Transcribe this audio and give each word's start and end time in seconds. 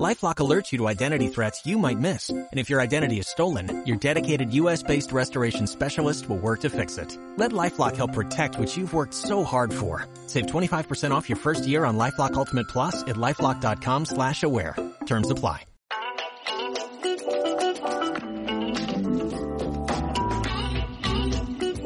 LifeLock 0.00 0.36
alerts 0.36 0.72
you 0.72 0.78
to 0.78 0.88
identity 0.88 1.28
threats 1.28 1.66
you 1.66 1.76
might 1.76 1.98
miss. 1.98 2.30
And 2.30 2.48
if 2.58 2.70
your 2.70 2.80
identity 2.80 3.18
is 3.18 3.28
stolen, 3.28 3.84
your 3.86 3.98
dedicated 3.98 4.52
U.S.-based 4.54 5.12
restoration 5.12 5.66
specialist 5.66 6.28
will 6.30 6.38
work 6.38 6.60
to 6.60 6.70
fix 6.70 6.96
it. 6.96 7.16
Let 7.36 7.52
LifeLock 7.52 7.96
help 7.96 8.14
protect 8.14 8.58
what 8.58 8.74
you've 8.74 8.94
worked 8.94 9.12
so 9.12 9.44
hard 9.44 9.72
for. 9.72 10.06
Save 10.28 10.46
25% 10.46 11.10
off 11.10 11.28
your 11.28 11.36
first 11.36 11.66
year 11.66 11.84
on 11.84 11.98
LifeLock 11.98 12.34
Ultimate 12.34 12.68
Plus 12.68 13.02
at 13.02 13.16
LifeLock.com 13.16 14.06
slash 14.06 14.42
aware. 14.42 14.76
Terms 15.04 15.30
apply. 15.30 15.66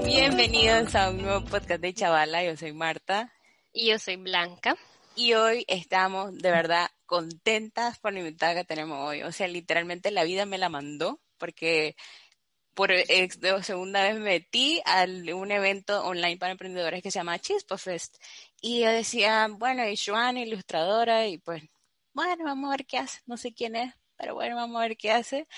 Bienvenidos 0.05 0.95
a 0.95 1.09
un 1.11 1.19
nuevo 1.19 1.45
podcast 1.45 1.81
de 1.81 1.93
Chavala. 1.93 2.45
Yo 2.45 2.55
soy 2.55 2.73
Marta. 2.73 3.29
Y 3.75 3.91
yo 3.91 3.99
soy 3.99 4.17
Blanca. 4.17 4.77
Y 5.17 5.35
hoy 5.35 5.65
estamos 5.69 6.39
de 6.39 6.51
verdad 6.51 6.89
contentas 7.07 7.99
por 7.99 8.13
la 8.13 8.21
invitada 8.21 8.55
que 8.55 8.65
tenemos 8.65 8.99
hoy. 9.09 9.23
O 9.23 9.33
sea, 9.33 9.49
literalmente 9.49 10.11
la 10.11 10.25
vida 10.25 10.47
me 10.47 10.59
la 10.59 10.69
mandó 10.69 11.21
porque 11.39 11.97
por 12.75 12.93
segunda 13.65 14.03
vez 14.03 14.15
me 14.17 14.21
metí 14.21 14.83
a 14.85 15.05
un 15.05 15.51
evento 15.51 16.05
online 16.05 16.37
para 16.37 16.53
emprendedores 16.53 17.03
que 17.03 17.11
se 17.11 17.19
llama 17.19 17.39
Chispo 17.39 17.79
Fest. 17.79 18.17
Y 18.61 18.81
yo 18.81 18.91
decía, 18.91 19.49
bueno, 19.51 19.89
y 19.89 19.97
Joana, 19.97 20.43
ilustradora, 20.43 21.27
y 21.27 21.39
pues, 21.39 21.63
bueno, 22.13 22.45
vamos 22.45 22.69
a 22.69 22.77
ver 22.77 22.87
qué 22.87 22.99
hace. 22.99 23.21
No 23.27 23.39
sé 23.39 23.55
quién 23.55 23.77
es, 23.77 23.95
pero 24.17 24.35
bueno, 24.35 24.57
vamos 24.57 24.77
a 24.77 24.89
ver 24.89 24.97
qué 24.99 25.11
hace. 25.11 25.49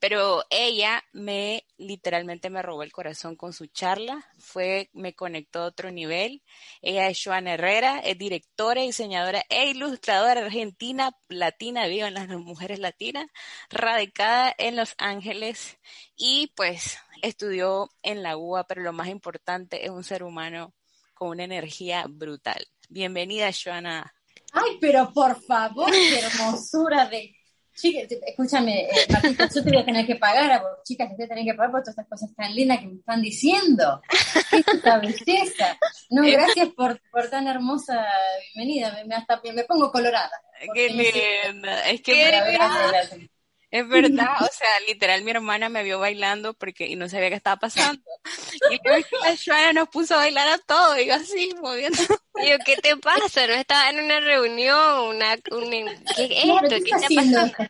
Pero 0.00 0.42
ella 0.48 1.04
me 1.12 1.66
literalmente 1.76 2.48
me 2.48 2.62
robó 2.62 2.82
el 2.82 2.92
corazón 2.92 3.36
con 3.36 3.52
su 3.52 3.66
charla, 3.66 4.26
fue, 4.38 4.88
me 4.94 5.14
conectó 5.14 5.60
a 5.60 5.66
otro 5.66 5.90
nivel. 5.90 6.42
Ella 6.80 7.08
es 7.08 7.20
Joana 7.22 7.54
Herrera, 7.54 8.00
es 8.00 8.16
directora, 8.16 8.80
diseñadora 8.80 9.44
e 9.50 9.68
ilustradora 9.70 10.40
argentina, 10.40 11.14
latina, 11.28 11.86
viva 11.86 12.08
en 12.08 12.14
las 12.14 12.28
mujeres 12.28 12.78
latinas, 12.78 13.26
radicada 13.68 14.54
en 14.56 14.76
Los 14.76 14.94
Ángeles 14.96 15.78
y 16.16 16.52
pues 16.56 16.98
estudió 17.22 17.90
en 18.02 18.22
la 18.22 18.38
UA, 18.38 18.66
pero 18.66 18.82
lo 18.82 18.94
más 18.94 19.08
importante 19.08 19.84
es 19.84 19.90
un 19.90 20.02
ser 20.04 20.22
humano 20.22 20.72
con 21.12 21.28
una 21.28 21.44
energía 21.44 22.06
brutal. 22.08 22.66
Bienvenida, 22.88 23.50
Joana. 23.52 24.14
Ay, 24.52 24.78
pero 24.80 25.12
por 25.12 25.40
favor, 25.42 25.90
qué 25.90 26.18
hermosura 26.18 27.06
de 27.06 27.36
Escúchame, 27.74 28.82
eh, 28.82 29.06
yo 29.54 29.64
te 29.64 29.70
voy 29.70 29.78
a 29.78 29.84
tener 29.84 30.06
que 30.06 30.16
pagar, 30.16 30.52
a 30.52 30.60
vos, 30.60 30.70
chicas, 30.84 31.08
te 31.08 31.16
voy 31.16 31.24
a 31.24 31.28
tener 31.28 31.44
que 31.44 31.54
pagar 31.54 31.70
por 31.70 31.80
todas 31.80 31.96
estas 31.96 32.08
cosas 32.08 32.34
tan 32.36 32.54
lindas 32.54 32.80
que 32.80 32.86
me 32.86 32.96
están 32.96 33.22
diciendo. 33.22 34.02
¿Qué 34.50 34.56
es 34.58 34.68
esta 34.68 34.98
belleza? 34.98 35.78
No, 36.10 36.22
gracias 36.22 36.68
por, 36.76 37.00
por 37.10 37.30
tan 37.30 37.46
hermosa 37.46 38.06
bienvenida, 38.54 38.92
me, 38.92 39.04
me, 39.04 39.14
hasta, 39.14 39.40
me 39.54 39.64
pongo 39.64 39.90
colorada. 39.90 40.30
Qué 40.74 40.88
linda, 40.90 41.88
es 41.88 42.02
que 42.02 43.28
es 43.70 43.88
verdad, 43.88 44.28
o 44.40 44.48
sea, 44.52 44.68
literal 44.86 45.22
mi 45.22 45.30
hermana 45.30 45.68
me 45.68 45.82
vio 45.82 45.98
bailando 45.98 46.54
porque 46.54 46.86
y 46.86 46.96
no 46.96 47.08
sabía 47.08 47.30
qué 47.30 47.36
estaba 47.36 47.56
pasando. 47.58 48.02
Y 48.70 48.78
luego 48.84 49.06
la 49.24 49.34
Joana 49.42 49.72
nos 49.72 49.88
puso 49.88 50.14
a 50.14 50.18
bailar 50.18 50.46
a 50.48 50.58
todo, 50.58 50.98
y 50.98 51.06
yo 51.06 51.14
así, 51.14 51.52
moviendo. 51.60 51.98
Y 52.36 52.50
yo, 52.50 52.56
¿qué 52.64 52.76
te 52.76 52.96
pasa? 52.96 53.46
No 53.46 53.54
estaba 53.54 53.90
en 53.90 54.04
una 54.04 54.20
reunión, 54.20 55.16
una, 55.16 55.36
¿qué 55.38 56.24
es 56.24 56.30
esto? 56.44 56.68
¿Qué, 56.68 56.82
¿Qué 56.82 57.08
te 57.08 57.14
pasa? 57.14 57.68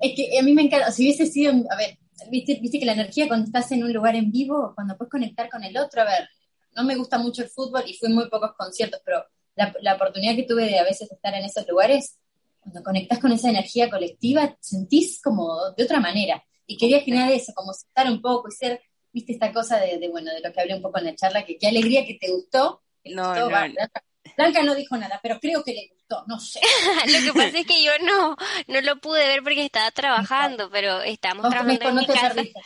Es 0.00 0.12
que 0.14 0.38
a 0.38 0.42
mí 0.42 0.52
me 0.52 0.62
encanta, 0.62 0.90
si 0.92 1.02
hubiese 1.02 1.26
sido, 1.26 1.52
a 1.70 1.76
ver, 1.76 1.98
viste, 2.30 2.58
viste 2.60 2.78
que 2.78 2.86
la 2.86 2.92
energía 2.92 3.26
cuando 3.26 3.46
estás 3.46 3.72
en 3.72 3.84
un 3.84 3.92
lugar 3.92 4.14
en 4.16 4.30
vivo, 4.30 4.72
cuando 4.74 4.96
puedes 4.96 5.10
conectar 5.10 5.48
con 5.48 5.64
el 5.64 5.76
otro, 5.76 6.02
a 6.02 6.04
ver, 6.04 6.28
no 6.74 6.84
me 6.84 6.94
gusta 6.94 7.18
mucho 7.18 7.42
el 7.42 7.48
fútbol 7.48 7.84
y 7.86 7.94
fui 7.94 8.10
muy 8.10 8.28
pocos 8.28 8.52
conciertos, 8.56 9.00
pero 9.04 9.24
la, 9.54 9.74
la 9.80 9.94
oportunidad 9.94 10.36
que 10.36 10.44
tuve 10.44 10.66
de 10.66 10.78
a 10.78 10.84
veces 10.84 11.10
estar 11.10 11.34
en 11.34 11.44
esos 11.44 11.66
lugares, 11.66 12.18
cuando 12.66 12.82
conectas 12.82 13.20
con 13.20 13.30
esa 13.30 13.48
energía 13.48 13.88
colectiva, 13.88 14.56
sentís 14.60 15.20
como 15.22 15.70
de 15.76 15.84
otra 15.84 16.00
manera. 16.00 16.42
Y 16.66 16.76
quería 16.76 17.00
generar 17.00 17.30
eso, 17.30 17.52
como 17.54 17.70
estar 17.70 18.10
un 18.10 18.20
poco 18.20 18.48
y 18.48 18.52
ser, 18.52 18.82
viste, 19.12 19.32
esta 19.32 19.52
cosa 19.52 19.78
de, 19.78 19.98
de, 19.98 20.08
bueno, 20.08 20.32
de 20.32 20.40
lo 20.40 20.52
que 20.52 20.60
hablé 20.60 20.74
un 20.74 20.82
poco 20.82 20.98
en 20.98 21.04
la 21.04 21.14
charla, 21.14 21.44
que 21.44 21.58
qué 21.58 21.68
alegría 21.68 22.04
que 22.04 22.18
te 22.20 22.28
gustó. 22.28 22.82
No, 23.04 23.28
gustó, 23.28 23.40
no, 23.40 23.50
va, 23.50 23.68
Blanca, 23.68 24.02
Blanca 24.36 24.62
no 24.64 24.74
dijo 24.74 24.96
nada, 24.96 25.20
pero 25.22 25.38
creo 25.38 25.62
que 25.62 25.74
le 25.74 25.88
gustó, 25.94 26.24
no 26.26 26.40
sé. 26.40 26.58
lo 27.06 27.32
que 27.32 27.38
pasa 27.38 27.58
es 27.58 27.66
que 27.66 27.84
yo 27.84 27.92
no, 28.02 28.36
no 28.66 28.80
lo 28.80 28.96
pude 29.00 29.24
ver 29.28 29.44
porque 29.44 29.64
estaba 29.64 29.92
trabajando, 29.92 30.68
pero 30.68 31.02
estábamos 31.02 31.44
no, 31.44 31.50
trabajando 31.50 31.78
mejor, 31.78 31.88
en 31.90 31.94
no 31.94 32.00
mi 32.00 32.06
te 32.08 32.12
casa. 32.14 32.34
perdiste. 32.34 32.60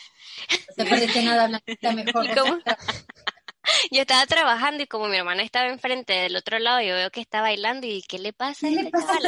No 0.50 0.74
te 0.76 0.84
perdiste 0.86 1.22
nada, 1.22 1.46
Blanca, 1.46 1.92
mejor. 1.92 2.26
Yo 3.90 4.00
estaba 4.00 4.26
trabajando 4.26 4.82
y 4.82 4.86
como 4.86 5.08
mi 5.08 5.18
hermana 5.18 5.42
estaba 5.42 5.68
enfrente 5.68 6.14
del 6.14 6.34
otro 6.34 6.58
lado, 6.58 6.80
yo 6.80 6.94
veo 6.94 7.10
que 7.10 7.20
está 7.20 7.42
bailando 7.42 7.86
y 7.86 8.02
¿qué 8.08 8.18
le 8.18 8.32
pasa? 8.32 8.66
¿Qué 8.66 8.70
le 8.74 8.90
pasa? 8.90 9.18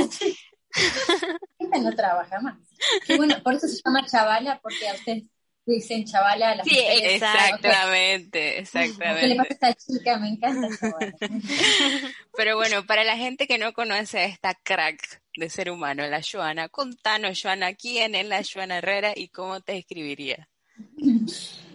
Esta 1.59 1.79
no 1.79 1.95
trabaja 1.95 2.41
más. 2.41 2.59
Qué 3.07 3.17
bueno, 3.17 3.37
por 3.43 3.55
eso 3.55 3.69
se 3.69 3.81
llama 3.85 4.05
chavala, 4.07 4.61
porque 4.63 4.89
a 4.89 4.95
ustedes 4.95 5.25
dicen 5.67 6.05
chavala 6.05 6.51
a 6.51 6.57
las 6.57 6.67
Sí, 6.67 6.75
mujeres. 6.75 7.15
Exactamente, 7.15 8.39
¿Qué 8.73 8.79
le 8.79 8.89
exactamente. 8.89 9.37
pasa 9.37 9.67
a 9.67 9.71
esta 9.71 9.75
chica? 9.75 10.19
Me 10.19 10.29
encanta 10.29 10.69
chavala. 10.79 11.13
Pero 12.37 12.57
bueno, 12.57 12.85
para 12.87 13.05
la 13.05 13.17
gente 13.17 13.47
que 13.47 13.59
no 13.59 13.73
conoce 13.73 14.19
a 14.19 14.25
esta 14.25 14.55
crack 14.55 15.21
de 15.37 15.51
ser 15.51 15.71
humano, 15.71 16.07
la 16.07 16.21
Joana, 16.23 16.69
contanos, 16.69 17.41
Joana, 17.41 17.75
¿quién 17.75 18.15
es 18.15 18.27
la 18.27 18.43
Joana 18.43 18.79
Herrera 18.79 19.13
y 19.15 19.29
cómo 19.29 19.61
te 19.61 19.73
describiría? 19.73 20.49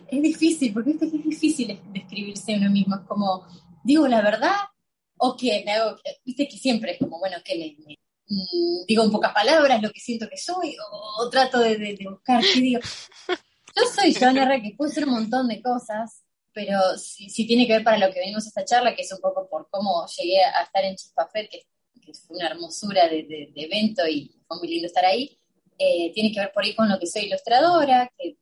Es 0.09 0.21
difícil, 0.21 0.73
porque 0.73 0.91
es 0.91 1.11
difícil 1.11 1.79
describirse 1.93 2.53
a 2.53 2.57
uno 2.57 2.69
mismo. 2.71 2.95
Es 2.95 3.01
como, 3.07 3.45
digo 3.83 4.07
la 4.07 4.21
verdad, 4.21 4.55
o 5.17 5.35
que 5.35 5.63
me 5.65 5.73
hago, 5.73 5.97
viste 6.25 6.47
que 6.47 6.57
siempre 6.57 6.93
es 6.93 6.99
como, 6.99 7.19
bueno, 7.19 7.37
que 7.43 7.75
mmm, 7.77 7.93
digo 8.27 9.03
en 9.03 9.11
pocas 9.11 9.33
palabras 9.33 9.81
lo 9.81 9.91
que 9.91 9.99
siento 9.99 10.27
que 10.29 10.37
soy, 10.37 10.75
o, 10.77 11.23
o 11.23 11.29
trato 11.29 11.59
de, 11.59 11.77
de, 11.77 11.95
de, 11.95 12.09
buscar 12.09 12.41
qué 12.41 12.59
digo. 12.59 12.81
Yo 13.75 13.83
soy 13.93 14.13
Joana 14.13 14.61
que 14.61 14.73
puedo 14.75 14.91
ser 14.91 15.05
un 15.05 15.13
montón 15.13 15.47
de 15.47 15.61
cosas, 15.61 16.23
pero 16.53 16.97
si, 16.97 17.29
si, 17.29 17.45
tiene 17.45 17.67
que 17.67 17.73
ver 17.73 17.83
para 17.83 17.97
lo 17.97 18.11
que 18.11 18.19
venimos 18.19 18.45
a 18.45 18.49
esta 18.49 18.65
charla, 18.65 18.95
que 18.95 19.03
es 19.03 19.11
un 19.11 19.19
poco 19.19 19.47
por 19.47 19.69
cómo 19.69 20.05
llegué 20.17 20.43
a 20.43 20.63
estar 20.63 20.83
en 20.83 20.95
Chispafet, 20.95 21.49
que, 21.49 21.61
que 22.01 22.13
fue 22.13 22.37
una 22.37 22.47
hermosura 22.47 23.07
de, 23.07 23.23
de, 23.23 23.51
evento 23.55 24.07
y 24.07 24.35
fue 24.47 24.57
muy 24.57 24.67
lindo 24.67 24.87
estar 24.87 25.05
ahí, 25.05 25.39
eh, 25.77 26.11
tiene 26.13 26.31
que 26.31 26.39
ver 26.39 26.51
por 26.51 26.63
ahí 26.63 26.75
con 26.75 26.89
lo 26.89 26.99
que 26.99 27.05
soy 27.05 27.25
ilustradora, 27.25 28.11
que 28.17 28.37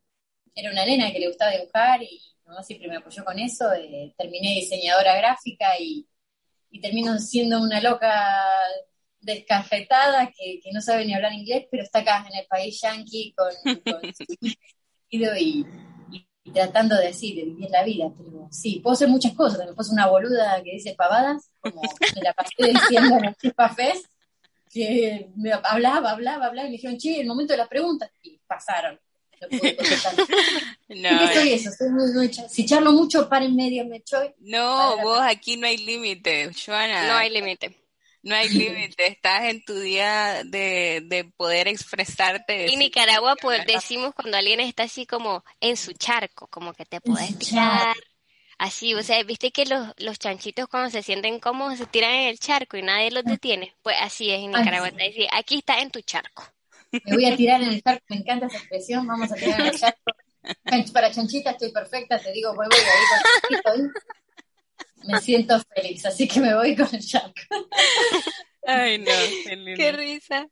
era 0.55 0.71
una 0.71 0.85
nena 0.85 1.11
que 1.11 1.19
le 1.19 1.27
gustaba 1.27 1.51
dibujar 1.51 2.01
y 2.01 2.21
mamá 2.45 2.63
siempre 2.63 2.87
me 2.87 2.97
apoyó 2.97 3.25
con 3.25 3.37
eso, 3.39 3.73
eh, 3.73 4.13
terminé 4.17 4.55
diseñadora 4.55 5.17
gráfica 5.17 5.77
y, 5.79 6.07
y, 6.69 6.79
termino 6.79 7.17
siendo 7.19 7.59
una 7.61 7.81
loca 7.81 8.33
descafetada 9.25 10.27
que, 10.27 10.59
que, 10.63 10.71
no 10.71 10.81
sabe 10.81 11.05
ni 11.05 11.13
hablar 11.13 11.33
inglés, 11.33 11.65
pero 11.69 11.83
está 11.83 11.99
acá 11.99 12.25
en 12.29 12.37
el 12.37 12.45
país 12.45 12.79
yankee 12.81 13.33
con, 13.35 13.51
con 13.83 14.01
y, 15.09 15.25
y, 15.25 15.65
y, 16.43 16.51
tratando 16.51 16.95
de 16.95 17.07
así, 17.07 17.35
de 17.35 17.45
vivir 17.45 17.69
la 17.71 17.83
vida, 17.83 18.05
pero 18.15 18.47
sí, 18.51 18.79
puedo 18.81 18.93
hacer 18.93 19.07
muchas 19.07 19.33
cosas, 19.33 19.57
también 19.57 19.75
puedo 19.75 19.87
ser 19.87 19.93
una 19.93 20.07
boluda 20.07 20.61
que 20.63 20.73
dice 20.73 20.93
pavadas, 20.95 21.49
como 21.59 21.81
me 21.81 22.21
la 22.21 22.33
pasé 22.33 22.53
diciendo 22.57 23.17
en 23.17 23.25
el 23.25 23.35
Chispa 23.35 23.69
Fest, 23.69 24.05
que 24.71 25.29
me 25.35 25.53
hablaba, 25.53 26.11
hablaba, 26.11 26.45
hablaba, 26.45 26.67
y 26.67 26.71
me 26.71 26.77
dijeron, 26.77 26.97
che, 26.97 27.19
el 27.19 27.27
momento 27.27 27.53
de 27.53 27.57
las 27.57 27.67
preguntas, 27.67 28.11
y 28.21 28.39
pasaron. 28.45 28.99
No, 29.41 29.49
¿Qué 31.19 31.33
soy 31.33 31.53
eso? 31.53 31.71
Soy 31.71 31.89
muy, 31.89 32.11
muy, 32.13 32.31
si 32.49 32.65
charlo 32.65 32.91
mucho, 32.91 33.27
para 33.27 33.45
en 33.45 33.55
medio, 33.55 33.85
me 33.85 33.97
estoy. 33.97 34.33
No, 34.39 34.97
vos 35.01 35.19
aquí 35.21 35.57
no 35.57 35.67
hay 35.67 35.77
límite, 35.77 36.51
Joana. 36.53 37.07
No 37.07 37.15
hay 37.15 37.29
límite. 37.29 37.84
No 38.25 38.35
hay 38.35 38.49
límite, 38.49 39.05
estás 39.05 39.43
en 39.43 39.63
tu 39.63 39.77
día 39.77 40.41
de, 40.43 41.03
de 41.05 41.25
poder 41.37 41.67
expresarte. 41.67 42.73
En 42.73 42.79
Nicaragua 42.79 43.35
pues, 43.39 43.63
decimos 43.67 44.15
cuando 44.15 44.35
alguien 44.35 44.59
está 44.61 44.83
así 44.83 45.05
como 45.05 45.43
en 45.59 45.77
su 45.77 45.93
charco, 45.93 46.47
como 46.47 46.73
que 46.73 46.85
te 46.85 46.99
puedes 47.01 47.37
tirar. 47.37 47.95
Así, 48.57 48.95
o 48.95 49.03
sea, 49.03 49.21
viste 49.21 49.51
que 49.51 49.67
los, 49.67 49.93
los 49.97 50.17
chanchitos 50.17 50.67
cuando 50.67 50.89
se 50.89 51.03
sienten 51.03 51.39
cómodos 51.39 51.77
se 51.77 51.85
tiran 51.85 52.15
en 52.15 52.29
el 52.29 52.39
charco 52.39 52.77
y 52.77 52.81
nadie 52.81 53.11
los 53.11 53.23
detiene. 53.25 53.75
Pues 53.83 53.95
así 54.01 54.31
es 54.31 54.39
en 54.39 54.51
Nicaragua. 54.51 54.89
Ay, 54.97 55.13
sí. 55.13 55.27
Aquí 55.31 55.57
está 55.57 55.79
en 55.81 55.91
tu 55.91 56.01
charco. 56.01 56.51
Me 56.91 57.13
voy 57.13 57.25
a 57.25 57.35
tirar 57.35 57.61
en 57.61 57.73
el 57.73 57.83
charco, 57.83 58.05
me 58.09 58.15
encanta 58.15 58.47
esa 58.47 58.57
expresión, 58.57 59.05
vamos 59.05 59.31
a 59.31 59.35
tirar 59.35 59.59
en 59.59 59.67
el 59.67 59.79
charco. 59.79 60.01
Para 60.93 61.11
chanchita 61.11 61.51
estoy 61.51 61.71
perfecta, 61.71 62.17
te 62.17 62.31
digo, 62.31 62.55
voy, 62.55 62.65
voy 62.67 62.79
ahí 62.79 63.81
me 65.07 65.19
siento 65.21 65.59
feliz, 65.73 66.05
así 66.05 66.27
que 66.27 66.39
me 66.39 66.53
voy 66.53 66.75
con 66.75 66.87
el 66.93 67.05
charco. 67.05 67.41
Ay, 68.67 68.97
no, 68.97 69.11
qué, 69.43 69.55
lindo. 69.55 69.77
qué 69.77 69.91
risa. 69.91 70.47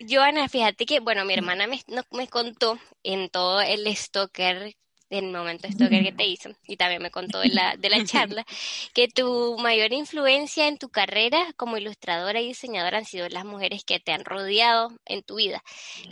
Joana, 0.00 0.48
fíjate 0.48 0.86
que, 0.86 1.00
bueno, 1.00 1.24
mi 1.24 1.34
hermana 1.34 1.66
me, 1.66 1.80
no, 1.86 2.02
me 2.12 2.28
contó 2.28 2.78
en 3.02 3.28
todo 3.30 3.60
el 3.60 3.86
stalker 3.96 4.74
el 5.10 5.30
momento 5.30 5.68
stalker 5.70 6.04
que 6.04 6.12
te 6.12 6.26
hizo, 6.26 6.50
y 6.66 6.76
también 6.76 7.02
me 7.02 7.10
contó 7.10 7.40
de 7.40 7.48
la, 7.48 7.76
de 7.76 7.88
la 7.88 8.04
charla, 8.04 8.44
que 8.92 9.08
tu 9.08 9.56
mayor 9.58 9.92
influencia 9.92 10.68
en 10.68 10.78
tu 10.78 10.90
carrera 10.90 11.38
como 11.56 11.76
ilustradora 11.76 12.40
y 12.40 12.48
diseñadora 12.48 12.98
han 12.98 13.04
sido 13.04 13.28
las 13.28 13.44
mujeres 13.44 13.84
que 13.84 14.00
te 14.00 14.12
han 14.12 14.24
rodeado 14.24 14.90
en 15.06 15.22
tu 15.22 15.36
vida. 15.36 15.62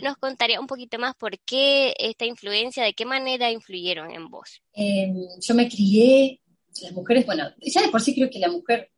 ¿Nos 0.01 0.17
contaría 0.17 0.59
un 0.59 0.67
poquito 0.67 0.97
más 0.99 1.15
por 1.15 1.37
qué 1.39 1.93
esta 1.99 2.25
influencia, 2.25 2.83
de 2.83 2.93
qué 2.93 3.05
manera 3.05 3.51
influyeron 3.51 4.11
en 4.11 4.29
vos? 4.29 4.61
Em, 4.73 5.15
yo 5.41 5.53
me 5.53 5.67
crié, 5.69 6.41
las 6.83 6.93
mujeres, 6.93 7.25
bueno, 7.25 7.49
ya 7.59 7.81
de 7.81 7.89
por 7.89 8.01
sí 8.01 8.13
creo 8.13 8.29
que 8.29 8.39
la 8.39 8.49
mujer 8.49 8.91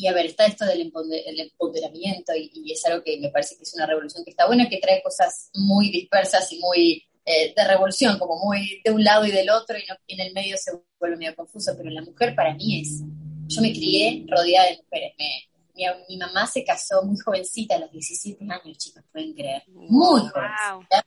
y 0.00 0.06
a 0.06 0.12
ver, 0.12 0.26
está 0.26 0.46
esto 0.46 0.64
del 0.64 0.80
empoderamiento 0.80 2.32
y, 2.34 2.72
es 2.72 2.84
algo 2.86 3.04
que 3.04 3.18
me 3.20 3.28
parece 3.28 3.56
que 3.56 3.64
es 3.64 3.74
una 3.74 3.86
revolución 3.86 4.24
que 4.24 4.30
está 4.30 4.46
buena, 4.46 4.68
que 4.68 4.78
trae 4.78 5.02
cosas 5.02 5.50
muy 5.54 5.90
dispersas 5.90 6.50
y 6.52 6.58
muy 6.58 7.04
eh, 7.24 7.52
de 7.54 7.68
revolución, 7.68 8.18
como 8.18 8.38
muy 8.42 8.80
de 8.82 8.90
un 8.90 9.04
lado 9.04 9.26
y 9.26 9.30
del 9.30 9.50
otro, 9.50 9.76
y, 9.76 9.82
no, 9.86 9.94
en 10.08 10.20
el 10.20 10.32
medio 10.32 10.56
se 10.56 10.72
vuelve 10.98 11.16
medio 11.16 11.36
confuso, 11.36 11.74
pero 11.76 11.90
la 11.90 12.02
mujer 12.02 12.34
para 12.34 12.54
mí 12.54 12.80
es, 12.80 13.02
yo 13.46 13.60
me 13.60 13.72
crié 13.72 14.24
rodeada 14.26 14.70
de 14.70 14.78
mujeres, 14.78 15.14
mi, 16.08 16.16
mamá 16.16 16.46
se 16.46 16.64
casó 16.64 17.02
muy 17.02 17.18
jovencita, 17.18 17.76
a 17.76 17.80
los 17.80 17.90
17 17.90 18.44
años, 18.44 18.78
chicos, 18.78 19.02
pueden 19.12 19.34
creer, 19.34 19.64
muy 19.68 20.20
jovencita, 20.20 21.06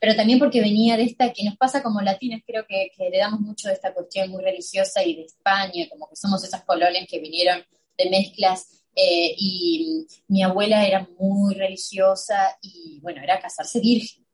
pero 0.00 0.14
también 0.14 0.38
porque 0.38 0.60
venía 0.60 0.96
de 0.96 1.04
esta, 1.04 1.32
que 1.32 1.44
nos 1.44 1.56
pasa 1.56 1.82
como 1.82 2.00
latinos, 2.00 2.42
creo 2.46 2.64
que, 2.66 2.90
que 2.96 3.06
heredamos 3.06 3.40
mucho 3.40 3.68
de 3.68 3.74
esta 3.74 3.92
cuestión 3.92 4.30
muy 4.30 4.42
religiosa 4.42 5.02
y 5.02 5.16
de 5.16 5.22
España, 5.22 5.88
como 5.90 6.08
que 6.08 6.16
somos 6.16 6.42
esas 6.44 6.64
colonias 6.64 7.06
que 7.08 7.18
vinieron 7.18 7.64
de 7.96 8.10
mezclas. 8.10 8.68
Eh, 8.94 9.34
y 9.38 10.06
mi 10.26 10.42
abuela 10.42 10.84
era 10.84 11.08
muy 11.20 11.54
religiosa 11.54 12.58
y 12.60 12.98
bueno, 13.00 13.22
era 13.22 13.38
casarse 13.40 13.78
virgen. 13.80 14.26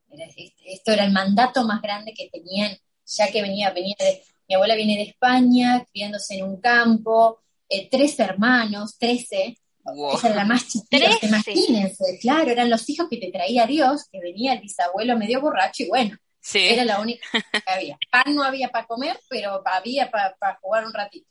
esto 0.64 0.92
era 0.92 1.04
el 1.04 1.12
mandato 1.12 1.64
más 1.64 1.82
grande 1.82 2.14
que 2.14 2.30
tenían, 2.30 2.74
ya 3.04 3.30
que 3.30 3.42
venía, 3.42 3.70
venía 3.72 3.96
de, 3.98 4.22
mi 4.48 4.54
abuela 4.54 4.74
viene 4.74 4.96
de 4.96 5.02
España, 5.02 5.84
criándose 5.92 6.36
en 6.36 6.44
un 6.44 6.60
campo, 6.60 7.40
eh, 7.68 7.88
tres 7.90 8.18
hermanos, 8.18 8.96
trece, 8.98 9.58
esa 10.14 10.28
era 10.28 10.36
la 10.36 10.44
más 10.44 10.68
chiquita, 10.68 11.06
imagínense, 11.22 12.18
claro, 12.20 12.50
eran 12.50 12.70
los 12.70 12.88
hijos 12.88 13.08
que 13.08 13.18
te 13.18 13.30
traía 13.30 13.66
Dios, 13.66 14.08
que 14.10 14.20
venía 14.20 14.54
el 14.54 14.60
bisabuelo 14.60 15.18
medio 15.18 15.40
borracho 15.40 15.82
y 15.82 15.88
bueno, 15.88 16.16
era 16.52 16.84
la 16.84 17.00
única 17.00 17.26
que 17.32 17.72
había. 17.72 17.98
Pan 18.10 18.34
no 18.34 18.42
había 18.42 18.68
para 18.68 18.86
comer, 18.86 19.18
pero 19.28 19.62
había 19.64 20.10
para 20.10 20.58
jugar 20.60 20.86
un 20.86 20.92
ratito. 20.92 21.28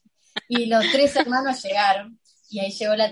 Y 0.48 0.66
los 0.66 0.84
tres 0.92 1.16
hermanos 1.16 1.62
llegaron 1.64 2.20
y 2.54 2.60
ahí 2.60 2.72
llegó 2.72 2.96
la, 2.96 3.12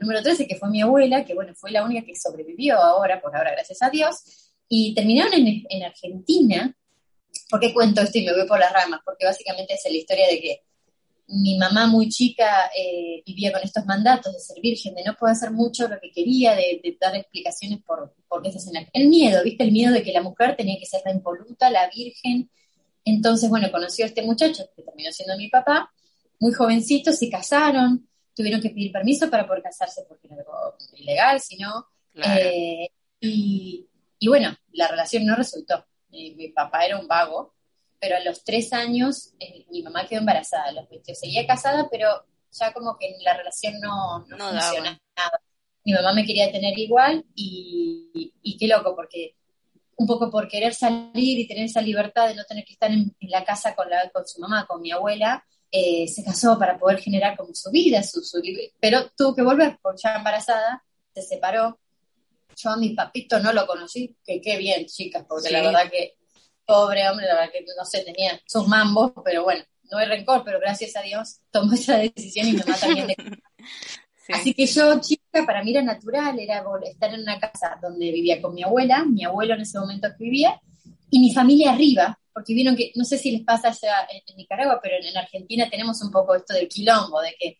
número 0.00 0.20
13, 0.20 0.48
que 0.48 0.56
fue 0.56 0.68
mi 0.68 0.82
abuela, 0.82 1.24
que 1.24 1.34
bueno, 1.34 1.54
fue 1.54 1.70
la 1.70 1.84
única 1.84 2.04
que 2.04 2.16
sobrevivió 2.16 2.76
ahora, 2.76 3.20
por 3.20 3.36
ahora, 3.36 3.52
gracias 3.52 3.80
a 3.82 3.90
Dios, 3.90 4.52
y 4.68 4.94
terminaron 4.94 5.32
en, 5.34 5.82
Argentina. 5.84 6.74
¿Por 7.48 7.60
qué 7.60 7.72
cuento 7.72 8.00
esto 8.00 8.18
y 8.18 8.24
me 8.24 8.32
voy 8.32 8.48
por 8.48 8.58
las 8.58 8.72
ramas? 8.72 9.00
Porque 9.04 9.26
básicamente 9.26 9.74
es 9.74 9.82
la 9.84 9.96
historia 9.96 10.26
de 10.26 10.40
que 10.40 10.62
mi 11.26 11.58
mamá 11.58 11.86
muy 11.86 12.08
chica 12.08 12.70
eh, 12.76 13.22
vivía 13.26 13.52
con 13.52 13.62
estos 13.62 13.86
mandatos 13.86 14.32
de 14.32 14.40
ser 14.40 14.60
virgen, 14.60 14.94
de 14.94 15.04
no 15.04 15.14
poder 15.14 15.32
hacer 15.32 15.50
mucho 15.50 15.88
lo 15.88 15.98
que 16.00 16.10
quería, 16.10 16.54
de, 16.54 16.96
dar 17.00 17.16
explicaciones 17.16 17.80
por, 17.82 18.14
por 18.28 18.42
qué 18.42 18.52
se 18.52 18.58
hacen 18.58 18.88
el 18.92 19.08
miedo, 19.08 19.42
¿viste? 19.42 19.64
El 19.64 19.72
miedo 19.72 19.92
de 19.92 20.02
que 20.02 20.12
la 20.12 20.22
mujer 20.22 20.56
tenía 20.56 20.78
que 20.78 20.86
ser 20.86 21.02
la 21.04 21.12
impoluta, 21.12 21.70
la 21.70 21.88
virgen. 21.88 22.50
Entonces, 23.04 23.48
bueno, 23.48 23.70
conoció 23.70 24.04
a 24.04 24.08
este 24.08 24.22
muchacho, 24.22 24.64
que 24.76 24.82
terminó 24.82 25.12
siendo 25.12 25.36
mi 25.36 25.48
papá, 25.48 25.90
muy 26.40 26.52
jovencito, 26.52 27.12
se 27.12 27.30
casaron, 27.30 28.08
tuvieron 28.34 28.60
que 28.60 28.70
pedir 28.70 28.92
permiso 28.92 29.30
para 29.30 29.46
poder 29.46 29.62
casarse 29.62 30.04
porque 30.08 30.26
era 30.26 30.36
algo 30.36 30.76
ilegal, 30.96 31.40
si 31.40 31.56
no. 31.56 31.86
Eh, 32.14 32.88
y, 33.20 33.88
bueno, 34.26 34.54
la 34.72 34.88
relación 34.88 35.24
no 35.24 35.36
resultó. 35.36 35.86
Mi, 36.10 36.48
papá 36.48 36.84
era 36.84 36.98
un 36.98 37.08
vago, 37.08 37.53
pero 38.04 38.16
a 38.16 38.20
los 38.20 38.44
tres 38.44 38.70
años 38.74 39.32
eh, 39.40 39.64
mi 39.70 39.82
mamá 39.82 40.06
quedó 40.06 40.20
embarazada. 40.20 40.72
los 40.72 40.86
seguía 41.18 41.46
casada, 41.46 41.88
pero 41.90 42.26
ya 42.52 42.70
como 42.74 42.98
que 42.98 43.16
la 43.24 43.34
relación 43.34 43.80
no, 43.80 44.18
no, 44.18 44.26
funcionaba 44.26 45.00
nada. 45.16 45.40
Mi 45.84 45.94
mamá 45.94 46.12
me 46.12 46.26
quería 46.26 46.52
tener 46.52 46.78
igual 46.78 47.24
y, 47.34 48.34
y, 48.42 48.58
qué 48.58 48.66
loco, 48.66 48.94
porque 48.94 49.36
un 49.96 50.06
poco 50.06 50.30
por 50.30 50.48
querer 50.48 50.74
salir 50.74 51.38
y 51.38 51.48
tener 51.48 51.64
esa 51.64 51.80
libertad 51.80 52.28
de 52.28 52.34
no 52.34 52.44
tener 52.44 52.62
que 52.66 52.74
estar 52.74 52.90
en, 52.90 53.16
la 53.20 53.42
casa 53.42 53.74
con, 53.74 53.88
la, 53.88 54.10
con 54.10 54.26
su 54.26 54.38
mamá, 54.38 54.66
con 54.66 54.82
mi 54.82 54.90
abuela, 54.90 55.42
eh, 55.70 56.06
se 56.06 56.22
casó 56.22 56.58
para 56.58 56.78
poder 56.78 57.00
generar 57.00 57.38
como 57.38 57.54
su 57.54 57.70
vida, 57.70 58.02
su, 58.02 58.20
su, 58.20 58.42
pero 58.78 59.10
tuvo 59.16 59.34
que 59.34 59.42
volver, 59.42 59.78
porque 59.80 60.02
ya 60.04 60.16
embarazada, 60.16 60.84
se 61.14 61.22
separó. 61.22 61.80
Yo 62.54 62.68
a 62.68 62.76
mi 62.76 62.90
papito 62.90 63.38
no 63.38 63.50
lo 63.54 63.66
conocí, 63.66 64.14
que 64.22 64.42
qué 64.42 64.58
bien, 64.58 64.84
chicas, 64.84 65.24
porque 65.26 65.50
la 65.50 65.62
verdad 65.62 65.90
que, 65.90 66.18
pobre 66.64 67.08
hombre, 67.08 67.26
la 67.26 67.34
verdad 67.34 67.52
que 67.52 67.64
no 67.76 67.84
sé, 67.84 68.02
tenía 68.02 68.40
sus 68.46 68.66
mambos, 68.66 69.12
pero 69.24 69.44
bueno, 69.44 69.64
no 69.90 69.98
hay 69.98 70.06
rencor, 70.06 70.42
pero 70.44 70.60
gracias 70.60 70.96
a 70.96 71.02
Dios 71.02 71.40
tomó 71.50 71.74
esa 71.74 71.98
decisión 71.98 72.48
y 72.48 72.52
mi 72.52 72.58
mamá 72.58 72.76
también. 72.76 73.08
Así 74.32 74.54
que 74.54 74.66
yo, 74.66 75.00
chica, 75.00 75.44
para 75.44 75.62
mí 75.62 75.70
era 75.70 75.82
natural, 75.82 76.38
era 76.38 76.64
estar 76.84 77.12
en 77.12 77.20
una 77.20 77.38
casa 77.38 77.78
donde 77.82 78.10
vivía 78.10 78.40
con 78.40 78.54
mi 78.54 78.62
abuela, 78.62 79.04
mi 79.04 79.24
abuelo 79.24 79.54
en 79.54 79.60
ese 79.60 79.78
momento 79.78 80.08
vivía, 80.18 80.58
y 81.10 81.20
mi 81.20 81.32
familia 81.32 81.72
arriba, 81.72 82.18
porque 82.32 82.54
vieron 82.54 82.74
que, 82.74 82.90
no 82.94 83.04
sé 83.04 83.18
si 83.18 83.30
les 83.30 83.42
pasa 83.42 83.68
allá 83.68 84.08
en, 84.10 84.36
Nicaragua, 84.36 84.80
pero 84.82 84.96
en, 84.96 85.16
Argentina 85.16 85.68
tenemos 85.68 86.02
un 86.02 86.10
poco 86.10 86.34
esto 86.34 86.54
del 86.54 86.68
quilombo, 86.68 87.20
de 87.20 87.34
que 87.38 87.58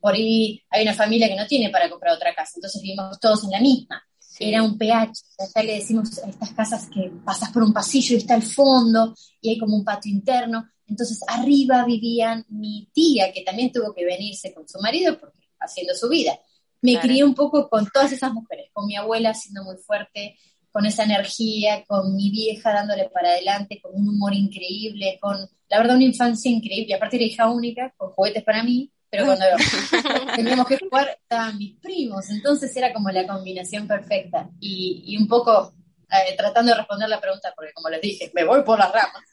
por 0.00 0.14
ahí 0.14 0.62
hay 0.70 0.82
una 0.82 0.94
familia 0.94 1.28
que 1.28 1.36
no 1.36 1.46
tiene 1.46 1.70
para 1.70 1.90
comprar 1.90 2.14
otra 2.14 2.34
casa, 2.34 2.52
entonces 2.56 2.80
vivimos 2.80 3.20
todos 3.20 3.44
en 3.44 3.50
la 3.50 3.60
misma. 3.60 4.02
Era 4.38 4.62
un 4.62 4.76
pH, 4.76 5.12
allá 5.38 5.66
le 5.66 5.74
decimos 5.74 6.18
a 6.18 6.28
estas 6.28 6.50
casas 6.52 6.88
que 6.92 7.10
pasas 7.24 7.50
por 7.50 7.62
un 7.62 7.72
pasillo 7.72 8.14
y 8.14 8.18
está 8.18 8.34
el 8.34 8.42
fondo, 8.42 9.14
y 9.40 9.50
hay 9.50 9.58
como 9.58 9.76
un 9.76 9.84
patio 9.84 10.12
interno. 10.12 10.68
Entonces 10.86 11.20
arriba 11.26 11.84
vivían 11.84 12.44
mi 12.48 12.88
tía, 12.92 13.32
que 13.32 13.42
también 13.42 13.72
tuvo 13.72 13.94
que 13.94 14.04
venirse 14.04 14.52
con 14.52 14.68
su 14.68 14.78
marido, 14.80 15.18
porque 15.18 15.38
haciendo 15.58 15.94
su 15.94 16.08
vida. 16.08 16.38
Me 16.82 17.00
crié 17.00 17.24
un 17.24 17.34
poco 17.34 17.68
con 17.68 17.88
todas 17.92 18.12
esas 18.12 18.32
mujeres, 18.32 18.70
con 18.72 18.86
mi 18.86 18.96
abuela 18.96 19.34
siendo 19.34 19.64
muy 19.64 19.76
fuerte, 19.76 20.36
con 20.70 20.84
esa 20.84 21.04
energía, 21.04 21.84
con 21.86 22.14
mi 22.14 22.30
vieja 22.30 22.70
dándole 22.72 23.08
para 23.08 23.30
adelante, 23.30 23.80
con 23.80 23.92
un 23.94 24.08
humor 24.08 24.34
increíble, 24.34 25.18
con, 25.20 25.38
la 25.68 25.78
verdad, 25.78 25.96
una 25.96 26.04
infancia 26.04 26.50
increíble. 26.50 26.94
Aparte 26.94 27.16
era 27.16 27.24
hija 27.24 27.50
única, 27.50 27.94
con 27.96 28.10
juguetes 28.10 28.44
para 28.44 28.62
mí, 28.62 28.92
pero 29.16 29.26
cuando 29.26 29.46
teníamos 30.36 30.66
que 30.66 30.78
jugar 30.78 31.18
estaban 31.22 31.56
mis 31.56 31.78
primos, 31.80 32.28
entonces 32.30 32.76
era 32.76 32.92
como 32.92 33.10
la 33.10 33.26
combinación 33.26 33.86
perfecta. 33.86 34.50
Y, 34.60 35.16
un 35.18 35.26
poco 35.26 35.72
eh, 36.10 36.36
tratando 36.36 36.72
de 36.72 36.78
responder 36.78 37.08
la 37.08 37.20
pregunta, 37.20 37.52
porque 37.56 37.72
como 37.72 37.88
les 37.88 38.00
dije, 38.00 38.30
me 38.34 38.44
voy 38.44 38.62
por 38.62 38.78
las 38.78 38.92
ramas. 38.92 39.24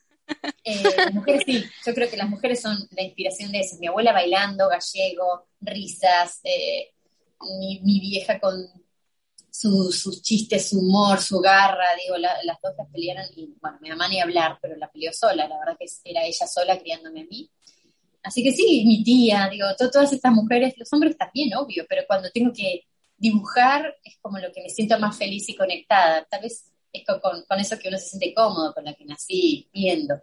Eh, 0.64 0.82
las 0.96 1.14
mujeres 1.14 1.44
sí, 1.46 1.66
yo 1.86 1.94
creo 1.94 2.10
que 2.10 2.18
las 2.18 2.30
mujeres 2.30 2.62
son 2.62 2.78
la 2.92 3.04
inspiración 3.04 3.52
de 3.52 3.60
eso. 3.60 3.78
Mi 3.80 3.88
abuela 3.88 4.14
bailando, 4.14 4.70
gallego, 4.70 5.48
risas, 5.60 6.40
eh, 6.44 6.94
mi, 7.60 8.00
vieja 8.00 8.40
con 8.40 8.66
sus 9.52 10.22
chistes, 10.22 10.70
su 10.70 10.80
humor, 10.80 11.22
su 11.22 11.40
garra, 11.40 11.86
digo, 12.02 12.18
las 12.18 12.58
dos 12.62 12.74
las 12.78 12.88
pelearon 12.90 13.26
y 13.36 13.54
bueno, 13.62 13.78
mi 13.82 13.90
mamá 13.90 14.08
ni 14.10 14.20
hablar, 14.20 14.58
pero 14.62 14.76
la 14.76 14.92
peleó 14.92 15.14
sola, 15.14 15.48
la 15.48 15.60
verdad 15.60 15.78
que 15.80 15.86
era 16.04 16.26
ella 16.26 16.48
sola 16.48 16.78
criándome 16.80 17.22
a 17.22 17.26
mí. 17.26 17.50
Así 18.24 18.44
que 18.44 18.54
sí, 18.54 18.84
mi 18.88 19.04
tía, 19.04 19.50
digo, 19.52 19.68
todas 19.78 20.12
estas 20.14 20.32
mujeres, 20.32 20.74
los 20.78 20.92
hombres 20.94 21.18
también, 21.18 21.56
obvio, 21.56 21.86
pero 21.88 22.04
cuando 22.08 22.32
tengo 22.32 22.54
que 22.54 22.86
dibujar 23.18 23.96
es 24.04 24.18
como 24.22 24.40
lo 24.40 24.52
que 24.52 24.62
me 24.62 24.70
siento 24.70 24.98
más 25.00 25.18
feliz 25.18 25.48
y 25.50 25.56
conectada, 25.56 26.26
tal 26.30 26.42
vez 26.42 26.72
es 26.92 27.04
con, 27.06 27.44
con 27.48 27.60
eso 27.60 27.78
que 27.78 27.90
uno 27.90 27.98
se 27.98 28.08
siente 28.08 28.34
cómodo, 28.34 28.74
con 28.74 28.86
la 28.86 28.94
que 28.94 29.06
nací 29.06 29.68
viendo. 29.74 30.16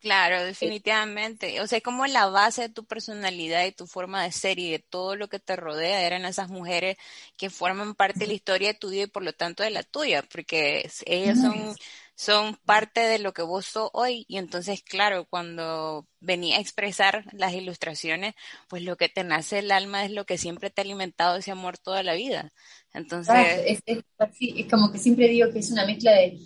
Claro, 0.00 0.42
definitivamente. 0.42 1.60
O 1.60 1.66
sea, 1.66 1.82
como 1.82 2.06
la 2.06 2.26
base 2.26 2.62
de 2.62 2.68
tu 2.70 2.86
personalidad 2.86 3.66
y 3.66 3.72
tu 3.72 3.86
forma 3.86 4.22
de 4.22 4.32
ser 4.32 4.58
y 4.58 4.70
de 4.70 4.78
todo 4.78 5.14
lo 5.14 5.28
que 5.28 5.38
te 5.38 5.56
rodea 5.56 6.06
eran 6.06 6.24
esas 6.24 6.48
mujeres 6.48 6.96
que 7.36 7.50
forman 7.50 7.94
parte 7.94 8.20
de 8.20 8.28
la 8.28 8.32
historia 8.32 8.68
de 8.68 8.78
tu 8.78 8.88
vida 8.88 9.02
y 9.02 9.08
por 9.08 9.22
lo 9.22 9.34
tanto 9.34 9.62
de 9.62 9.70
la 9.70 9.82
tuya, 9.82 10.22
porque 10.22 10.90
ellas 11.04 11.38
son, 11.38 11.76
son 12.14 12.56
parte 12.64 13.00
de 13.00 13.18
lo 13.18 13.34
que 13.34 13.42
vos 13.42 13.66
sos 13.66 13.90
hoy. 13.92 14.24
Y 14.26 14.38
entonces, 14.38 14.82
claro, 14.82 15.26
cuando 15.26 16.06
venía 16.18 16.56
a 16.56 16.60
expresar 16.60 17.26
las 17.32 17.52
ilustraciones, 17.52 18.34
pues 18.68 18.82
lo 18.82 18.96
que 18.96 19.10
te 19.10 19.22
nace 19.22 19.58
el 19.58 19.70
alma 19.70 20.06
es 20.06 20.12
lo 20.12 20.24
que 20.24 20.38
siempre 20.38 20.70
te 20.70 20.80
ha 20.80 20.84
alimentado 20.84 21.36
ese 21.36 21.50
amor 21.50 21.76
toda 21.76 22.02
la 22.02 22.14
vida. 22.14 22.54
Entonces... 22.94 23.36
es, 23.66 23.82
es 23.84 24.66
como 24.70 24.90
que 24.90 24.98
siempre 24.98 25.28
digo 25.28 25.52
que 25.52 25.58
es 25.58 25.70
una 25.70 25.84
mezcla 25.84 26.12
de 26.12 26.38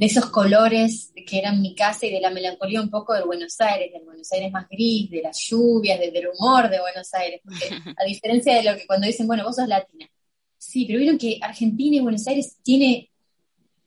de 0.00 0.06
esos 0.06 0.30
colores 0.30 1.12
que 1.26 1.38
eran 1.38 1.60
mi 1.60 1.74
casa 1.74 2.06
y 2.06 2.10
de 2.10 2.22
la 2.22 2.30
melancolía 2.30 2.80
un 2.80 2.88
poco 2.88 3.12
de 3.12 3.22
Buenos 3.22 3.60
Aires, 3.60 3.92
del 3.92 4.02
Buenos 4.02 4.32
Aires 4.32 4.50
más 4.50 4.66
gris, 4.66 5.10
de 5.10 5.20
las 5.20 5.38
lluvias, 5.38 6.00
del 6.00 6.28
humor 6.28 6.70
de 6.70 6.80
Buenos 6.80 7.12
Aires. 7.12 7.42
Porque 7.44 7.68
a 7.98 8.04
diferencia 8.04 8.54
de 8.54 8.62
lo 8.62 8.78
que 8.78 8.86
cuando 8.86 9.06
dicen, 9.06 9.26
bueno, 9.26 9.44
vos 9.44 9.56
sos 9.56 9.68
latina. 9.68 10.08
Sí, 10.56 10.86
pero 10.86 11.00
vieron 11.00 11.18
que 11.18 11.38
Argentina 11.42 11.96
y 11.96 12.00
Buenos 12.00 12.26
Aires 12.26 12.56
tiene, 12.62 13.10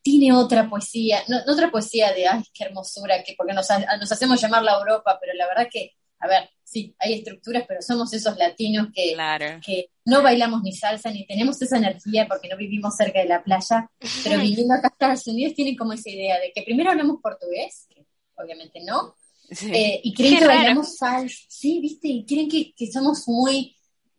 tiene 0.03 0.31
otra 0.33 0.69
poesía, 0.69 1.17
no, 1.29 1.39
otra 1.51 1.71
poesía 1.71 2.13
de, 2.13 2.27
ay, 2.27 2.43
qué 2.53 2.65
hermosura, 2.65 3.23
que 3.23 3.33
porque 3.35 3.53
nos, 3.53 3.67
nos 3.99 4.11
hacemos 4.11 4.39
llamar 4.39 4.61
la 4.61 4.77
Europa, 4.77 5.17
pero 5.19 5.33
la 5.33 5.47
verdad 5.47 5.67
que, 5.67 5.93
a 6.19 6.27
ver, 6.27 6.47
sí, 6.63 6.95
hay 6.99 7.15
estructuras, 7.15 7.63
pero 7.67 7.81
somos 7.81 8.13
esos 8.13 8.37
latinos 8.37 8.89
que, 8.93 9.17
que 9.65 9.89
no 10.05 10.21
bailamos 10.21 10.61
ni 10.63 10.73
salsa, 10.73 11.11
ni 11.11 11.25
tenemos 11.25 11.61
esa 11.61 11.77
energía 11.77 12.27
porque 12.27 12.49
no 12.49 12.57
vivimos 12.57 12.95
cerca 12.95 13.19
de 13.19 13.27
la 13.27 13.43
playa, 13.43 13.89
pero 14.23 14.39
viviendo 14.39 14.73
acá 14.73 14.87
a 14.87 14.91
Estados 14.91 15.27
Unidos 15.27 15.53
tienen 15.55 15.75
como 15.75 15.93
esa 15.93 16.09
idea 16.09 16.39
de 16.39 16.51
que 16.53 16.63
primero 16.63 16.91
hablamos 16.91 17.21
portugués, 17.21 17.85
que 17.89 18.05
obviamente 18.35 18.81
no, 18.83 19.15
Eh, 19.61 19.99
y 20.03 20.13
creen 20.13 20.39
que 20.39 20.47
bailamos 20.47 20.95
salsa, 20.95 21.35
sí, 21.47 21.79
viste, 21.79 22.07
y 22.07 22.25
creen 22.25 22.49
que, 22.49 22.73
que 22.73 22.91
somos 22.91 23.27
muy 23.27 23.75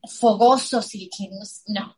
fogosos 0.06 0.94
y 0.94 1.08
que 1.08 1.28
no, 1.68 1.96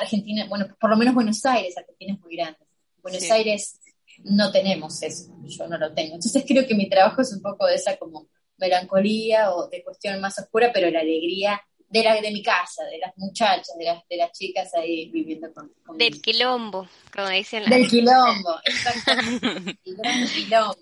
Argentina, 0.00 0.46
bueno, 0.48 0.66
por 0.80 0.90
lo 0.90 0.96
menos 0.96 1.14
Buenos 1.14 1.44
Aires, 1.44 1.76
Argentina 1.76 2.14
es 2.14 2.20
muy 2.20 2.36
grande. 2.36 2.58
Buenos 3.02 3.30
Aires 3.30 3.80
no 4.24 4.50
tenemos 4.50 5.02
eso, 5.02 5.32
yo 5.44 5.66
no 5.68 5.78
lo 5.78 5.92
tengo. 5.94 6.14
Entonces 6.14 6.44
creo 6.46 6.66
que 6.66 6.74
mi 6.74 6.88
trabajo 6.88 7.22
es 7.22 7.32
un 7.32 7.42
poco 7.42 7.66
de 7.66 7.74
esa 7.74 7.96
como 7.96 8.28
melancolía 8.58 9.52
o 9.54 9.68
de 9.68 9.82
cuestión 9.82 10.20
más 10.20 10.38
oscura, 10.38 10.70
pero 10.72 10.90
la 10.90 11.00
alegría 11.00 11.60
de 11.90 12.04
la 12.04 12.20
de 12.20 12.30
mi 12.30 12.42
casa, 12.42 12.84
de 12.84 12.98
las 12.98 13.12
muchachas, 13.16 13.76
de 13.76 13.84
las, 13.84 14.06
de 14.08 14.16
las 14.16 14.32
chicas 14.32 14.72
ahí 14.74 15.10
viviendo 15.10 15.52
con, 15.52 15.98
Del 15.98 16.22
quilombo, 16.22 16.88
como 17.12 17.28
dicen. 17.28 17.68
Del 17.68 17.88
quilombo, 17.88 18.60
exactamente. 18.64 19.78
El 19.84 19.96
gran 19.96 20.28
quilombo. 20.28 20.76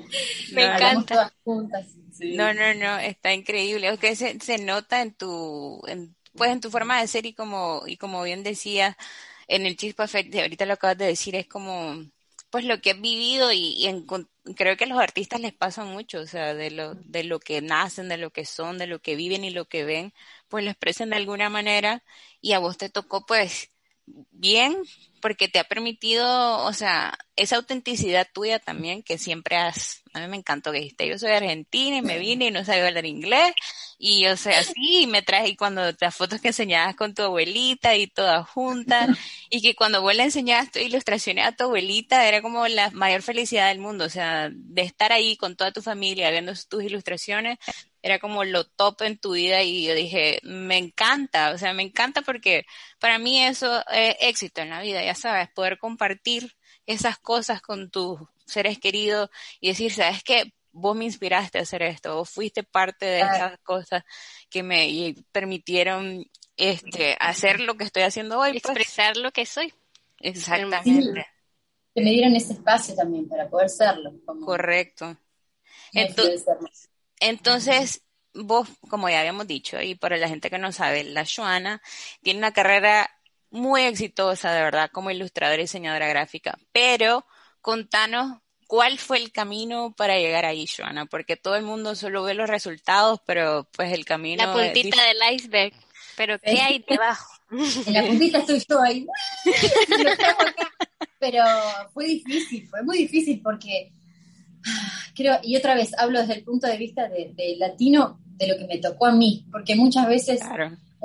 Me 0.52 0.64
encanta. 0.64 1.32
No, 1.44 2.54
no, 2.54 2.74
no, 2.74 2.98
está 2.98 3.34
increíble. 3.34 3.88
Es 3.88 3.98
que 3.98 4.16
se, 4.16 4.40
se 4.40 4.56
nota 4.56 5.02
en 5.02 5.12
tu, 5.12 5.82
en, 5.86 6.16
pues 6.34 6.50
en 6.50 6.62
tu 6.62 6.70
forma 6.70 7.00
de 7.00 7.06
ser 7.06 7.26
y 7.26 7.34
como, 7.34 7.82
y 7.86 7.98
como 7.98 8.22
bien 8.22 8.42
decía 8.42 8.96
en 9.48 9.66
el 9.66 9.76
Chispa 9.76 10.04
Effect, 10.04 10.34
ahorita 10.34 10.64
lo 10.64 10.72
acabas 10.72 10.96
de 10.96 11.06
decir, 11.06 11.36
es 11.36 11.46
como, 11.46 12.02
pues 12.56 12.64
lo 12.64 12.80
que 12.80 12.92
has 12.92 13.00
vivido 13.02 13.52
y, 13.52 13.86
creo 14.56 14.78
que 14.78 14.84
a 14.84 14.86
los 14.86 14.98
artistas 14.98 15.42
les 15.42 15.52
pasa 15.52 15.84
mucho, 15.84 16.20
o 16.20 16.26
sea, 16.26 16.54
de 16.54 16.70
lo, 16.70 16.94
de 16.94 17.22
lo 17.22 17.38
que 17.38 17.60
nacen, 17.60 18.08
de 18.08 18.16
lo 18.16 18.30
que 18.30 18.46
son, 18.46 18.78
de 18.78 18.86
lo 18.86 19.02
que 19.02 19.14
viven 19.14 19.44
y 19.44 19.50
lo 19.50 19.66
que 19.66 19.84
ven, 19.84 20.14
pues 20.48 20.64
lo 20.64 20.70
expresan 20.70 21.10
de 21.10 21.16
alguna 21.16 21.50
manera 21.50 22.02
y 22.40 22.54
a 22.54 22.58
vos 22.58 22.78
te 22.78 22.88
tocó 22.88 23.26
pues 23.26 23.72
bien 24.06 24.74
porque 25.26 25.48
te 25.48 25.58
ha 25.58 25.64
permitido, 25.64 26.58
o 26.58 26.72
sea, 26.72 27.18
esa 27.34 27.56
autenticidad 27.56 28.28
tuya 28.32 28.60
también 28.60 29.02
que 29.02 29.18
siempre 29.18 29.56
has, 29.56 30.04
a 30.12 30.20
mí 30.20 30.28
me 30.28 30.36
encantó 30.36 30.70
que 30.70 30.78
dijiste, 30.78 31.08
yo 31.08 31.18
soy 31.18 31.32
argentina 31.32 31.96
y 31.96 32.02
me 32.02 32.20
vine 32.20 32.46
y 32.46 32.50
no 32.52 32.64
sabía 32.64 32.86
hablar 32.86 33.06
inglés 33.06 33.52
y 33.98 34.24
o 34.28 34.36
sea, 34.36 34.62
sí, 34.62 35.08
me 35.08 35.22
traje 35.22 35.48
y 35.48 35.56
cuando 35.56 35.82
las 35.98 36.14
fotos 36.14 36.40
que 36.40 36.48
enseñabas 36.48 36.94
con 36.94 37.12
tu 37.12 37.22
abuelita 37.22 37.96
y 37.96 38.06
todas 38.06 38.48
juntas 38.48 39.08
y 39.50 39.60
que 39.62 39.74
cuando 39.74 40.00
vos 40.00 40.14
le 40.14 40.22
enseñabas 40.22 40.70
tus 40.70 40.82
ilustraciones 40.82 41.44
a 41.44 41.56
tu 41.56 41.64
abuelita 41.64 42.28
era 42.28 42.40
como 42.40 42.68
la 42.68 42.92
mayor 42.92 43.22
felicidad 43.22 43.70
del 43.70 43.80
mundo, 43.80 44.04
o 44.04 44.10
sea, 44.10 44.48
de 44.52 44.82
estar 44.82 45.12
ahí 45.12 45.36
con 45.36 45.56
toda 45.56 45.72
tu 45.72 45.82
familia 45.82 46.30
viendo 46.30 46.52
tus 46.68 46.84
ilustraciones, 46.84 47.58
era 48.06 48.20
como 48.20 48.44
lo 48.44 48.64
top 48.64 49.02
en 49.02 49.18
tu 49.18 49.32
vida 49.32 49.64
y 49.64 49.84
yo 49.84 49.94
dije, 49.94 50.38
me 50.44 50.78
encanta, 50.78 51.50
o 51.50 51.58
sea, 51.58 51.72
me 51.72 51.82
encanta 51.82 52.22
porque 52.22 52.64
para 53.00 53.18
mí 53.18 53.42
eso 53.42 53.84
es 53.88 54.14
éxito 54.20 54.60
en 54.60 54.70
la 54.70 54.80
vida, 54.80 55.04
ya 55.04 55.15
sabes, 55.16 55.48
poder 55.50 55.78
compartir 55.78 56.56
esas 56.86 57.18
cosas 57.18 57.60
con 57.60 57.90
tus 57.90 58.20
seres 58.44 58.78
queridos 58.78 59.30
y 59.60 59.68
decir, 59.68 59.92
sabes 59.92 60.22
que 60.22 60.52
vos 60.72 60.94
me 60.94 61.04
inspiraste 61.04 61.58
a 61.58 61.62
hacer 61.62 61.82
esto, 61.82 62.14
vos 62.16 62.30
fuiste 62.30 62.62
parte 62.62 63.06
de 63.06 63.20
esas 63.20 63.58
cosas 63.60 64.04
que 64.50 64.62
me 64.62 65.14
permitieron 65.32 66.24
este 66.56 67.16
hacer 67.18 67.60
lo 67.60 67.76
que 67.76 67.84
estoy 67.84 68.02
haciendo 68.02 68.38
hoy, 68.38 68.52
pues. 68.52 68.64
expresar 68.64 69.16
lo 69.16 69.32
que 69.32 69.46
soy. 69.46 69.72
Exactamente. 70.20 71.26
que 71.94 72.02
me 72.02 72.10
dieron 72.10 72.36
ese 72.36 72.54
espacio 72.54 72.94
también 72.94 73.28
para 73.28 73.48
poder 73.48 73.70
serlo. 73.70 74.12
Correcto. 74.44 75.16
Entonces, 75.92 76.44
entonces, 77.20 78.02
vos, 78.34 78.68
como 78.88 79.08
ya 79.08 79.20
habíamos 79.20 79.46
dicho, 79.46 79.80
y 79.80 79.94
para 79.94 80.16
la 80.16 80.28
gente 80.28 80.50
que 80.50 80.58
no 80.58 80.72
sabe, 80.72 81.04
la 81.04 81.24
Joana 81.24 81.80
tiene 82.22 82.38
una 82.38 82.52
carrera 82.52 83.10
muy 83.50 83.82
exitosa, 83.82 84.52
de 84.52 84.62
verdad, 84.62 84.90
como 84.92 85.10
ilustradora 85.10 85.60
y 85.60 85.64
diseñadora 85.64 86.08
gráfica. 86.08 86.58
Pero 86.72 87.26
contanos 87.60 88.38
cuál 88.66 88.98
fue 88.98 89.18
el 89.18 89.32
camino 89.32 89.94
para 89.96 90.18
llegar 90.18 90.44
ahí, 90.44 90.66
Joana, 90.66 91.06
porque 91.06 91.36
todo 91.36 91.56
el 91.56 91.62
mundo 91.62 91.94
solo 91.94 92.22
ve 92.22 92.34
los 92.34 92.48
resultados, 92.48 93.20
pero 93.26 93.68
pues 93.76 93.92
el 93.92 94.04
camino... 94.04 94.44
La 94.44 94.52
puntita 94.52 95.02
del 95.04 95.34
iceberg. 95.34 95.72
Pero 96.16 96.38
¿qué 96.38 96.60
hay 96.60 96.84
debajo? 96.88 97.34
En 97.86 97.92
la 97.92 98.02
puntita 98.04 98.38
estoy 98.38 98.62
yo 98.68 98.80
ahí. 98.80 99.06
Pero 101.18 101.44
fue 101.92 102.06
difícil, 102.06 102.66
fue 102.68 102.82
muy 102.82 102.98
difícil 102.98 103.40
porque 103.42 103.92
creo, 105.14 105.38
y 105.42 105.56
otra 105.56 105.74
vez 105.74 105.92
hablo 105.98 106.20
desde 106.20 106.34
el 106.34 106.44
punto 106.44 106.66
de 106.66 106.76
vista 106.76 107.08
de, 107.08 107.56
latino, 107.58 108.20
de 108.36 108.48
lo 108.48 108.56
que 108.56 108.66
me 108.66 108.78
tocó 108.78 109.06
a 109.06 109.12
mí, 109.12 109.46
porque 109.50 109.76
muchas 109.76 110.08
veces 110.08 110.40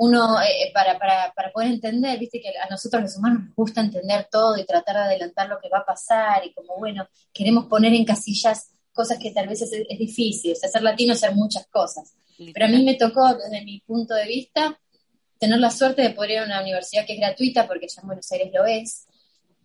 uno, 0.02 0.40
eh, 0.42 0.64
eh, 0.64 0.70
para, 0.74 0.98
para, 0.98 1.32
para, 1.32 1.52
poder 1.52 1.68
entender, 1.68 2.18
viste 2.18 2.40
que 2.40 2.48
a 2.48 2.68
nosotros 2.68 3.02
los 3.02 3.16
humanos 3.16 3.44
nos 3.44 3.54
gusta 3.54 3.80
entender 3.80 4.26
todo 4.28 4.58
y 4.58 4.66
tratar 4.66 4.96
de 4.96 5.02
adelantar 5.02 5.48
lo 5.48 5.60
que 5.60 5.68
va 5.68 5.78
a 5.78 5.86
pasar, 5.86 6.44
y 6.44 6.52
como, 6.52 6.76
bueno, 6.76 7.06
queremos 7.32 7.66
poner 7.66 7.94
en 7.94 8.04
casillas 8.04 8.72
cosas 8.92 9.18
que 9.20 9.30
tal 9.30 9.46
vez 9.46 9.62
es, 9.62 9.70
difícil, 9.96 10.52
o 10.52 10.56
sea, 10.56 10.68
ser 10.68 10.82
latino 10.82 11.12
es 11.12 11.20
ser 11.20 11.34
muchas 11.36 11.68
cosas. 11.68 12.14
Pero 12.52 12.66
a 12.66 12.68
mí 12.68 12.84
me 12.84 12.94
tocó, 12.94 13.32
desde 13.34 13.64
mi 13.64 13.78
punto 13.80 14.14
de 14.14 14.26
vista, 14.26 14.76
tener 15.38 15.60
la 15.60 15.70
suerte 15.70 16.02
de 16.02 16.10
poder 16.10 16.30
ir 16.32 16.38
a 16.38 16.44
una 16.46 16.60
universidad 16.60 17.06
que 17.06 17.12
es 17.12 17.20
gratuita, 17.20 17.68
porque 17.68 17.86
ya 17.86 18.00
en 18.00 18.08
Buenos 18.08 18.32
Aires 18.32 18.50
lo 18.52 18.64
es, 18.64 19.06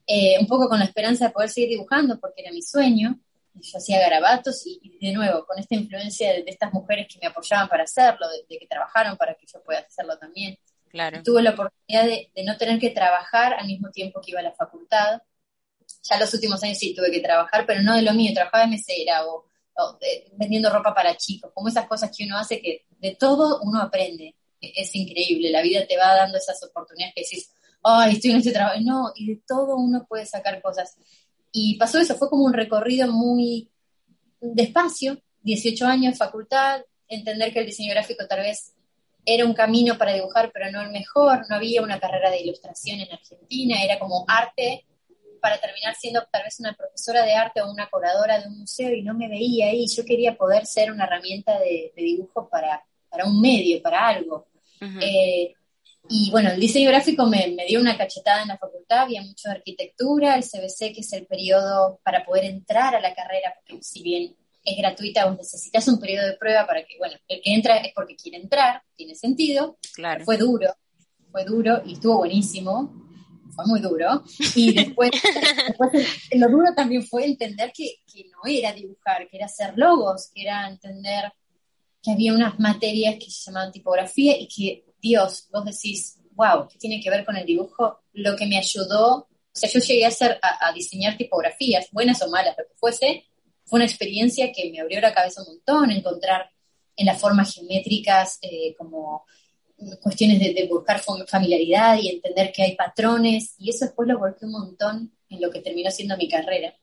eh, 0.06 0.38
un 0.40 0.46
poco 0.46 0.70
con 0.70 0.78
la 0.78 0.86
esperanza 0.86 1.26
de 1.26 1.32
poder 1.32 1.50
seguir 1.50 1.70
dibujando, 1.70 2.20
porque 2.20 2.44
era 2.44 2.52
mi 2.52 2.62
sueño, 2.62 3.20
yo 3.62 3.78
hacía 3.78 4.00
garabatos 4.00 4.64
y, 4.66 4.98
de 5.00 5.14
nuevo, 5.14 5.46
con 5.46 5.60
esta 5.60 5.76
influencia 5.76 6.34
de, 6.34 6.44
estas 6.48 6.74
mujeres 6.74 7.08
que 7.12 7.20
me 7.22 7.28
apoyaban 7.28 7.68
para 7.68 7.84
hacerlo, 7.84 8.28
de, 8.30 8.58
que 8.58 8.68
trabajaron 8.68 9.18
para 9.18 9.34
que 9.36 9.46
yo 9.52 9.62
pueda 9.64 9.80
hacerlo 9.80 10.18
también. 10.18 10.58
Claro. 10.90 11.22
Tuve 11.24 11.42
la 11.42 11.52
oportunidad 11.52 12.06
de, 12.06 12.32
no 12.44 12.58
tener 12.58 12.80
que 12.80 12.92
trabajar 12.92 13.54
al 13.54 13.68
mismo 13.68 13.92
tiempo 13.92 14.22
que 14.22 14.32
iba 14.32 14.40
a 14.40 14.44
la 14.44 14.54
facultad. 14.54 15.22
Ya 16.04 16.20
los 16.20 16.34
últimos 16.34 16.62
años 16.64 16.78
sí 16.78 16.94
tuve 16.96 17.12
que 17.12 17.20
trabajar, 17.20 17.66
pero 17.66 17.82
no 17.82 17.96
de 17.96 18.02
lo 18.02 18.14
mío, 18.14 18.34
trabajaba 18.34 18.64
de 18.64 18.72
mesera 18.72 19.26
o, 19.26 19.46
vendiendo 20.34 20.72
ropa 20.72 20.94
para 20.94 21.16
chicos, 21.16 21.52
como 21.54 21.68
esas 21.68 21.88
cosas 21.88 22.10
que 22.16 22.26
uno 22.26 22.36
hace 22.38 22.60
que 22.60 22.88
de 22.98 23.16
todo 23.16 23.62
uno 23.62 23.82
aprende. 23.82 24.36
E, 24.60 24.74
es, 24.76 24.96
increíble, 24.96 25.52
la 25.52 25.62
vida 25.62 25.86
te 25.86 25.98
va 25.98 26.16
dando 26.16 26.38
esas 26.38 26.62
oportunidades 26.64 27.14
que 27.14 27.22
decís, 27.22 27.52
ay, 27.84 28.14
estoy 28.14 28.32
en 28.32 28.38
este 28.38 28.52
trabajo. 28.52 28.80
No, 28.82 29.12
y 29.16 29.28
de 29.28 29.42
todo 29.48 29.76
uno 29.76 30.06
puede 30.08 30.26
sacar 30.26 30.62
cosas. 30.62 30.98
Y 31.60 31.76
pasó 31.76 31.98
eso, 31.98 32.16
fue 32.16 32.30
como 32.30 32.46
un 32.46 32.54
recorrido 32.54 33.12
muy 33.12 33.72
despacio, 34.40 35.18
18 35.42 35.88
años, 35.88 36.16
facultad, 36.16 36.82
entender 37.08 37.52
que 37.52 37.62
el 37.62 37.66
diseño 37.66 37.96
gráfico 37.96 38.28
tal 38.28 38.42
vez 38.42 38.76
era 39.26 39.44
un 39.44 39.56
camino 39.56 39.98
para 39.98 40.14
dibujar, 40.14 40.52
pero 40.54 40.70
no 40.72 40.84
el 40.84 40.92
mejor, 40.92 41.50
no 41.50 41.56
había 41.56 41.82
una 41.82 42.00
carrera 42.00 42.30
de 42.30 42.42
ilustración 42.42 43.00
en 43.00 43.12
Argentina, 43.12 43.84
era 43.84 43.98
como 43.98 44.24
arte 44.28 44.86
para 45.42 45.60
terminar 45.60 45.96
siendo 45.96 46.22
tal 46.32 46.44
vez 46.44 46.60
una 46.60 46.74
profesora 46.74 47.26
de 47.26 47.34
arte 47.34 47.60
o 47.64 47.72
una 47.72 47.90
curadora 47.90 48.40
de 48.40 48.50
un 48.50 48.60
museo 48.60 48.94
y 48.94 49.02
no 49.02 49.16
me 49.16 49.28
veía 49.28 49.70
ahí, 49.70 49.88
yo 49.88 50.06
quería 50.06 50.38
poder 50.38 50.68
ser 50.68 50.92
una 50.92 51.06
herramienta 51.06 51.58
de, 51.58 51.92
dibujo 51.96 52.48
para, 52.50 52.86
para, 53.10 53.26
un 53.26 53.42
medio, 53.42 53.82
para 53.82 54.10
algo. 54.10 54.46
Y 56.10 56.32
bueno, 56.32 56.52
el 56.52 56.60
diseño 56.60 56.90
gráfico 56.90 57.26
me, 57.26 57.56
dio 57.68 57.80
una 57.80 57.98
cachetada 57.98 58.42
en 58.42 58.48
la 58.48 58.58
facultad, 58.58 59.00
había 59.00 59.22
mucho 59.22 59.50
de 59.50 59.56
arquitectura, 59.56 60.36
el 60.36 60.44
CBC, 60.44 60.94
que 60.94 61.02
es 61.02 61.14
el 61.14 61.26
periodo 61.26 62.00
para 62.04 62.26
poder 62.26 62.46
entrar 62.46 62.96
a 62.96 63.02
la 63.02 63.14
carrera, 63.14 63.54
porque 63.56 63.84
si 63.84 64.02
bien 64.02 64.36
es 64.64 64.78
gratuita, 64.78 65.26
vos 65.26 65.38
necesitas 65.38 65.88
un 65.88 66.00
periodo 66.00 66.28
de 66.28 66.38
prueba 66.38 66.66
para 66.66 66.84
que, 66.86 66.98
bueno, 66.98 67.16
el 67.28 67.42
que 67.42 67.54
entra 67.54 67.78
es 67.78 67.94
porque 67.94 68.16
quiere 68.16 68.38
entrar, 68.38 68.82
tiene 68.96 69.16
sentido. 69.16 69.78
Claro. 69.94 70.24
Fue 70.24 70.38
duro, 70.38 70.74
fue 71.32 71.44
duro 71.44 71.82
y 71.86 71.94
estuvo 71.94 72.18
buenísimo, 72.18 72.94
fue 73.56 73.66
muy 73.66 73.82
duro. 73.82 74.24
Y 74.56 74.74
después, 74.76 75.12
lo 76.32 76.50
duro 76.50 76.74
también 76.76 77.06
fue 77.06 77.26
entender 77.26 77.72
que, 77.74 77.96
que 78.12 78.26
no 78.30 78.50
era 78.50 78.72
dibujar, 78.72 79.28
que 79.30 79.38
era 79.38 79.48
hacer 79.48 79.74
logos, 79.78 80.32
que 80.34 80.44
era 80.44 80.70
entender 80.70 81.34
que 82.02 82.12
había 82.12 82.34
unas 82.34 82.60
materias 82.60 83.16
que 83.16 83.30
se 83.30 83.46
llamaban 83.46 83.72
tipografía 83.72 84.38
y 84.40 84.48
que 84.48 84.87
Dios, 85.08 85.48
vos 85.52 85.66
decís, 85.66 86.20
wow, 86.32 86.68
¿qué 86.68 86.78
tiene 86.78 87.02
que 87.02 87.10
ver 87.10 87.26
con 87.26 87.36
el 87.36 87.46
dibujo? 87.46 88.02
Lo 88.14 88.36
que 88.36 88.46
me 88.46 88.58
ayudó, 88.58 89.16
o 89.18 89.28
sea, 89.52 89.70
yo 89.70 89.80
llegué 89.80 90.06
a, 90.06 90.10
hacer, 90.10 90.40
a, 90.42 90.72
diseñar 90.74 91.18
tipografías, 91.18 91.88
buenas 91.92 92.22
o 92.22 92.30
malas, 92.30 92.56
lo 92.58 92.66
que 92.66 92.76
fuese, 92.76 93.26
fue 93.66 93.78
una 93.78 93.86
experiencia 93.86 94.52
que 94.52 94.70
me 94.72 94.80
abrió 94.80 95.02
la 95.02 95.14
cabeza 95.14 95.42
un 95.42 95.56
montón, 95.56 95.92
encontrar 95.92 96.50
en 96.96 97.06
las 97.06 97.20
formas 97.20 97.54
geométricas 97.54 98.40
eh, 98.42 98.76
como 98.78 99.26
cuestiones 100.02 100.40
de, 100.40 100.68
buscar 100.68 101.02
familiaridad 101.28 101.98
y 102.02 102.10
entender 102.10 102.52
que 102.52 102.64
hay 102.64 102.76
patrones, 102.76 103.56
y 103.60 103.70
eso 103.70 103.86
después 103.86 104.08
lo 104.08 104.18
volqué 104.18 104.46
un 104.46 104.52
montón 104.52 105.12
en 105.30 105.42
lo 105.42 105.52
que 105.52 105.62
terminó 105.62 105.92
siendo 105.92 106.18
mi 106.18 106.28
carrera. 106.28 106.74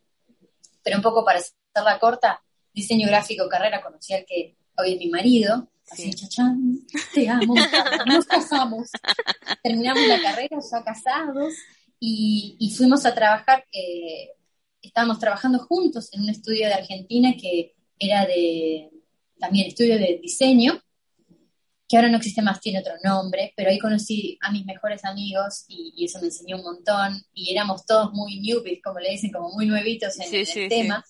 Pero 0.83 0.97
un 0.97 1.03
poco 1.03 1.25
para 1.25 1.41
hacerla 1.41 1.99
corta, 1.99 2.43
diseño 2.73 3.09
gráfico, 3.09 3.49
carrera, 3.49 3.83
conocí 3.83 4.15
al 4.15 4.25
que 4.25 4.57
hoy 4.77 4.93
es 4.95 4.99
mi 4.99 5.09
marido, 5.09 5.69
Así, 5.91 6.13
chachán, 6.15 6.81
te 7.13 7.29
amo, 7.29 7.55
nos 8.07 8.25
casamos. 8.27 8.91
Terminamos 9.63 10.07
la 10.09 10.21
carrera 10.23 10.59
ya 10.59 10.83
casados 10.83 11.55
y, 12.01 12.57
y 12.59 12.75
fuimos 12.75 13.05
a 13.07 13.15
trabajar, 13.15 13.65
eh, 13.73 14.31
estábamos 14.83 15.19
trabajando 15.19 15.59
juntos 15.61 16.09
en 16.13 16.23
un 16.23 16.31
estudio 16.31 16.67
de 16.67 16.75
Argentina 16.75 17.35
que 17.41 17.75
era 17.99 18.27
de, 18.27 18.91
también 19.39 19.69
estudio 19.69 19.99
de 19.99 20.19
diseño, 20.23 20.81
que 21.87 21.97
ahora 21.97 22.09
no 22.09 22.17
existe 22.17 22.43
más, 22.43 22.61
tiene 22.61 22.81
otro 22.81 22.95
nombre, 23.05 23.53
pero 23.57 23.71
ahí 23.71 23.79
conocí 23.79 24.39
a 24.41 24.51
mis 24.51 24.65
mejores 24.65 25.05
amigos 25.05 25.65
y, 25.69 26.05
eso 26.05 26.19
me 26.19 26.27
enseñó 26.27 26.57
un 26.57 26.65
montón 26.65 27.23
y 27.33 27.53
éramos 27.53 27.85
todos 27.85 28.13
muy 28.13 28.41
newbies, 28.41 28.81
como 28.83 29.01
le 29.01 29.11
dicen, 29.11 29.31
como 29.31 29.51
muy 29.51 29.67
nuevitos 29.67 30.19
en, 30.19 30.35
el 30.35 30.69
tema 30.69 31.05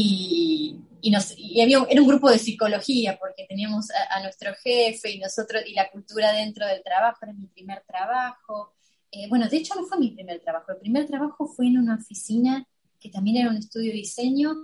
y, 0.00 0.80
y, 1.00 1.10
nos, 1.10 1.36
y 1.36 1.60
había, 1.60 1.78
era 1.88 2.00
un 2.00 2.06
grupo 2.06 2.30
de 2.30 2.38
psicología 2.38 3.18
porque 3.18 3.46
teníamos 3.48 3.88
a, 4.10 4.22
nuestro 4.22 4.54
jefe 4.54 5.10
y 5.10 5.18
nosotros 5.18 5.62
y 5.66 5.74
la 5.74 5.90
cultura 5.90 6.32
dentro 6.32 6.66
del 6.66 6.82
trabajo, 6.84 7.18
era 7.22 7.32
mi 7.32 7.46
primer 7.48 7.82
trabajo. 7.84 8.74
Eh, 9.10 9.28
bueno, 9.28 9.48
de 9.48 9.56
hecho 9.56 9.74
no 9.74 9.84
fue 9.86 9.98
mi 9.98 10.10
primer 10.12 10.40
trabajo, 10.40 10.70
el 10.70 10.78
primer 10.78 11.06
trabajo 11.06 11.48
fue 11.48 11.66
en 11.66 11.78
una 11.78 11.96
oficina 11.96 12.64
que 13.00 13.10
también 13.10 13.38
era 13.38 13.50
un 13.50 13.56
estudio 13.56 13.90
de 13.90 13.98
diseño 13.98 14.54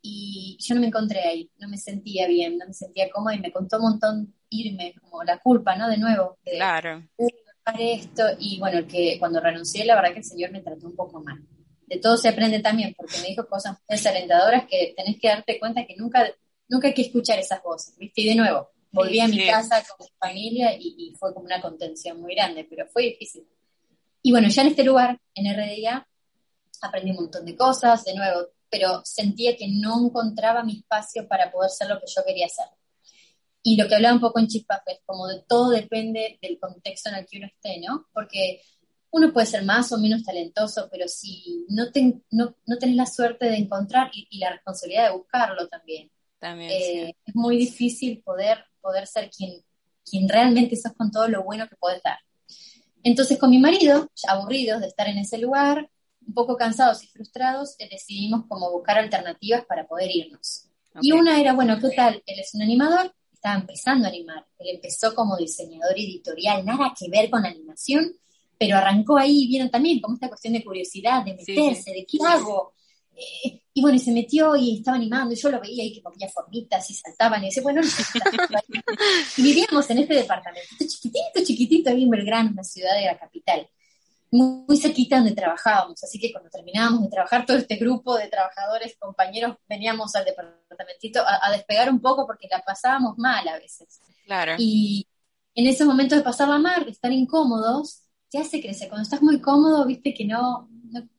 y 0.00 0.56
yo 0.60 0.74
no 0.74 0.80
me 0.80 0.88
encontré 0.88 1.20
ahí, 1.20 1.50
no 1.58 1.68
me 1.68 1.78
sentía 1.78 2.26
bien, 2.26 2.58
no 2.58 2.66
me 2.66 2.74
sentía 2.74 3.08
cómoda 3.10 3.36
y 3.36 3.40
me 3.40 3.52
contó 3.52 3.76
un 3.76 3.82
montón 3.82 4.34
irme, 4.50 4.94
como 5.00 5.22
la 5.22 5.38
culpa, 5.38 5.76
¿no? 5.76 5.88
De 5.88 5.98
nuevo. 5.98 6.38
De, 6.44 6.52
claro. 6.52 7.06
esto 7.78 8.24
y 8.40 8.58
bueno, 8.58 8.84
que 8.88 9.16
cuando 9.20 9.40
renuncié 9.40 9.84
la 9.84 9.94
verdad 9.94 10.12
que 10.12 10.18
el 10.18 10.24
Señor 10.24 10.50
me 10.50 10.60
trató 10.60 10.88
un 10.88 10.96
poco 10.96 11.22
mal 11.22 11.40
de 11.92 11.98
todo 11.98 12.16
se 12.16 12.30
aprende 12.30 12.60
también, 12.60 12.94
porque 12.96 13.18
me 13.18 13.28
dijo 13.28 13.46
cosas 13.46 13.76
desalentadoras 13.86 14.64
que 14.66 14.94
tenés 14.96 15.20
que 15.20 15.28
darte 15.28 15.58
cuenta 15.58 15.84
que 15.84 15.94
nunca, 15.96 16.26
nunca 16.68 16.88
hay 16.88 16.94
que 16.94 17.02
escuchar 17.02 17.38
esas 17.38 17.62
voces, 17.62 17.94
¿viste? 17.98 18.22
Y 18.22 18.28
de 18.28 18.34
nuevo, 18.34 18.70
volví 18.90 19.20
a 19.20 19.28
mi 19.28 19.46
casa 19.46 19.84
con 19.84 20.06
mi 20.06 20.12
familia 20.18 20.74
y, 20.74 21.14
fue 21.18 21.34
como 21.34 21.44
una 21.44 21.60
contención 21.60 22.18
muy 22.18 22.34
grande, 22.34 22.64
pero 22.64 22.86
fue 22.88 23.02
difícil. 23.02 23.46
Y 24.22 24.30
bueno, 24.30 24.48
ya 24.48 24.62
en 24.62 24.68
este 24.68 24.84
lugar, 24.84 25.20
en 25.34 25.54
RDA, 25.54 26.08
aprendí 26.80 27.10
un 27.10 27.16
montón 27.16 27.44
de 27.44 27.56
cosas, 27.56 28.04
de 28.04 28.14
nuevo, 28.14 28.48
pero 28.70 29.02
sentía 29.04 29.54
que 29.54 29.68
no 29.68 30.06
encontraba 30.06 30.64
mi 30.64 30.78
espacio 30.78 31.28
para 31.28 31.52
poder 31.52 31.70
ser 31.70 31.88
lo 31.90 32.00
que 32.00 32.06
yo 32.06 32.24
quería 32.24 32.46
hacer. 32.46 32.66
Y 33.62 33.76
lo 33.76 33.86
que 33.86 33.96
hablaba 33.96 34.14
un 34.14 34.20
poco 34.20 34.38
en 34.40 34.48
Chispas 34.48 34.80
es 34.86 35.00
como 35.04 35.28
de 35.28 35.44
todo 35.46 35.70
depende 35.70 36.38
del 36.40 36.58
contexto 36.58 37.10
en 37.10 37.16
el 37.16 37.26
que 37.26 37.36
uno 37.36 37.46
esté, 37.46 37.80
¿no? 37.80 38.06
Porque 38.14 38.62
uno 39.12 39.32
puede 39.32 39.46
ser 39.46 39.62
más 39.62 39.92
o 39.92 39.98
menos 39.98 40.24
talentoso, 40.24 40.88
pero 40.90 41.06
si 41.06 41.66
no, 41.68 41.84
no, 42.30 42.78
tenés 42.78 42.96
la 42.96 43.06
suerte 43.06 43.46
de 43.46 43.56
encontrar 43.56 44.10
y, 44.12 44.38
la 44.38 44.50
responsabilidad 44.50 45.10
de 45.10 45.16
buscarlo 45.16 45.68
también, 45.68 46.10
también 46.38 46.70
eh, 46.70 47.16
es 47.24 47.34
muy 47.34 47.58
difícil 47.58 48.22
poder, 48.22 48.64
poder 48.80 49.06
ser 49.06 49.30
quien, 49.30 49.62
quien 50.02 50.28
realmente 50.28 50.76
sos 50.76 50.94
con 50.94 51.10
todo 51.10 51.28
lo 51.28 51.44
bueno 51.44 51.68
que 51.68 51.76
podés 51.76 52.02
dar. 52.02 52.18
Entonces 53.02 53.38
con 53.38 53.50
mi 53.50 53.58
marido, 53.58 54.10
aburridos 54.26 54.80
de 54.80 54.86
estar 54.86 55.06
en 55.06 55.18
ese 55.18 55.36
lugar, 55.36 55.90
un 56.26 56.32
poco 56.32 56.56
cansados 56.56 57.04
y 57.04 57.08
frustrados, 57.08 57.74
eh, 57.78 57.88
decidimos 57.90 58.46
como 58.48 58.72
buscar 58.72 58.96
alternativas 58.96 59.66
para 59.66 59.86
poder 59.86 60.10
irnos. 60.10 60.68
Y 61.02 61.12
una 61.12 61.38
era, 61.38 61.52
bueno, 61.52 61.78
¿qué 61.78 61.90
tal? 61.90 62.22
Él 62.24 62.40
es 62.40 62.54
un 62.54 62.62
animador, 62.62 63.14
estaba 63.30 63.56
empezando 63.56 64.06
a 64.06 64.08
animar. 64.08 64.46
Él 64.58 64.76
empezó 64.76 65.14
como 65.14 65.36
diseñador 65.36 65.98
editorial, 65.98 66.64
nada 66.64 66.94
que 66.98 67.10
ver 67.10 67.28
con 67.28 67.44
animación, 67.44 68.14
pero 68.62 68.76
arrancó 68.76 69.18
ahí, 69.18 69.48
vieron 69.48 69.68
también 69.70 70.00
como 70.00 70.14
esta 70.14 70.28
cuestión 70.28 70.54
de 70.54 70.62
curiosidad, 70.62 71.24
de 71.24 71.34
meterse, 71.34 71.90
de 71.90 72.06
qué 72.06 72.18
hago. 72.24 72.74
Eh, 73.12 73.60
y 73.74 73.82
bueno, 73.82 73.96
y 73.96 73.98
se 73.98 74.12
metió 74.12 74.54
y 74.54 74.76
estaba 74.76 74.96
animando, 74.96 75.34
y 75.34 75.36
yo 75.36 75.50
lo 75.50 75.60
veía 75.60 75.82
y 75.82 75.92
que 75.92 76.00
ponía 76.00 76.28
formitas 76.28 76.88
y 76.88 76.94
saltaban, 76.94 77.42
y 77.42 77.46
dice, 77.46 77.60
bueno, 77.60 77.80
y 79.36 79.42
vivíamos 79.42 79.90
en 79.90 79.98
este 79.98 80.14
departamento, 80.14 80.68
chiquitito, 80.78 81.44
chiquitito, 81.44 81.90
ahí 81.90 82.04
en 82.04 82.10
Belgrano, 82.10 82.50
una 82.52 82.62
ciudad 82.62 82.94
de 82.94 83.06
la 83.06 83.18
capital, 83.18 83.68
muy, 84.30 84.76
cerquita 84.76 85.16
donde 85.16 85.34
trabajábamos, 85.34 86.04
así 86.04 86.20
que 86.20 86.30
cuando 86.30 86.48
terminábamos 86.48 87.02
de 87.02 87.08
trabajar, 87.08 87.44
todo 87.44 87.56
este 87.56 87.74
grupo 87.76 88.16
de 88.16 88.28
trabajadores, 88.28 88.94
compañeros, 88.96 89.56
veníamos 89.68 90.14
al 90.14 90.24
departamentito 90.24 91.20
a, 91.20 91.48
a 91.48 91.50
despegar 91.50 91.90
un 91.90 92.00
poco 92.00 92.28
porque 92.28 92.46
la 92.48 92.60
pasábamos 92.60 93.18
mal 93.18 93.46
a 93.48 93.58
veces. 93.58 94.00
Claro. 94.24 94.54
Y 94.56 95.08
en 95.56 95.66
esos 95.66 95.84
momentos 95.84 96.16
de 96.16 96.24
pasarla 96.24 96.58
mal, 96.58 96.84
de 96.84 96.92
estar 96.92 97.12
incómodos, 97.12 98.02
te 98.32 98.38
hace 98.38 98.62
crecer. 98.62 98.88
Cuando 98.88 99.02
estás 99.02 99.20
muy 99.20 99.40
cómodo, 99.40 99.86
viste 99.86 100.14
que 100.14 100.24
no, 100.24 100.70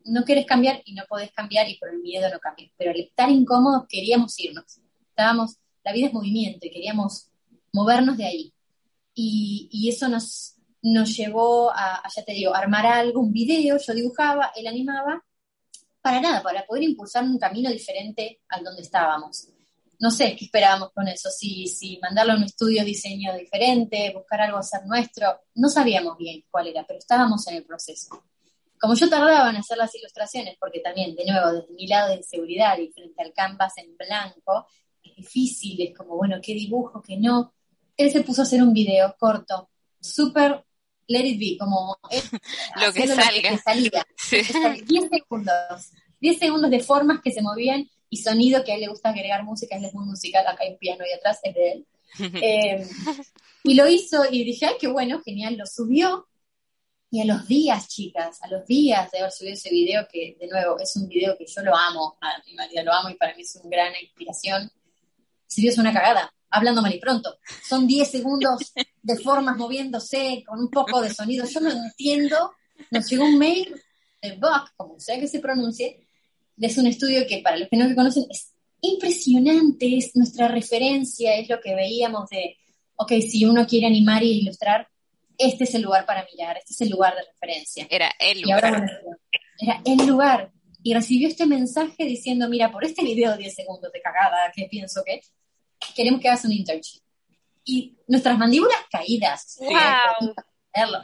no, 0.04 0.24
quieres 0.24 0.48
cambiar 0.48 0.82
y 0.84 0.96
no 0.96 1.04
podés 1.08 1.32
cambiar 1.32 1.70
y 1.70 1.78
por 1.78 1.90
el 1.90 2.00
miedo 2.00 2.28
no 2.32 2.40
cambias. 2.40 2.72
Pero 2.76 2.90
al 2.90 3.00
estar 3.00 3.30
incómodos 3.30 3.86
queríamos 3.88 4.38
irnos. 4.40 4.80
Estábamos, 5.10 5.58
la 5.84 5.94
vida 5.94 6.08
es 6.08 6.14
movimiento 6.14 6.66
y 6.66 6.72
queríamos 6.72 7.30
movernos 7.72 8.18
de 8.18 8.26
ahí. 8.26 8.54
Y, 9.14 9.88
eso 9.88 10.10
nos, 10.10 10.56
nos 10.82 11.16
llevó 11.16 11.70
a, 11.70 12.02
ya 12.16 12.26
te 12.26 12.34
digo, 12.34 12.56
armar 12.56 12.88
algo, 12.88 13.22
un 13.22 13.32
video, 13.32 13.78
yo 13.78 13.94
dibujaba, 13.94 14.52
él 14.56 14.66
animaba, 14.66 15.24
para 16.02 16.20
nada, 16.20 16.42
para 16.42 16.66
poder 16.66 16.82
impulsar 16.82 17.24
un 17.26 17.38
camino 17.38 17.70
diferente 17.70 18.42
al 18.50 18.64
donde 18.64 18.82
estábamos 18.82 19.50
no 20.04 20.12
sé 20.12 20.36
qué 20.36 20.44
esperábamos 20.44 20.92
con 20.92 21.08
eso, 21.08 21.30
si, 21.30 21.66
si 21.66 21.98
mandarlo 22.00 22.34
a 22.34 22.36
un 22.36 22.44
estudio 22.44 22.84
diseño 22.84 23.34
diferente, 23.36 24.12
buscar 24.14 24.42
algo 24.42 24.58
a 24.58 24.62
ser 24.62 24.86
nuestro, 24.86 25.44
no 25.56 25.70
sabíamos 25.70 26.18
bien 26.18 26.44
cuál 26.52 26.68
era, 26.68 26.84
pero 26.86 27.00
estábamos 27.00 27.48
en 27.48 27.56
el 27.56 27.64
proceso. 27.64 28.22
Como 28.78 28.96
yo 28.96 29.10
tardaba 29.10 29.50
en 29.50 29.56
hacer 29.56 29.78
las 29.78 29.96
ilustraciones, 29.96 30.58
porque 30.60 30.82
también, 30.82 31.16
de 31.16 31.24
nuevo, 31.24 31.54
desde 31.54 31.74
mi 31.74 31.88
lado 31.88 32.10
de 32.10 32.16
inseguridad 32.18 32.78
y 32.80 32.92
frente 32.92 33.24
al 33.24 33.32
canvas 33.32 33.78
en 33.78 33.96
blanco, 33.96 34.68
es 35.02 35.16
difícil, 35.16 35.82
es 35.82 35.98
como, 35.98 36.18
bueno, 36.18 36.36
qué 36.44 36.54
dibujo, 36.54 37.02
qué 37.02 37.16
no. 37.16 37.54
Él 37.96 38.12
se 38.12 38.24
puso 38.24 38.42
a 38.42 38.44
hacer 38.44 38.62
un 38.62 38.74
video 38.74 39.16
corto, 39.18 39.70
súper 40.02 40.66
let 41.08 41.26
it 41.26 41.40
be, 41.40 41.58
como 41.58 41.98
lo 42.86 42.92
que 42.92 43.08
salga. 43.08 43.58
salía. 43.58 44.06
10 44.86 45.10
segundos, 45.10 45.92
10 46.20 46.40
segundos 46.40 46.70
de 46.70 46.82
formas 46.82 47.22
que 47.22 47.32
se 47.32 47.42
movían 47.42 47.90
y 48.14 48.18
sonido, 48.18 48.64
que 48.64 48.72
a 48.72 48.76
él 48.76 48.82
le 48.82 48.90
gusta 48.90 49.10
agregar 49.10 49.44
música, 49.44 49.76
él 49.76 49.86
es 49.86 49.94
muy 49.94 50.06
musical, 50.06 50.46
acá 50.46 50.64
hay 50.64 50.74
un 50.74 50.78
piano 50.78 51.04
y 51.04 51.14
atrás 51.14 51.40
es 51.44 51.56
de 51.56 51.72
él. 51.72 51.88
Eh, 52.44 52.88
y 53.64 53.74
lo 53.74 53.88
hizo 53.88 54.24
y 54.30 54.44
dije, 54.44 54.68
ay, 54.68 54.76
qué 54.80 54.88
bueno, 54.88 55.20
genial, 55.26 55.58
lo 55.58 55.66
subió. 55.66 56.28
Y 57.10 57.22
a 57.22 57.26
los 57.26 57.48
días, 57.48 57.88
chicas, 57.88 58.38
a 58.44 58.48
los 58.50 58.68
días 58.68 59.10
de 59.12 59.18
haber 59.18 59.32
subido 59.32 59.56
ese 59.56 59.72
video, 59.72 60.08
que 60.12 60.38
de 60.40 60.48
nuevo 60.48 60.78
es 60.80 60.96
un 60.96 61.08
video 61.08 61.36
que 61.36 61.48
yo 61.48 61.64
lo 61.64 61.76
amo, 61.76 62.18
a 62.22 62.40
mi 62.46 62.54
marido 62.54 62.84
lo 62.84 62.94
amo 62.94 63.10
y 63.10 63.16
para 63.16 63.36
mí 63.36 63.42
es 63.42 63.56
una 63.56 63.76
gran 63.76 63.94
inspiración, 64.00 64.72
se 65.48 65.62
dio 65.62 65.74
una 65.78 65.92
cagada, 65.92 66.32
hablando 66.52 66.84
mal 66.84 66.94
y 66.94 67.00
pronto. 67.00 67.40
Son 67.68 67.88
10 67.88 68.12
segundos 68.12 68.74
de 69.02 69.18
formas 69.18 69.58
moviéndose, 69.58 70.44
con 70.46 70.60
un 70.60 70.70
poco 70.70 71.02
de 71.02 71.12
sonido. 71.12 71.48
Yo 71.48 71.62
no 71.62 71.72
entiendo. 71.72 72.54
Nos 72.92 73.10
llegó 73.10 73.26
un 73.26 73.40
mail 73.40 73.74
de 74.22 74.36
Buck, 74.36 74.72
como 74.76 75.00
sea 75.00 75.20
que 75.20 75.28
se 75.28 75.40
pronuncie, 75.40 76.06
es 76.60 76.78
un 76.78 76.88
estudio 76.88 77.26
que 77.28 77.40
para 77.40 77.58
los 77.58 77.70
que 77.70 77.78
no 77.78 77.88
lo 77.88 77.96
conocen 77.96 78.26
es 78.30 78.54
impresionante, 78.82 79.98
es 79.98 80.16
nuestra 80.16 80.48
referencia, 80.48 81.36
es 81.36 81.50
lo 81.50 81.60
que 81.60 81.74
veíamos 81.74 82.30
de, 82.30 82.58
ok, 82.96 83.14
si 83.22 83.46
uno 83.46 83.66
quiere 83.66 83.88
animar 83.88 84.24
y 84.24 84.42
ilustrar, 84.42 84.88
este 85.38 85.64
es 85.64 85.74
el 85.76 85.84
lugar 85.84 86.06
para 86.06 86.26
mirar, 86.32 86.58
este 86.58 86.74
es 86.74 86.82
el 86.82 86.90
lugar 86.90 87.16
de 87.16 87.24
referencia. 87.24 87.88
Era 87.90 88.12
el 88.20 88.42
lugar. 88.42 88.92
era 89.60 89.82
el 89.86 90.08
lugar. 90.08 90.52
Y 90.84 90.94
recibió 90.94 91.30
este 91.30 91.46
mensaje 91.46 92.04
diciendo, 92.04 92.50
mira, 92.50 92.72
por 92.72 92.84
este 92.84 93.04
video 93.04 93.32
de 93.32 93.38
10 93.38 93.56
segundos 93.56 93.92
de 93.92 94.02
cagada 94.02 94.52
que 94.54 94.68
pienso 94.70 95.02
que 95.06 95.22
queremos 95.96 96.20
que 96.20 96.28
hagas 96.28 96.44
un 96.46 96.52
internship. 96.52 97.02
Y 97.66 97.96
nuestras 98.08 98.38
mandíbulas 98.38 98.80
caídas. 98.92 99.58
Wow. 99.62 100.34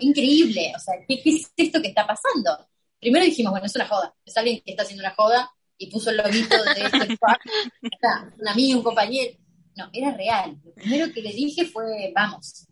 Increíble. 0.02 0.74
O 0.76 0.80
sea, 0.80 0.96
¿qué, 1.08 1.22
¿qué, 1.22 1.30
es 1.30 1.52
esto 1.56 1.82
que 1.82 1.88
está 1.90 2.06
pasando? 2.06 2.68
Primero 3.00 3.26
dijimos, 3.26 3.52
bueno, 3.52 3.66
es 3.66 3.76
una 3.76 3.88
joda, 3.88 4.14
es 4.26 4.36
alguien 4.38 4.62
que 4.64 4.72
está 4.72 4.84
haciendo 4.84 5.04
una 5.04 5.16
joda 5.16 5.52
y 5.78 5.88
puso 5.88 6.10
el 6.10 6.18
loguito 6.18 6.56
de 6.64 6.82
este 6.84 7.18
pack, 7.20 7.42
un 8.38 8.48
amigo, 8.48 8.80
un 8.80 8.84
compañero. 8.84 9.38
No, 9.76 9.90
era 9.94 10.12
real. 10.12 10.60
Lo 10.64 10.74
primero 10.74 11.14
que 11.14 11.22
le 11.22 11.32
dije 11.32 11.66
fue, 11.66 12.12
vamos, 12.14 12.68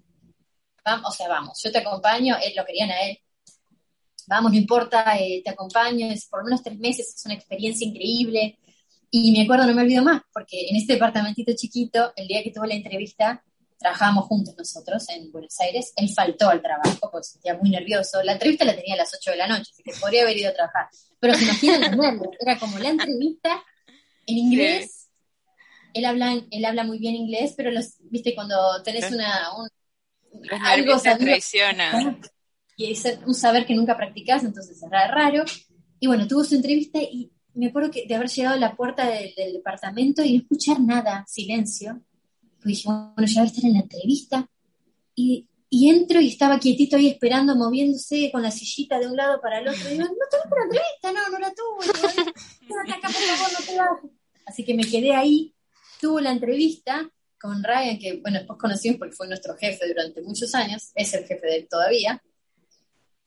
vamos, 0.84 1.10
o 1.10 1.12
sea, 1.12 1.30
vamos, 1.30 1.62
yo 1.64 1.72
te 1.72 1.78
acompaño, 1.78 2.36
él 2.44 2.54
lo 2.56 2.66
querían 2.66 2.92
a 2.92 3.02
él. 3.02 3.18
Vamos, 4.28 4.52
no 4.52 4.58
importa, 4.58 5.18
eh, 5.18 5.42
te 5.44 5.52
acompaño, 5.52 6.08
es 6.08 6.26
por 6.28 6.44
menos 6.44 6.62
tres 6.62 6.78
meses, 6.78 7.14
es 7.16 7.26
una 7.26 7.36
experiencia 7.36 7.88
increíble. 7.88 8.60
Y 9.10 9.32
me 9.32 9.44
acuerdo, 9.44 9.66
no 9.66 9.74
me 9.74 9.84
olvido 9.84 10.04
más, 10.04 10.22
porque 10.34 10.68
en 10.70 10.76
este 10.76 10.94
departamentito 10.94 11.54
chiquito, 11.56 12.12
el 12.18 12.28
día 12.28 12.44
que 12.44 12.52
tuve 12.52 12.68
la 12.68 12.76
entrevista, 12.76 13.42
trabajábamos 13.78 14.26
juntos 14.26 14.56
nosotros 14.58 15.08
en 15.10 15.32
Buenos 15.32 15.60
Aires, 15.60 15.94
él 15.96 16.10
faltó 16.10 16.50
al 16.50 16.62
trabajo 16.62 17.10
porque 17.12 17.26
se 17.26 17.34
sentía 17.34 17.56
muy 17.56 17.70
nervioso. 17.70 18.22
La 18.24 18.34
entrevista 18.34 18.66
la 18.66 18.76
tenía 18.76 18.96
a 18.96 18.98
las 18.98 19.14
8 19.14 19.32
de 19.32 19.38
la 19.38 19.48
noche, 19.48 19.72
así 19.72 19.84
que 19.84 19.94
podría 20.00 20.24
haber 20.24 20.38
ido 20.38 20.50
a 20.50 20.54
trabajar. 20.54 20.88
Pero 21.20 21.34
se 21.36 21.44
imaginan 21.44 22.00
era 22.40 22.60
como 22.60 22.80
la 22.80 22.90
entrevista 22.90 23.64
en 24.26 24.38
inglés. 24.38 25.10
Él 25.94 26.06
habla, 26.06 26.42
él 26.52 26.66
habla 26.66 26.84
muy 26.84 27.00
bien 27.00 27.16
inglés, 27.16 27.54
pero 27.56 27.72
los, 27.72 27.96
viste, 28.00 28.36
cuando 28.36 28.84
tenés 28.84 29.12
una, 29.12 29.50
un, 29.56 29.70
algo 30.62 31.00
traiciona. 31.00 32.20
Y 32.76 32.92
es 32.92 33.04
un 33.26 33.34
saber 33.34 33.66
que 33.66 33.74
nunca 33.74 33.98
practicás, 33.98 34.44
entonces 34.44 34.82
es 34.82 34.90
raro. 34.90 35.44
Y 36.00 36.08
bueno, 36.08 36.28
tuvo 36.28 36.44
su 36.44 36.56
entrevista 36.56 37.00
y 37.02 37.32
me 37.56 37.68
acuerdo 37.68 37.90
que 37.90 38.06
de 38.06 38.14
haber 38.14 38.30
llegado 38.30 38.56
a 38.56 38.60
la 38.60 38.76
puerta 38.76 39.08
del 39.08 39.54
departamento 39.54 40.24
y 40.24 40.34
no 40.34 40.44
escuchar 40.44 40.80
nada, 40.80 41.26
silencio 41.28 42.04
dije, 42.72 42.88
bueno, 42.88 43.26
ya 43.26 43.42
voy 43.42 43.48
a 43.48 43.52
estar 43.52 43.66
en 43.66 43.74
la 43.74 43.80
entrevista. 43.80 44.50
Y, 45.16 45.48
y, 45.70 45.90
entro 45.90 46.22
y 46.22 46.30
estaba 46.30 46.60
quietito 46.60 46.98
ahí 46.98 47.08
esperando, 47.08 47.56
moviéndose 47.56 48.30
con 48.32 48.44
la 48.44 48.52
sillita 48.52 49.00
de 49.00 49.08
un 49.08 49.16
lado 49.16 49.42
para 49.42 49.60
el 49.60 49.68
otro. 49.68 49.90
Y 49.90 49.94
digo, 49.94 50.06
no 50.06 50.16
tengo 50.32 50.56
la 50.56 50.64
entrevista, 50.64 51.12
no, 51.12 51.30
no 51.30 51.40
la 51.40 51.54
tuve. 51.54 52.94
acá, 52.94 53.08
por 53.08 53.12
favor, 53.12 53.52
no 53.60 53.66
te 53.66 53.78
vas. 53.78 54.18
Así 54.46 54.64
que 54.64 54.74
me 54.74 54.84
quedé 54.84 55.14
ahí, 55.14 55.54
tuvo 56.00 56.22
la 56.22 56.32
entrevista 56.32 57.10
con 57.40 57.64
Ryan, 57.64 58.00
que 58.00 58.20
bueno, 58.22 58.40
después 58.40 58.60
conocimos 58.60 58.98
porque 58.98 59.16
fue 59.16 59.28
nuestro 59.28 59.56
jefe 59.58 59.88
durante 59.88 60.22
muchos 60.22 60.54
años, 60.56 60.92
es 60.96 61.14
el 61.14 61.26
jefe 61.26 61.46
de 61.46 61.56
él 61.58 61.68
todavía. 61.70 62.22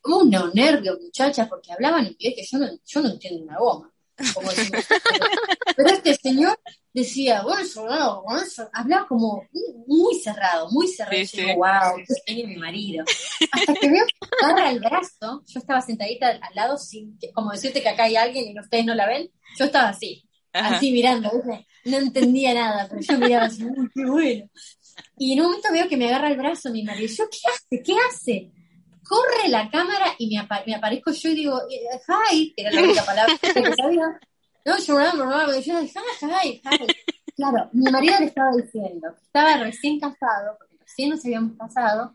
Como 0.01 0.19
un 0.19 0.31
nervio, 0.55 0.99
muchachas, 1.01 1.49
porque 1.49 1.73
hablaban 1.73 2.07
inglés 2.07 2.35
que 2.35 2.45
yo 2.45 2.59
no, 2.59 2.69
yo 2.85 3.03
no 3.03 3.11
entiendo 3.11 3.43
una 3.43 3.59
goma. 3.59 3.93
Como. 4.35 4.51
Pero 5.77 5.89
este 5.91 6.15
señor 6.15 6.59
decía, 6.93 7.43
bueno, 7.43 7.63
eso, 7.63 8.69
hablaba 8.73 9.07
como 9.07 9.45
muy 9.87 10.15
cerrado, 10.17 10.71
muy 10.71 10.89
cerrado. 10.89 11.17
Sí, 11.17 11.23
y 11.23 11.25
yo 11.25 11.31
sí. 11.31 11.41
digo, 11.41 11.55
wow, 11.57 11.97
qué 11.97 12.15
genio 12.27 12.49
mi 12.49 12.57
marido. 12.57 13.05
Hasta 13.53 13.75
que 13.75 13.91
veo 13.91 14.05
que 14.07 14.47
agarra 14.47 14.71
el 14.71 14.81
brazo, 14.81 15.43
yo 15.47 15.61
estaba 15.61 15.81
sentadita 15.81 16.29
al, 16.31 16.55
lado, 16.55 16.77
sin, 16.79 17.19
que- 17.19 17.33
como 17.33 17.53
decirte 17.53 17.83
que 17.83 17.89
acá 17.89 18.05
hay 18.05 18.17
alguien 18.17 18.49
y 18.49 18.59
ustedes 18.59 18.85
no 18.85 18.95
la 18.95 19.07
ven, 19.07 19.31
yo 19.59 19.65
estaba 19.65 19.89
así, 19.91 20.29
Ajá. 20.53 20.77
así 20.77 20.93
mirando, 20.93 21.31
¿viste? 21.33 21.67
no 21.85 21.97
entendía 21.99 22.55
nada, 22.55 22.87
pero 22.89 23.01
yo 23.01 23.19
miraba 23.19 23.47
así, 23.47 23.65
uy, 23.65 23.89
qué 23.95 24.05
bueno. 24.05 24.51
Y 25.17 25.33
en 25.33 25.41
un 25.41 25.47
momento 25.47 25.69
veo 25.73 25.89
que 25.89 25.97
me 25.97 26.09
agarra 26.09 26.29
el 26.29 26.37
brazo 26.37 26.71
mi 26.71 26.83
marido, 26.83 27.09
yo, 27.17 27.25
¿qué 27.31 27.39
hace? 27.49 27.83
¿Qué 27.83 27.95
hace? 28.09 28.51
Corre 29.11 29.49
la 29.49 29.69
cámara 29.71 30.15
y 30.19 30.29
me, 30.31 30.39
apa- 30.39 30.63
me 30.65 30.75
aparezco 30.77 31.11
yo 31.11 31.29
y 31.31 31.35
digo, 31.35 31.61
eh, 31.69 32.01
hi, 32.33 32.53
que 32.55 32.63
era 32.63 32.71
la 32.71 32.83
única 32.83 33.05
palabra 33.05 33.35
que 33.41 33.53
sabía. 33.75 34.21
No, 34.65 34.79
yo 34.79 34.95
no, 34.99 35.13
no, 35.15 35.25
no, 35.27 35.47
yo 35.61 35.81
dije, 35.81 36.03
hi, 36.45 36.63
hi. 36.63 36.87
Claro, 37.35 37.69
mi 37.73 37.91
marido 37.91 38.15
le 38.21 38.27
estaba 38.27 38.51
diciendo 38.55 39.09
que 39.17 39.23
estaba 39.25 39.57
recién 39.57 39.99
casado, 39.99 40.57
porque 40.59 40.77
recién 40.79 41.11
nos 41.11 41.25
habíamos 41.25 41.57
casado, 41.57 42.15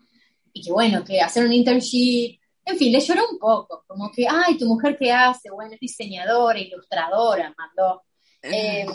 y 0.54 0.62
que 0.64 0.72
bueno, 0.72 1.04
que 1.04 1.20
hacer 1.20 1.44
un 1.46 1.52
internship, 1.52 2.40
en 2.64 2.78
fin, 2.78 2.94
le 2.94 3.00
lloró 3.02 3.24
un 3.30 3.40
poco, 3.40 3.84
como 3.88 4.10
que, 4.12 4.26
ay, 4.30 4.58
tu 4.58 4.66
mujer 4.66 4.96
qué 4.98 5.12
hace, 5.12 5.50
bueno, 5.52 5.74
es 5.74 5.80
diseñadora, 5.82 6.58
ilustradora, 6.60 7.54
mandó. 7.58 8.04
Eh, 8.42 8.86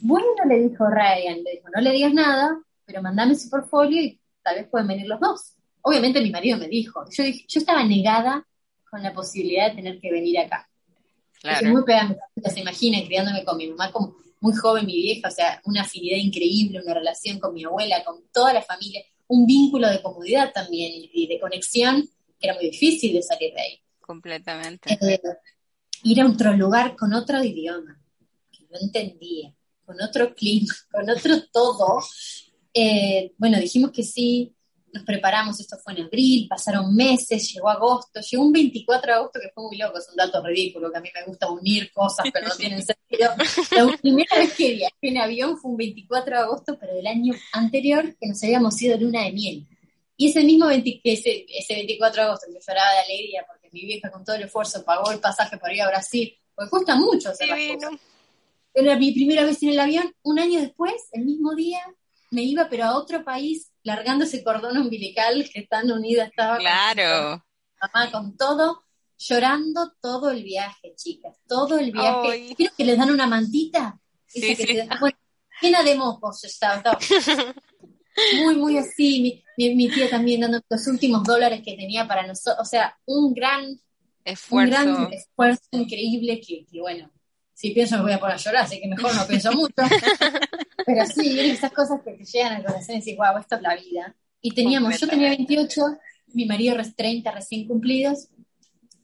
bueno, 0.00 0.26
le 0.48 0.68
dijo 0.68 0.84
Ryan, 0.86 1.42
le 1.44 1.50
dijo, 1.52 1.68
no 1.74 1.80
le 1.80 1.92
digas 1.92 2.12
nada, 2.12 2.60
pero 2.84 3.00
mandame 3.00 3.34
su 3.36 3.48
portfolio 3.48 4.02
y 4.02 4.20
tal 4.42 4.56
vez 4.56 4.68
pueden 4.68 4.88
venir 4.88 5.06
los 5.06 5.18
dos. 5.20 5.54
Obviamente 5.82 6.20
mi 6.20 6.30
marido 6.30 6.58
me 6.58 6.68
dijo, 6.68 7.04
yo, 7.10 7.24
yo 7.24 7.60
estaba 7.60 7.84
negada 7.84 8.46
con 8.90 9.02
la 9.02 9.12
posibilidad 9.12 9.70
de 9.70 9.76
tener 9.76 10.00
que 10.00 10.10
venir 10.10 10.38
acá. 10.38 10.68
Yo 11.34 11.40
Claro. 11.40 11.70
muy 11.70 11.84
pegada 11.84 12.16
se 12.52 12.60
imaginen, 12.60 13.06
criándome 13.06 13.44
con 13.44 13.56
mi 13.56 13.66
mamá 13.68 13.90
como 13.90 14.14
muy 14.40 14.54
joven, 14.54 14.86
mi 14.86 14.94
vieja, 14.94 15.28
o 15.28 15.30
sea, 15.30 15.60
una 15.64 15.82
afinidad 15.82 16.16
increíble, 16.18 16.80
una 16.82 16.94
relación 16.94 17.38
con 17.38 17.54
mi 17.54 17.64
abuela, 17.64 18.04
con 18.04 18.22
toda 18.32 18.52
la 18.52 18.62
familia, 18.62 19.02
un 19.28 19.46
vínculo 19.46 19.88
de 19.88 20.02
comodidad 20.02 20.52
también 20.52 20.92
y 20.92 21.10
y 21.12 21.26
de 21.26 21.40
conexión 21.40 22.08
que 22.42 22.48
era 22.48 22.54
muy 22.54 22.70
difícil 22.70 23.14
de 23.14 23.22
salir 23.22 23.54
de 23.54 23.60
ahí. 23.60 23.80
Completamente. 24.00 24.98
Eh, 25.00 25.20
ir 26.02 26.20
a 26.20 26.28
otro 26.28 26.52
lugar 26.54 26.96
con 26.96 27.14
otro 27.14 27.42
idioma, 27.42 27.98
que 28.50 28.64
no 28.70 28.78
entendía, 28.80 29.54
con 29.84 30.00
otro 30.02 30.34
clima, 30.34 30.74
con 30.90 31.08
otro 31.08 31.46
todo. 31.52 32.02
Eh, 32.74 33.32
bueno, 33.38 33.58
dijimos 33.58 33.92
que 33.92 34.02
sí, 34.02 34.54
nos 34.92 35.04
preparamos, 35.04 35.58
esto 35.58 35.76
fue 35.78 35.94
en 35.94 36.04
abril, 36.04 36.46
pasaron 36.48 36.94
meses, 36.94 37.52
llegó 37.52 37.70
agosto, 37.70 38.20
llegó 38.20 38.44
un 38.44 38.52
24 38.52 39.06
de 39.06 39.12
agosto 39.12 39.40
que 39.40 39.48
fue 39.54 39.64
muy 39.64 39.78
loco, 39.78 39.98
es 39.98 40.08
un 40.10 40.16
dato 40.16 40.42
ridículo, 40.44 40.92
que 40.92 40.98
a 40.98 41.00
mí 41.00 41.08
me 41.14 41.24
gusta 41.24 41.50
unir 41.50 41.90
cosas 41.92 42.30
que 42.30 42.40
no 42.40 42.54
tienen 42.54 42.82
sentido. 42.82 43.30
La 43.90 43.96
primera 43.96 44.36
vez 44.36 44.52
que 44.52 44.74
viajé 44.74 44.96
en 45.00 45.18
avión 45.18 45.58
fue 45.58 45.70
un 45.70 45.76
24 45.78 46.36
de 46.36 46.42
agosto, 46.42 46.78
pero 46.78 46.94
del 46.94 47.06
año 47.06 47.34
anterior, 47.52 48.14
que 48.20 48.28
nos 48.28 48.42
habíamos 48.42 48.80
ido 48.82 48.98
de 48.98 49.04
luna 49.04 49.24
de 49.24 49.32
miel. 49.32 49.66
Y 50.16 50.28
ese 50.28 50.44
mismo 50.44 50.66
20 50.66 51.00
que 51.02 51.12
ese, 51.14 51.46
ese 51.48 51.74
24 51.74 52.22
de 52.22 52.28
agosto 52.28 52.46
que 52.52 52.60
lloraba 52.60 52.92
de 52.92 52.98
alegría 52.98 53.44
porque 53.48 53.70
mi 53.72 53.86
vieja 53.86 54.10
con 54.10 54.24
todo 54.24 54.36
el 54.36 54.42
esfuerzo 54.42 54.84
pagó 54.84 55.10
el 55.10 55.20
pasaje 55.20 55.56
para 55.56 55.74
ir 55.74 55.82
a 55.82 55.88
Brasil, 55.88 56.38
porque 56.54 56.70
cuesta 56.70 56.96
mucho 56.96 57.30
hacer 57.30 57.48
las 57.48 57.58
cosas. 57.76 58.00
Era 58.74 58.96
mi 58.96 59.12
primera 59.12 59.44
vez 59.44 59.62
en 59.62 59.70
el 59.70 59.80
avión, 59.80 60.14
un 60.22 60.38
año 60.38 60.60
después, 60.60 60.94
el 61.12 61.24
mismo 61.24 61.54
día, 61.54 61.80
me 62.30 62.42
iba 62.42 62.68
pero 62.68 62.84
a 62.84 62.96
otro 62.96 63.24
país, 63.24 63.71
largando 63.84 64.24
ese 64.24 64.42
cordón 64.44 64.78
umbilical 64.78 65.48
que 65.52 65.62
tan 65.62 65.90
unida 65.90 66.24
estaba 66.24 66.54
con- 66.56 66.60
Claro. 66.64 67.44
mamá 67.80 68.10
con 68.10 68.36
todo, 68.36 68.82
llorando 69.18 69.92
todo 70.00 70.30
el 70.30 70.42
viaje, 70.42 70.94
chicas, 70.96 71.36
todo 71.48 71.78
el 71.78 71.92
viaje. 71.92 72.28
Ay. 72.30 72.54
¿Vieron 72.56 72.76
que 72.76 72.84
les 72.84 72.98
dan 72.98 73.10
una 73.10 73.26
mantita? 73.26 73.98
Sí, 74.26 74.40
que 74.56 74.66
sí. 74.66 74.78
bueno, 75.00 75.16
llena 75.60 75.82
de 75.82 75.94
mocos 75.96 76.42
estaba, 76.44 76.76
estaba. 76.76 76.98
Muy, 78.42 78.56
muy 78.56 78.76
así. 78.76 79.22
Mi, 79.56 79.68
mi, 79.68 79.74
mi 79.74 79.88
tía 79.88 80.08
también 80.10 80.42
dando 80.42 80.60
los 80.68 80.86
últimos 80.86 81.22
dólares 81.24 81.62
que 81.64 81.74
tenía 81.76 82.06
para 82.06 82.26
nosotros. 82.26 82.58
O 82.60 82.64
sea, 82.68 82.94
un 83.06 83.32
gran, 83.32 83.64
un 83.64 83.80
Esfuerzo. 84.22 84.70
gran 84.70 85.12
esfuerzo 85.12 85.62
increíble 85.70 86.38
que, 86.46 86.66
que, 86.70 86.78
bueno, 86.80 87.10
si 87.54 87.70
pienso 87.70 87.96
me 87.96 88.02
voy 88.02 88.12
a 88.12 88.20
poner 88.20 88.34
a 88.36 88.38
llorar, 88.38 88.64
así 88.64 88.78
que 88.80 88.86
mejor 88.88 89.14
no 89.14 89.26
pienso 89.26 89.50
mucho. 89.52 89.72
Pero 90.86 91.06
sí, 91.06 91.38
esas 91.40 91.72
cosas 91.72 92.00
que 92.04 92.12
te 92.12 92.24
llegan 92.24 92.52
al 92.54 92.64
corazón 92.64 92.96
y 92.96 92.98
decís, 92.98 93.16
wow, 93.16 93.38
esto 93.38 93.56
es 93.56 93.62
la 93.62 93.76
vida. 93.76 94.16
Y 94.40 94.54
teníamos, 94.54 94.98
yo 94.98 95.06
tenía 95.06 95.28
28, 95.30 95.80
mi 96.28 96.46
marido 96.46 96.76
res- 96.76 96.94
30 96.96 97.30
recién 97.30 97.66
cumplidos. 97.66 98.28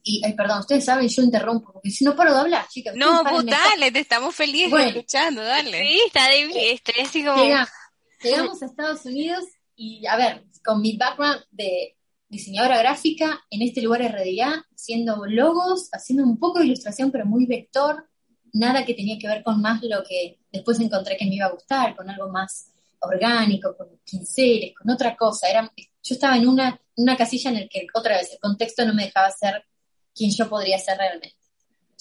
Y, 0.03 0.21
ay, 0.25 0.33
perdón, 0.33 0.59
ustedes 0.59 0.85
saben, 0.85 1.07
yo 1.07 1.21
interrumpo, 1.21 1.73
porque 1.73 1.91
si 1.91 2.03
no 2.05 2.15
paro 2.15 2.33
de 2.33 2.39
hablar, 2.39 2.67
chicas. 2.69 2.95
No, 2.95 3.21
pues 3.29 3.45
dale, 3.45 3.91
te 3.91 3.99
estamos 3.99 4.33
felices 4.35 4.69
Bueno. 4.71 4.87
escuchando, 4.89 5.41
dale. 5.43 5.81
Sí, 5.81 6.01
está 6.07 6.29
difícil. 6.29 6.61
Estoy 6.73 7.03
así 7.03 7.23
como. 7.23 7.43
Llegamos, 7.43 7.69
llegamos 8.23 8.61
a 8.61 8.65
Estados 8.65 9.05
Unidos 9.05 9.43
y, 9.75 10.05
a 10.07 10.15
ver, 10.15 10.43
con 10.63 10.81
mi 10.81 10.97
background 10.97 11.41
de 11.51 11.95
diseñadora 12.27 12.77
gráfica 12.79 13.41
en 13.49 13.61
este 13.61 13.81
lugar 13.81 14.01
RDA, 14.01 14.65
haciendo 14.73 15.25
logos, 15.25 15.89
haciendo 15.91 16.23
un 16.23 16.39
poco 16.39 16.59
de 16.59 16.65
ilustración, 16.65 17.11
pero 17.11 17.25
muy 17.25 17.45
vector, 17.45 18.07
nada 18.53 18.85
que 18.85 18.93
tenía 18.93 19.17
que 19.17 19.27
ver 19.27 19.43
con 19.43 19.61
más 19.61 19.81
lo 19.83 20.03
que 20.03 20.37
después 20.51 20.79
encontré 20.79 21.17
que 21.17 21.25
me 21.25 21.35
iba 21.35 21.45
a 21.47 21.51
gustar, 21.51 21.95
con 21.95 22.09
algo 22.09 22.29
más 22.29 22.71
orgánico, 23.01 23.75
con 23.77 23.87
pinceles, 24.09 24.73
con 24.75 24.89
otra 24.91 25.15
cosa. 25.15 25.49
Era, 25.49 25.71
yo 25.75 26.15
estaba 26.15 26.37
en 26.37 26.47
una, 26.47 26.79
una 26.95 27.15
casilla 27.15 27.51
en 27.51 27.61
la 27.61 27.67
que, 27.67 27.87
otra 27.93 28.17
vez, 28.17 28.33
el 28.33 28.39
contexto 28.39 28.85
no 28.85 28.93
me 28.93 29.05
dejaba 29.05 29.31
ser 29.31 29.63
quien 30.13 30.31
yo 30.31 30.49
podría 30.49 30.77
ser 30.79 30.97
realmente. 30.97 31.35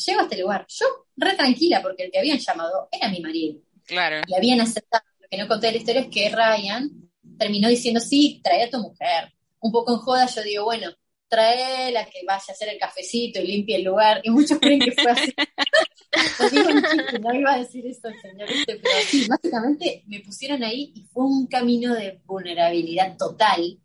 Llego 0.06 0.20
a 0.20 0.22
este 0.24 0.40
lugar, 0.40 0.66
yo 0.68 0.87
re 1.16 1.34
tranquila, 1.34 1.82
porque 1.82 2.04
el 2.04 2.11
que 2.11 2.18
habían 2.18 2.38
llamado 2.38 2.88
era 2.92 3.08
mi 3.08 3.20
marido 3.20 3.61
Claro. 3.84 4.22
y 4.26 4.34
habían 4.34 4.61
aceptado. 4.61 5.04
Lo 5.20 5.28
que 5.28 5.37
no 5.38 5.48
conté 5.48 5.66
de 5.68 5.72
la 5.74 5.78
historia 5.78 6.00
es 6.02 6.08
que 6.08 6.28
Ryan 6.30 6.90
terminó 7.38 7.68
diciendo, 7.68 8.00
sí, 8.00 8.40
trae 8.42 8.64
a 8.64 8.70
tu 8.70 8.78
mujer. 8.78 9.32
Un 9.61 9.72
poco 9.72 9.92
en 9.92 9.98
joda 9.98 10.26
yo 10.26 10.42
digo, 10.42 10.64
bueno, 10.64 10.90
trae 11.28 11.92
la 11.92 12.04
que 12.06 12.24
vaya 12.26 12.42
a 12.48 12.52
hacer 12.52 12.68
el 12.70 12.78
cafecito 12.78 13.40
y 13.40 13.46
limpie 13.46 13.76
el 13.76 13.84
lugar. 13.84 14.20
Y 14.24 14.30
muchos 14.30 14.58
creen 14.58 14.80
que 14.80 14.92
fue 14.92 15.10
así. 15.10 15.34
Digo 16.50 16.68
chiste, 16.90 17.18
no 17.18 17.34
iba 17.34 17.52
a 17.52 17.58
decir 17.58 17.86
eso 17.86 18.08
el 18.08 18.20
señor 18.20 18.50
este, 18.50 18.76
pero 18.76 18.98
sí, 19.06 19.26
básicamente 19.28 20.04
me 20.06 20.20
pusieron 20.20 20.62
ahí 20.64 20.92
y 20.94 21.02
fue 21.04 21.24
un 21.24 21.46
camino 21.46 21.94
de 21.94 22.20
vulnerabilidad 22.24 23.16
total, 23.16 23.78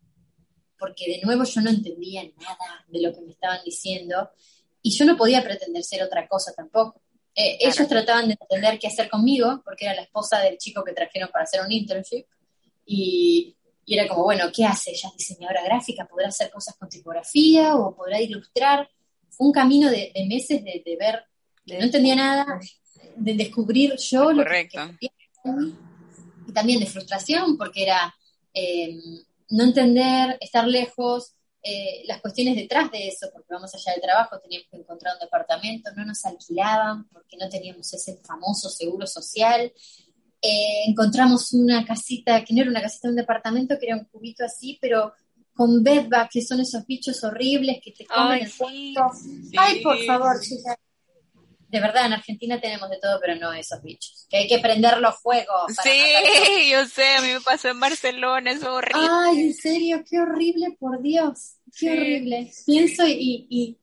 porque 0.79 1.05
de 1.07 1.21
nuevo 1.21 1.43
yo 1.43 1.61
no 1.61 1.69
entendía 1.69 2.23
nada 2.23 2.85
de 2.87 3.01
lo 3.01 3.13
que 3.13 3.21
me 3.21 3.31
estaban 3.31 3.59
diciendo 3.65 4.31
y 4.81 4.97
yo 4.97 5.05
no 5.05 5.17
podía 5.17 5.43
pretender 5.43 5.83
ser 5.83 6.03
otra 6.03 6.27
cosa 6.27 6.53
tampoco. 6.53 7.01
Eh, 7.35 7.57
Claro. 7.57 7.73
Ellos 7.73 7.87
trataban 7.87 8.27
de 8.27 8.37
entender 8.39 8.77
qué 8.77 8.87
hacer 8.87 9.09
conmigo, 9.09 9.61
porque 9.65 9.85
era 9.85 9.95
la 9.95 10.03
esposa 10.03 10.39
del 10.39 10.57
chico 10.57 10.83
que 10.83 10.93
trajeron 10.93 11.29
para 11.29 11.45
hacer 11.45 11.61
un 11.61 11.71
internship, 11.71 12.25
y, 12.85 13.55
y 13.85 13.97
era 13.97 14.07
como, 14.07 14.23
bueno, 14.23 14.45
¿qué 14.53 14.65
hace? 14.65 14.91
Ella 14.91 15.09
es 15.09 15.17
diseñadora 15.17 15.63
gráfica, 15.63 16.05
¿podrá 16.05 16.29
hacer 16.29 16.49
cosas 16.49 16.75
con 16.77 16.89
tipografía 16.89 17.75
o 17.75 17.95
podrá 17.95 18.21
ilustrar? 18.21 18.89
Fue 19.29 19.47
un 19.47 19.53
camino 19.53 19.89
de, 19.89 20.11
de 20.13 20.25
meses 20.25 20.63
de, 20.63 20.81
de 20.85 20.95
ver, 20.97 21.23
que 21.65 21.77
no 21.77 21.85
entendía 21.85 22.15
nada, 22.15 22.59
de 23.15 23.33
descubrir 23.33 23.95
yo 23.97 24.31
lo 24.31 24.43
que, 24.43 24.43
Correcto. 24.43 24.79
que 24.99 25.09
quería, 25.09 25.77
y 26.47 26.53
también 26.53 26.79
de 26.79 26.85
frustración, 26.85 27.57
porque 27.57 27.83
era 27.83 28.13
eh, 28.53 28.95
no 29.49 29.63
entender, 29.63 30.37
estar 30.39 30.67
lejos, 30.67 31.33
eh, 31.61 32.03
las 32.07 32.19
cuestiones 32.19 32.55
detrás 32.55 32.91
de 32.91 33.07
eso, 33.07 33.29
porque 33.31 33.53
vamos 33.53 33.73
allá 33.73 33.93
del 33.93 34.01
trabajo, 34.01 34.39
teníamos 34.39 34.67
que 34.69 34.77
encontrar 34.77 35.13
un 35.13 35.19
departamento, 35.21 35.91
no 35.95 36.05
nos 36.05 36.25
alquilaban 36.25 37.07
porque 37.09 37.37
no 37.37 37.47
teníamos 37.47 37.93
ese 37.93 38.17
famoso 38.17 38.69
seguro 38.69 39.07
social. 39.07 39.71
Eh, 40.45 40.83
encontramos 40.89 41.53
una 41.53 41.85
casita, 41.85 42.43
que 42.43 42.53
no 42.53 42.61
era 42.61 42.69
una 42.69 42.81
casita, 42.81 43.07
un 43.07 43.15
departamento, 43.15 43.77
que 43.79 43.85
era 43.87 43.95
un 43.95 44.03
cubito 44.05 44.43
así, 44.43 44.77
pero 44.81 45.13
con 45.53 45.81
bedbugs, 45.81 46.29
que 46.31 46.41
son 46.41 46.59
esos 46.59 46.85
bichos 46.85 47.23
horribles 47.23 47.77
que 47.81 47.91
te 47.91 48.05
comen 48.05 48.31
Ay, 48.31 48.41
el 48.41 48.51
sí. 48.51 48.93
Ay, 49.57 49.81
por 49.81 49.97
favor, 50.03 50.41
chicas. 50.41 50.75
De 51.69 51.79
verdad, 51.79 52.05
en 52.07 52.13
Argentina 52.13 52.59
tenemos 52.61 52.89
de 52.89 52.99
todo, 52.99 53.19
pero 53.21 53.35
no 53.35 53.51
esos 53.53 53.81
bichos. 53.81 54.27
Que 54.29 54.37
hay 54.37 54.47
que 54.47 54.59
prender 54.59 54.99
los 54.99 55.15
fuegos. 55.19 55.73
para 55.75 55.89
Sí, 55.89 56.69
yo 56.71 56.85
sé, 56.85 57.15
a 57.15 57.21
mí 57.21 57.29
me 57.29 57.41
pasó 57.41 57.69
en 57.69 57.79
Barcelona, 57.79 58.51
es 58.51 58.63
horrible. 58.63 59.07
Ay, 59.09 59.41
en 59.43 59.53
serio, 59.53 60.03
qué 60.07 60.19
horrible, 60.19 60.75
por 60.79 61.01
Dios, 61.01 61.55
qué 61.79 61.87
Sí. 61.87 61.89
horrible. 61.89 62.51
Pienso 62.65 63.07
y, 63.07 63.47
y, 63.49 63.77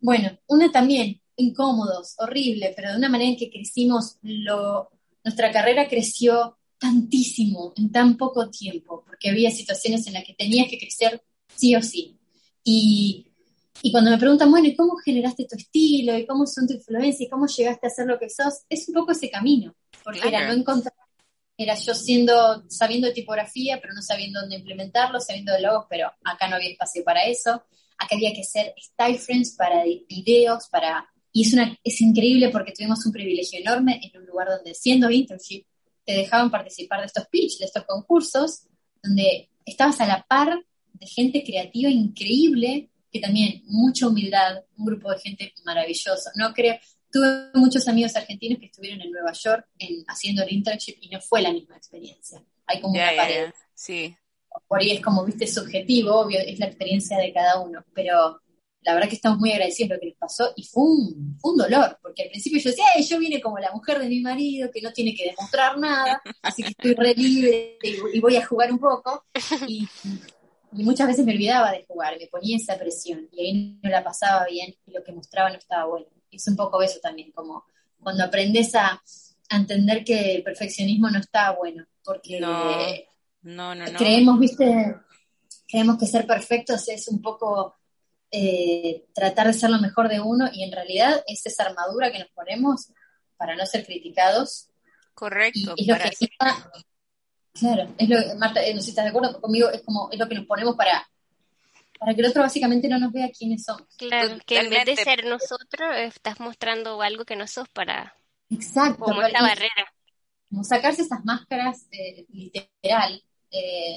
bueno, 0.00 0.38
una 0.46 0.70
también, 0.70 1.20
incómodos, 1.36 2.14
horrible, 2.18 2.72
pero 2.76 2.90
de 2.92 2.98
una 2.98 3.08
manera 3.08 3.30
en 3.30 3.36
que 3.36 3.50
crecimos, 3.50 4.18
lo, 4.22 4.90
nuestra 5.24 5.50
carrera 5.52 5.88
creció 5.88 6.58
tantísimo 6.78 7.72
en 7.76 7.92
tan 7.92 8.16
poco 8.16 8.50
tiempo, 8.50 9.04
porque 9.06 9.30
había 9.30 9.50
situaciones 9.50 10.06
en 10.06 10.14
las 10.14 10.24
que 10.24 10.34
tenías 10.34 10.68
que 10.68 10.78
crecer 10.78 11.22
sí 11.54 11.76
o 11.76 11.82
sí. 11.82 12.18
Y, 12.64 13.26
y 13.82 13.92
cuando 13.92 14.10
me 14.10 14.18
preguntan, 14.18 14.50
bueno, 14.50 14.66
¿y 14.68 14.74
cómo 14.74 14.96
generaste 14.96 15.46
tu 15.48 15.56
estilo? 15.56 16.18
¿Y 16.18 16.26
cómo 16.26 16.46
son 16.46 16.66
tu 16.66 16.74
influencia? 16.74 17.24
¿Y 17.24 17.30
cómo 17.30 17.46
llegaste 17.46 17.86
a 17.86 17.90
ser 17.90 18.06
lo 18.06 18.18
que 18.18 18.28
sos? 18.28 18.62
Es 18.68 18.88
un 18.88 18.94
poco 18.94 19.12
ese 19.12 19.30
camino, 19.30 19.74
porque 20.02 20.20
era 20.20 20.38
Claro. 20.38 20.46
no 20.48 20.60
encontrar 20.60 20.94
era 21.56 21.74
yo 21.74 21.94
siendo, 21.94 22.64
sabiendo 22.68 23.12
tipografía, 23.12 23.78
pero 23.80 23.94
no 23.94 24.02
sabiendo 24.02 24.40
dónde 24.40 24.56
implementarlo, 24.56 25.20
sabiendo 25.20 25.52
de 25.52 25.60
logos, 25.60 25.86
pero 25.88 26.10
acá 26.24 26.48
no 26.48 26.56
había 26.56 26.70
espacio 26.70 27.04
para 27.04 27.24
eso. 27.24 27.62
Acá 27.98 28.16
había 28.16 28.32
que 28.32 28.40
hacer 28.40 28.74
style 28.80 29.18
frames 29.18 29.54
para 29.56 29.84
videos, 29.84 30.68
para 30.70 31.08
y 31.32 31.42
es, 31.46 31.54
una, 31.54 31.78
es 31.82 32.00
increíble 32.00 32.50
porque 32.50 32.72
tuvimos 32.72 33.04
un 33.06 33.12
privilegio 33.12 33.58
enorme 33.58 34.00
en 34.02 34.20
un 34.20 34.26
lugar 34.26 34.48
donde 34.48 34.74
siendo 34.74 35.10
internship 35.10 35.64
te 36.04 36.12
dejaban 36.12 36.50
participar 36.50 37.00
de 37.00 37.06
estos 37.06 37.26
pitch, 37.28 37.58
de 37.58 37.64
estos 37.64 37.84
concursos, 37.84 38.64
donde 39.02 39.48
estabas 39.64 40.00
a 40.00 40.06
la 40.06 40.24
par 40.28 40.58
de 40.92 41.06
gente 41.06 41.42
creativa 41.42 41.88
increíble, 41.88 42.90
que 43.10 43.20
también 43.20 43.62
mucha 43.66 44.08
humildad, 44.08 44.62
un 44.76 44.86
grupo 44.86 45.10
de 45.10 45.18
gente 45.20 45.54
maravilloso. 45.64 46.30
No 46.34 46.52
creo, 46.52 46.78
tuve 47.10 47.50
muchos 47.54 47.86
amigos 47.88 48.14
argentinos 48.16 48.58
que 48.58 48.66
estuvieron 48.66 49.00
en 49.00 49.10
Nueva 49.10 49.32
York 49.32 49.66
en, 49.78 50.04
haciendo 50.08 50.42
el 50.42 50.52
internship 50.52 50.96
y 51.00 51.08
no 51.08 51.20
fue 51.20 51.42
la 51.42 51.52
misma 51.52 51.76
experiencia. 51.76 52.42
Hay 52.66 52.80
como 52.80 52.94
una 52.94 53.10
pared. 53.16 53.52
Sí. 53.74 54.14
Por 54.68 54.80
ahí 54.80 54.90
es 54.90 55.00
como, 55.00 55.24
viste, 55.24 55.46
subjetivo, 55.46 56.14
obvio, 56.14 56.40
es 56.40 56.58
la 56.58 56.66
experiencia 56.66 57.16
de 57.18 57.32
cada 57.32 57.60
uno, 57.60 57.84
pero 57.94 58.40
la 58.84 58.94
verdad 58.94 59.08
que 59.08 59.14
estamos 59.14 59.38
muy 59.38 59.52
agradecidos 59.52 59.90
de 59.90 59.94
lo 59.94 60.00
que 60.00 60.06
les 60.06 60.16
pasó 60.16 60.52
y 60.56 60.64
fue 60.64 60.82
un, 60.82 61.38
un 61.42 61.56
dolor, 61.56 61.98
porque 62.02 62.22
al 62.22 62.30
principio 62.30 62.60
yo 62.60 62.70
decía, 62.70 62.84
yo 63.00 63.18
vine 63.18 63.40
como 63.40 63.58
la 63.58 63.72
mujer 63.72 63.98
de 64.00 64.08
mi 64.08 64.20
marido, 64.20 64.70
que 64.72 64.82
no 64.82 64.92
tiene 64.92 65.14
que 65.14 65.30
demostrar 65.30 65.78
nada, 65.78 66.20
así 66.42 66.62
que 66.62 66.70
estoy 66.70 66.94
re 66.94 67.14
libre 67.14 67.78
y, 67.82 68.20
voy 68.20 68.36
a 68.36 68.46
jugar 68.46 68.72
un 68.72 68.78
poco. 68.78 69.24
Y, 69.68 69.88
muchas 70.72 71.06
veces 71.06 71.24
me 71.24 71.32
olvidaba 71.32 71.70
de 71.70 71.84
jugar, 71.84 72.16
me 72.18 72.26
ponía 72.28 72.56
esa 72.56 72.78
presión 72.78 73.28
y 73.30 73.40
ahí 73.40 73.78
no 73.82 73.90
la 73.90 74.02
pasaba 74.02 74.46
bien 74.46 74.74
y 74.86 74.92
lo 74.92 75.04
que 75.04 75.12
mostraba 75.12 75.50
no 75.50 75.56
estaba 75.56 75.84
bueno. 75.84 76.06
Es 76.30 76.48
un 76.48 76.56
poco 76.56 76.82
eso 76.82 76.98
también, 77.00 77.30
como 77.30 77.64
cuando 78.00 78.24
aprendes 78.24 78.74
a, 78.74 79.00
entender 79.50 80.02
que 80.02 80.36
el 80.36 80.42
perfeccionismo 80.42 81.10
no 81.10 81.18
está 81.18 81.50
bueno, 81.50 81.84
porque 82.02 82.40
no, 82.40 83.74
no, 83.74 83.84
creemos, 83.98 84.40
viste, 84.40 84.96
creemos 85.68 85.98
que 85.98 86.06
ser 86.06 86.26
perfectos 86.26 86.88
es 86.88 87.06
un 87.08 87.20
poco 87.20 87.74
eh, 88.34 89.04
tratar 89.12 89.46
de 89.46 89.52
ser 89.52 89.68
lo 89.68 89.78
mejor 89.78 90.08
de 90.08 90.18
uno 90.18 90.48
y 90.50 90.62
en 90.62 90.72
realidad 90.72 91.22
es 91.26 91.44
esa 91.44 91.64
armadura 91.64 92.10
que 92.10 92.18
nos 92.18 92.28
ponemos 92.30 92.90
para 93.36 93.54
no 93.54 93.66
ser 93.66 93.84
criticados. 93.84 94.70
Correcto. 95.12 95.74
Y, 95.76 95.82
es 95.82 95.98
lo 95.98 96.02
que 96.02 96.28
claro, 97.52 97.94
es 97.98 98.08
lo 98.08 98.38
Marta, 98.38 98.64
eh, 98.64 98.72
no 98.72 98.80
sé 98.80 98.86
si 98.86 98.90
estás 98.92 99.04
de 99.04 99.10
acuerdo 99.10 99.38
conmigo, 99.38 99.68
es 99.68 99.82
como 99.82 100.08
es 100.10 100.18
lo 100.18 100.26
que 100.26 100.34
nos 100.36 100.46
ponemos 100.46 100.74
para 100.76 101.06
para 101.98 102.14
que 102.14 102.22
el 102.22 102.28
otro 102.28 102.40
básicamente 102.40 102.88
no 102.88 102.98
nos 102.98 103.12
vea 103.12 103.30
quiénes 103.30 103.64
somos. 103.64 103.86
Claro, 103.98 104.38
que 104.46 104.58
en 104.58 104.70
vez 104.70 104.86
de 104.86 104.96
ser 104.96 105.26
nosotros, 105.26 105.94
estás 105.98 106.40
mostrando 106.40 107.00
algo 107.02 107.24
que 107.24 107.36
no 107.36 107.46
sos 107.46 107.68
para... 107.68 108.16
Exacto. 108.50 109.04
Como 109.04 109.22
esta 109.22 109.40
barrera. 109.40 109.94
Como 110.50 110.64
sacarse 110.64 111.02
esas 111.02 111.24
máscaras, 111.24 111.86
eh, 111.92 112.26
literal, 112.30 113.22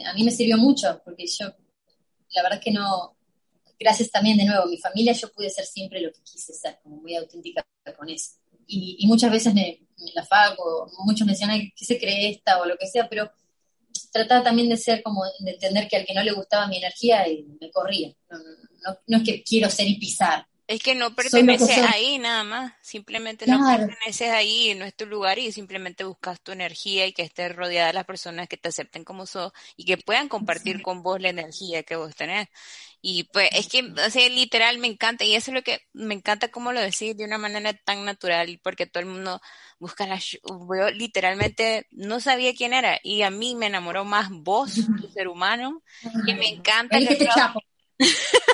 a 0.06 0.14
mí 0.14 0.24
me 0.24 0.30
sirvió 0.30 0.58
mucho, 0.58 1.02
porque 1.04 1.26
yo, 1.26 1.48
la 2.30 2.44
verdad 2.44 2.60
es 2.60 2.66
que 2.66 2.72
no, 2.72 3.16
gracias 3.80 4.10
también 4.12 4.38
de 4.38 4.46
nuevo 4.46 4.64
a 4.64 4.68
mi 4.68 4.78
familia, 4.78 5.14
yo 5.14 5.32
pude 5.32 5.50
ser 5.50 5.66
siempre 5.66 6.02
lo 6.02 6.12
que 6.12 6.22
quise 6.22 6.54
ser, 6.54 6.80
como 6.84 6.98
muy 6.98 7.16
auténtica 7.16 7.66
con 7.98 8.10
eso. 8.10 8.32
Y, 8.68 9.06
muchas 9.08 9.32
veces 9.32 9.54
me, 9.54 9.80
la 10.14 10.24
fago, 10.24 10.90
muchos 11.06 11.26
me 11.26 11.34
decían, 11.34 11.52
¿qué 11.76 11.86
se 11.86 12.00
cree 12.00 12.32
esta? 12.32 12.60
o 12.60 12.66
lo 12.66 12.78
que 12.78 12.88
sea, 12.88 13.08
pero 13.08 13.32
trataba 14.12 14.44
también 14.44 14.70
de 14.70 14.78
ser 14.78 15.04
como, 15.04 15.24
de 15.40 15.52
entender 15.52 15.88
que 15.88 15.98
al 15.98 16.06
que 16.06 16.14
no 16.14 16.24
le 16.24 16.32
gustaba 16.32 16.68
mi 16.68 16.78
energía, 16.78 17.28
y 17.28 17.44
me 17.60 17.70
corría. 17.70 18.14
No, 19.08 19.18
es 19.18 19.24
que 19.24 19.44
quiero 19.44 19.70
ser 19.70 19.88
y 19.88 19.98
pisar. 19.98 20.48
Es 20.68 20.82
que 20.82 20.96
no 20.96 21.14
perteneces 21.14 21.78
ahí 21.78 22.18
nada 22.18 22.44
más, 22.44 22.74
simplemente 22.82 23.46
no 23.46 23.60
perteneces 23.68 24.32
ahí, 24.32 24.74
no 24.74 24.86
es 24.86 24.96
tu 24.96 25.06
lugar 25.06 25.38
y 25.38 25.52
simplemente 25.52 26.04
buscas 26.04 26.42
tu 26.42 26.52
energía 26.52 27.06
y 27.06 27.14
que 27.14 27.22
estés 27.22 27.56
rodeada 27.56 27.88
de 27.88 27.94
las 27.94 28.06
personas 28.06 28.48
que 28.48 28.58
te 28.58 28.70
acepten 28.70 29.04
como 29.04 29.28
sos 29.28 29.52
y 29.78 29.86
que 29.86 29.98
puedan 29.98 30.28
compartir 30.28 30.82
con 30.82 31.04
vos 31.04 31.22
la 31.22 31.30
energía 31.30 31.84
que 31.84 31.96
vos 31.96 32.16
tenés. 32.16 32.48
Y 33.00 33.26
pues 33.26 33.50
es 33.52 33.68
que, 33.68 33.84
o 33.84 34.10
sea, 34.10 34.28
literal 34.30 34.80
me 34.80 34.88
encanta, 34.88 35.24
y 35.24 35.36
eso 35.36 35.52
es 35.52 35.56
lo 35.56 35.62
que 35.62 35.82
me 35.94 36.16
encanta 36.16 36.50
cómo 36.50 36.72
lo 36.72 36.82
decís 36.82 37.16
de 37.16 37.26
una 37.26 37.38
manera 37.38 37.72
tan 37.74 38.04
natural, 38.04 38.60
porque 38.64 38.88
todo 38.88 39.02
el 39.02 39.10
mundo 39.10 39.40
busca 39.78 40.08
la... 40.08 40.18
Yo 40.18 40.90
literalmente 40.92 41.86
no 41.92 42.20
sabía 42.20 42.56
quién 42.56 42.74
era, 42.74 43.00
y 43.04 43.22
a 43.22 43.30
mí 43.30 43.54
me 43.54 43.68
enamoró 43.68 44.06
más 44.06 44.32
vos, 44.32 44.74
tu 45.00 45.08
ser 45.10 45.28
humano, 45.28 45.84
y 46.26 46.34
me 46.34 46.48
encanta... 46.48 46.98
Que 46.98 47.16
te 47.16 47.28
chapo. 47.28 47.62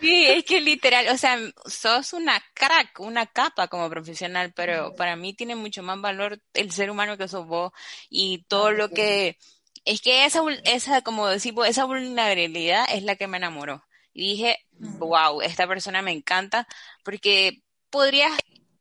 sí, 0.00 0.26
es 0.26 0.44
que 0.44 0.60
literal, 0.60 1.08
o 1.08 1.16
sea, 1.16 1.38
sos 1.66 2.12
una 2.12 2.42
crack, 2.54 3.00
una 3.00 3.26
capa 3.26 3.68
como 3.68 3.88
profesional, 3.88 4.52
pero 4.54 4.94
para 4.96 5.16
mí 5.16 5.34
tiene 5.34 5.54
mucho 5.54 5.82
más 5.82 6.00
valor 6.00 6.40
el 6.54 6.72
ser 6.72 6.90
humano 6.90 7.16
que 7.16 7.28
sos 7.28 7.46
vos 7.46 7.72
y 8.08 8.44
todo 8.48 8.72
lo 8.72 8.88
que 8.88 9.38
es 9.84 10.00
que 10.00 10.24
esa, 10.24 10.40
esa, 10.64 11.02
como 11.02 11.28
decimos, 11.28 11.68
esa 11.68 11.84
vulnerabilidad 11.84 12.86
es 12.90 13.02
la 13.02 13.16
que 13.16 13.26
me 13.26 13.36
enamoró. 13.36 13.84
Y 14.12 14.32
dije, 14.32 14.58
wow, 14.78 15.42
esta 15.42 15.66
persona 15.66 16.00
me 16.00 16.12
encanta 16.12 16.66
porque 17.04 17.62
podrías 17.90 18.32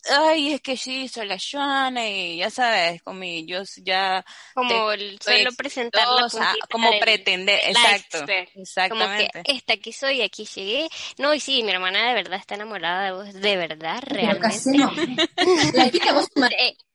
ay, 0.10 0.54
es 0.54 0.62
que 0.62 0.78
sí, 0.78 1.08
soy 1.08 1.28
la 1.28 1.38
Joana 1.38 2.08
y 2.08 2.38
ya 2.38 2.50
sabes, 2.50 3.02
como 3.04 3.24
yo 3.24 3.64
ya... 3.84 4.26
Como 4.54 4.92
el, 4.92 5.20
solo 5.22 5.52
presentar 5.56 6.08
la 6.08 6.28
Como 6.70 7.00
pretender, 7.00 7.60
exacto, 7.64 8.26
exactamente. 8.56 9.30
Como 9.34 9.44
que 9.44 9.54
esta 9.54 9.74
aquí 9.74 9.94
soy, 9.94 10.22
aquí 10.22 10.46
llegué. 10.46 10.90
No, 11.18 11.34
y 11.34 11.40
sí, 11.40 11.64
mi 11.64 11.72
hermana 11.72 12.08
de 12.10 12.14
verdad 12.14 12.40
está 12.40 12.56
enamorada 12.56 13.06
de 13.06 13.12
vos, 13.12 13.34
de 13.34 13.58
verdad, 13.58 14.02
realmente. 14.06 14.78
no. 14.78 14.92
La 15.74 15.90
chica, 15.90 16.14
vos, 16.14 16.28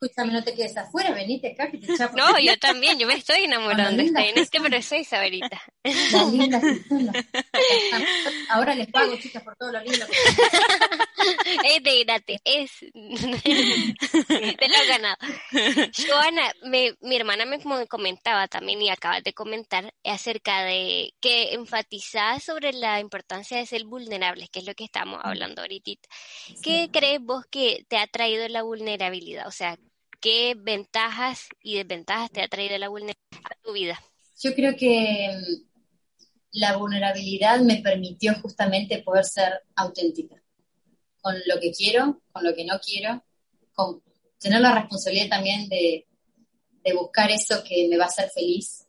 escúchame, 0.01 0.33
no 0.33 0.45
te 0.45 0.55
quedes 0.55 0.77
afuera, 0.77 1.11
venite 1.13 1.53
acá 1.53 1.71
que 1.71 1.79
te 1.79 1.97
chapo. 1.97 2.17
No, 2.17 2.39
yo 2.39 2.57
también, 2.59 2.99
yo 2.99 3.07
me 3.07 3.15
estoy 3.15 3.45
enamorando, 3.45 4.03
estoy 4.03 4.29
en 4.29 4.39
este 4.39 4.61
proceso 4.61 5.17
ahorita. 5.17 5.61
La 6.13 6.25
linda 6.25 6.61
Ahora 8.51 8.75
les 8.75 8.89
pago, 8.89 9.17
chicas, 9.19 9.43
por 9.43 9.57
todo 9.57 9.73
lo 9.73 9.81
lindo 9.83 10.07
que 10.07 10.15
Es 11.77 11.83
de 11.83 12.05
gratis, 12.05 12.41
es 12.45 12.71
te 12.99 14.69
lo 14.69 14.77
has 14.77 14.89
ganado. 14.89 15.17
Joana, 15.97 16.53
mi 16.65 17.17
hermana 17.17 17.45
me 17.45 17.61
comentaba 17.87 18.49
también 18.49 18.83
y 18.83 18.91
acabas 18.91 19.23
de 19.23 19.33
comentar 19.33 19.93
acerca 20.05 20.65
de 20.65 21.15
que 21.21 21.55
enfatizaba 21.55 22.41
sobre 22.41 22.73
la 22.73 23.01
importancia 23.01 23.59
de 23.59 23.67
ser 23.67 23.85
vulnerables, 23.85 24.51
que 24.51 24.61
es 24.61 24.67
lo 24.67 24.75
que 24.75 24.85
estamos 24.85 25.21
hablando 25.23 25.63
ahorita. 25.63 26.09
¿Qué 26.63 26.89
crees 26.93 27.21
vos 27.21 27.45
que 27.51 27.85
te 27.89 27.99
ha 27.99 28.07
traído 28.07 28.49
la 28.49 28.63
vulnerabilidad? 28.63 29.47
O 29.47 29.53
sea, 29.53 29.79
¿qué 30.21 30.55
ventajas 30.57 31.49
y 31.63 31.77
desventajas 31.77 32.31
te 32.31 32.43
ha 32.43 32.49
traído 32.49 32.77
la 32.79 32.89
vulnerabilidad 32.89 33.53
a 33.53 33.63
tu 33.63 33.73
vida? 33.73 34.03
Yo 34.41 34.55
creo 34.55 34.77
que 34.77 35.31
mm, 35.31 35.69
la 36.53 36.77
vulnerabilidad 36.77 37.61
me 37.61 37.77
permitió 37.77 38.35
justamente 38.41 39.03
poder 39.03 39.25
ser 39.25 39.63
auténtica 39.77 40.38
con 41.21 41.35
lo 41.47 41.61
que 41.61 41.73
quiero, 41.73 42.21
con 42.33 42.45
lo 42.45 42.55
que 42.55 42.65
no 42.65 42.79
quiero, 42.81 43.25
con 43.75 44.03
tener 44.39 44.61
la 44.61 44.75
responsabilidad 44.75 45.29
también 45.29 45.69
de, 45.69 46.05
buscar 46.95 47.31
eso 47.31 47.63
que 47.69 47.87
me 47.87 47.99
va 47.99 48.05
a 48.05 48.09
hacer 48.09 48.31
feliz 48.31 48.87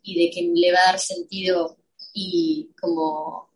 y 0.00 0.14
de 0.14 0.30
que 0.30 0.48
le 0.54 0.70
va 0.70 0.78
a 0.78 0.92
dar 0.92 1.00
sentido 1.00 1.76
y 2.14 2.70
como, 2.80 3.50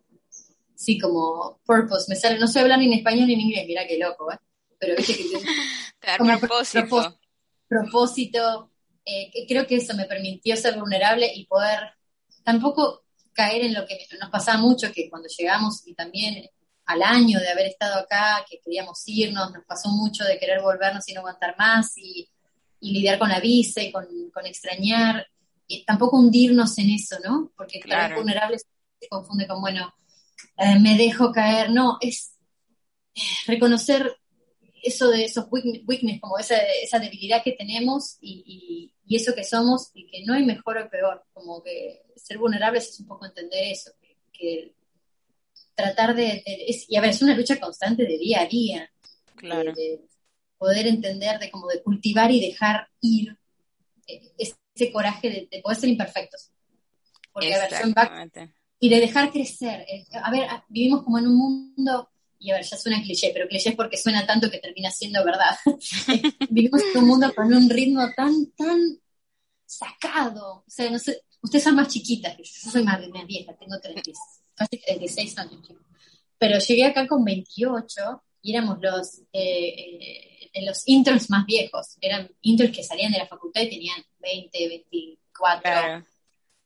sí, 0.75 0.99
como 0.99 1.61
purpose. 1.65 2.07
Me 2.09 2.17
sale, 2.17 2.37
no 2.37 2.47
sé 2.47 2.59
hablar 2.59 2.79
ni 2.79 2.87
en 2.87 2.93
español 2.95 3.27
ni 3.27 3.35
en 3.35 3.39
inglés, 3.39 3.65
mira 3.65 3.87
qué 3.87 3.97
loco, 3.97 4.29
¿eh? 4.29 4.37
Pero 4.77 4.97
viste 4.97 5.13
que 5.13 5.23
como 6.17 6.37
propósito. 6.37 7.17
propósito 7.65 8.71
eh, 9.05 9.31
creo 9.47 9.65
que 9.65 9.77
eso 9.77 9.95
me 9.95 10.05
permitió 10.05 10.57
ser 10.57 10.77
vulnerable 10.77 11.31
y 11.33 11.45
poder 11.45 11.79
tampoco 12.43 13.03
caer 13.33 13.63
en 13.63 13.73
lo 13.73 13.85
que 13.85 13.97
nos 14.19 14.29
pasaba 14.29 14.57
mucho, 14.57 14.91
que 14.91 15.09
cuando 15.09 15.29
llegamos 15.29 15.87
y 15.87 15.93
también 15.93 16.49
al 16.85 17.03
año 17.03 17.39
de 17.39 17.49
haber 17.49 17.67
estado 17.67 17.99
acá, 17.99 18.45
que 18.49 18.59
queríamos 18.59 19.01
irnos, 19.05 19.51
nos 19.51 19.65
pasó 19.65 19.89
mucho 19.89 20.23
de 20.23 20.37
querer 20.37 20.61
volvernos 20.61 21.07
y 21.07 21.13
no 21.13 21.21
aguantar 21.21 21.55
más 21.57 21.97
y, 21.97 22.27
lidiar 22.83 23.19
con 23.19 23.29
la 23.29 23.39
visa 23.39 23.81
y 23.81 23.91
con, 23.91 24.07
extrañar, 24.43 25.27
y 25.67 25.85
tampoco 25.85 26.17
hundirnos 26.17 26.75
en 26.79 26.89
eso, 26.89 27.15
¿no? 27.23 27.51
Porque 27.55 27.77
estar 27.77 28.15
vulnerable 28.15 28.57
se 28.57 29.07
confunde 29.07 29.47
con, 29.47 29.61
bueno, 29.61 29.93
eh, 30.57 30.79
me 30.79 30.97
dejo 30.97 31.31
caer, 31.31 31.69
no, 31.69 31.97
es 32.01 32.33
reconocer 33.45 34.17
eso 34.81 35.09
de 35.09 35.25
esos 35.25 35.45
weakness, 35.51 36.19
como 36.19 36.39
esa, 36.39 36.55
esa 36.83 36.97
debilidad 36.97 37.43
que 37.43 37.51
tenemos 37.51 38.17
y, 38.19 38.93
eso 39.09 39.35
que 39.35 39.43
somos 39.43 39.91
y 39.93 40.07
que 40.07 40.23
no 40.25 40.33
hay 40.33 40.45
mejor 40.45 40.77
o 40.77 40.89
peor, 40.89 41.25
como 41.33 41.61
que 41.61 42.01
ser 42.15 42.37
vulnerables 42.37 42.87
es 42.87 42.99
un 43.01 43.07
poco 43.07 43.25
entender 43.25 43.65
eso, 43.65 43.91
que 44.31 44.73
tratar 45.75 46.15
de, 46.15 46.43
y 46.45 46.95
a 46.95 47.01
ver, 47.01 47.11
es 47.11 47.21
una 47.21 47.35
lucha 47.35 47.59
constante 47.59 48.03
de 48.03 48.17
día 48.17 48.41
a 48.41 48.45
día. 48.45 48.91
Claro. 49.35 49.73
De, 49.73 50.01
poder 50.61 50.85
entender, 50.85 51.39
de 51.39 51.49
como 51.49 51.67
de 51.69 51.81
cultivar 51.81 52.29
y 52.29 52.39
dejar 52.39 52.87
ir 53.01 53.35
eh, 54.05 54.31
ese 54.37 54.91
coraje 54.91 55.49
de, 55.49 55.59
poder 55.59 55.75
ser 55.75 55.89
imperfectos. 55.89 56.51
Porque, 57.33 57.55
a 57.55 57.67
ver, 57.67 58.51
y 58.79 58.87
de 58.87 58.99
dejar 58.99 59.31
crecer. 59.31 59.83
Eh, 59.89 60.05
a 60.13 60.29
ver, 60.29 60.47
vivimos 60.69 61.03
como 61.03 61.17
en 61.17 61.29
un 61.29 61.35
mundo, 61.35 62.11
y 62.37 62.51
a 62.51 62.57
ver, 62.57 62.63
ya 62.63 62.77
suena 62.77 63.01
cliché, 63.01 63.31
pero 63.33 63.47
cliché 63.47 63.71
es 63.71 63.75
porque 63.75 63.97
suena 63.97 64.23
tanto 64.27 64.51
que 64.51 64.59
termina 64.59 64.91
siendo 64.91 65.25
verdad. 65.25 65.57
vivimos 66.51 66.83
en 66.93 67.01
un 67.01 67.07
mundo 67.07 67.33
con 67.33 67.51
un 67.51 67.67
ritmo 67.67 68.07
tan, 68.15 68.51
tan 68.51 68.79
sacado. 69.65 70.57
O 70.57 70.69
sea, 70.69 70.91
no 70.91 70.99
sé, 70.99 71.23
ustedes 71.41 71.63
son 71.63 71.73
más 71.73 71.87
chiquitas 71.87 72.35
que 72.37 72.43
yo, 72.43 72.51
yo 72.65 72.69
soy 72.69 72.83
más, 72.83 72.99
más 73.09 73.25
vieja, 73.25 73.55
tengo 73.57 73.79
36 73.79 74.15
casi 74.55 74.77
36 74.79 75.37
años, 75.39 75.59
pero 76.37 76.59
llegué 76.59 76.85
acá 76.85 77.07
con 77.07 77.23
28 77.23 78.23
y 78.41 78.55
éramos 78.55 78.79
los, 78.81 79.19
eh, 79.31 80.49
eh, 80.53 80.65
los 80.65 80.87
interns 80.87 81.29
más 81.29 81.45
viejos. 81.45 81.97
Eran 82.01 82.29
interns 82.41 82.75
que 82.75 82.83
salían 82.83 83.11
de 83.11 83.19
la 83.19 83.27
facultad 83.27 83.61
y 83.61 83.69
tenían 83.69 84.03
20, 84.19 84.67
24. 84.67 86.05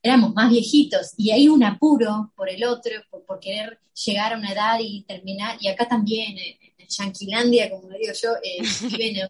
Éramos 0.01 0.33
más 0.33 0.49
viejitos 0.49 1.13
y 1.17 1.31
hay 1.31 1.47
un 1.47 1.63
apuro 1.63 2.31
por 2.35 2.49
el 2.49 2.63
otro, 2.63 2.91
por, 3.25 3.39
querer 3.39 3.79
llegar 4.05 4.33
a 4.33 4.37
una 4.37 4.51
edad 4.51 4.79
y 4.79 5.03
terminar. 5.03 5.57
Y 5.59 5.67
acá 5.67 5.87
también, 5.87 6.37
en, 6.37 6.87
Yanquilandia, 6.87 7.69
como 7.71 7.89
digo 7.89 8.13
yo, 8.13 8.29
eh, 8.43 8.61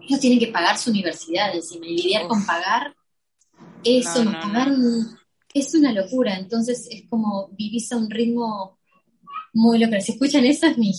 ellos 0.00 0.20
tienen 0.20 0.38
que 0.38 0.46
pagar 0.48 0.78
su 0.78 0.90
universidad 0.90 1.54
encima 1.54 1.86
y 1.86 1.96
lidiar 1.96 2.28
con 2.28 2.46
pagar 2.46 2.94
eso, 3.82 4.24
pagar 4.24 4.72
es 5.54 5.74
una 5.74 5.92
locura. 5.92 6.36
Entonces 6.36 6.86
es 6.90 7.08
como 7.08 7.48
vivís 7.52 7.90
a 7.92 7.96
un 7.96 8.10
ritmo 8.10 8.78
muy 9.54 9.78
loco. 9.78 9.98
Si 10.00 10.12
escuchan 10.12 10.44
eso 10.44 10.66
es 10.66 10.76
mi 10.76 10.92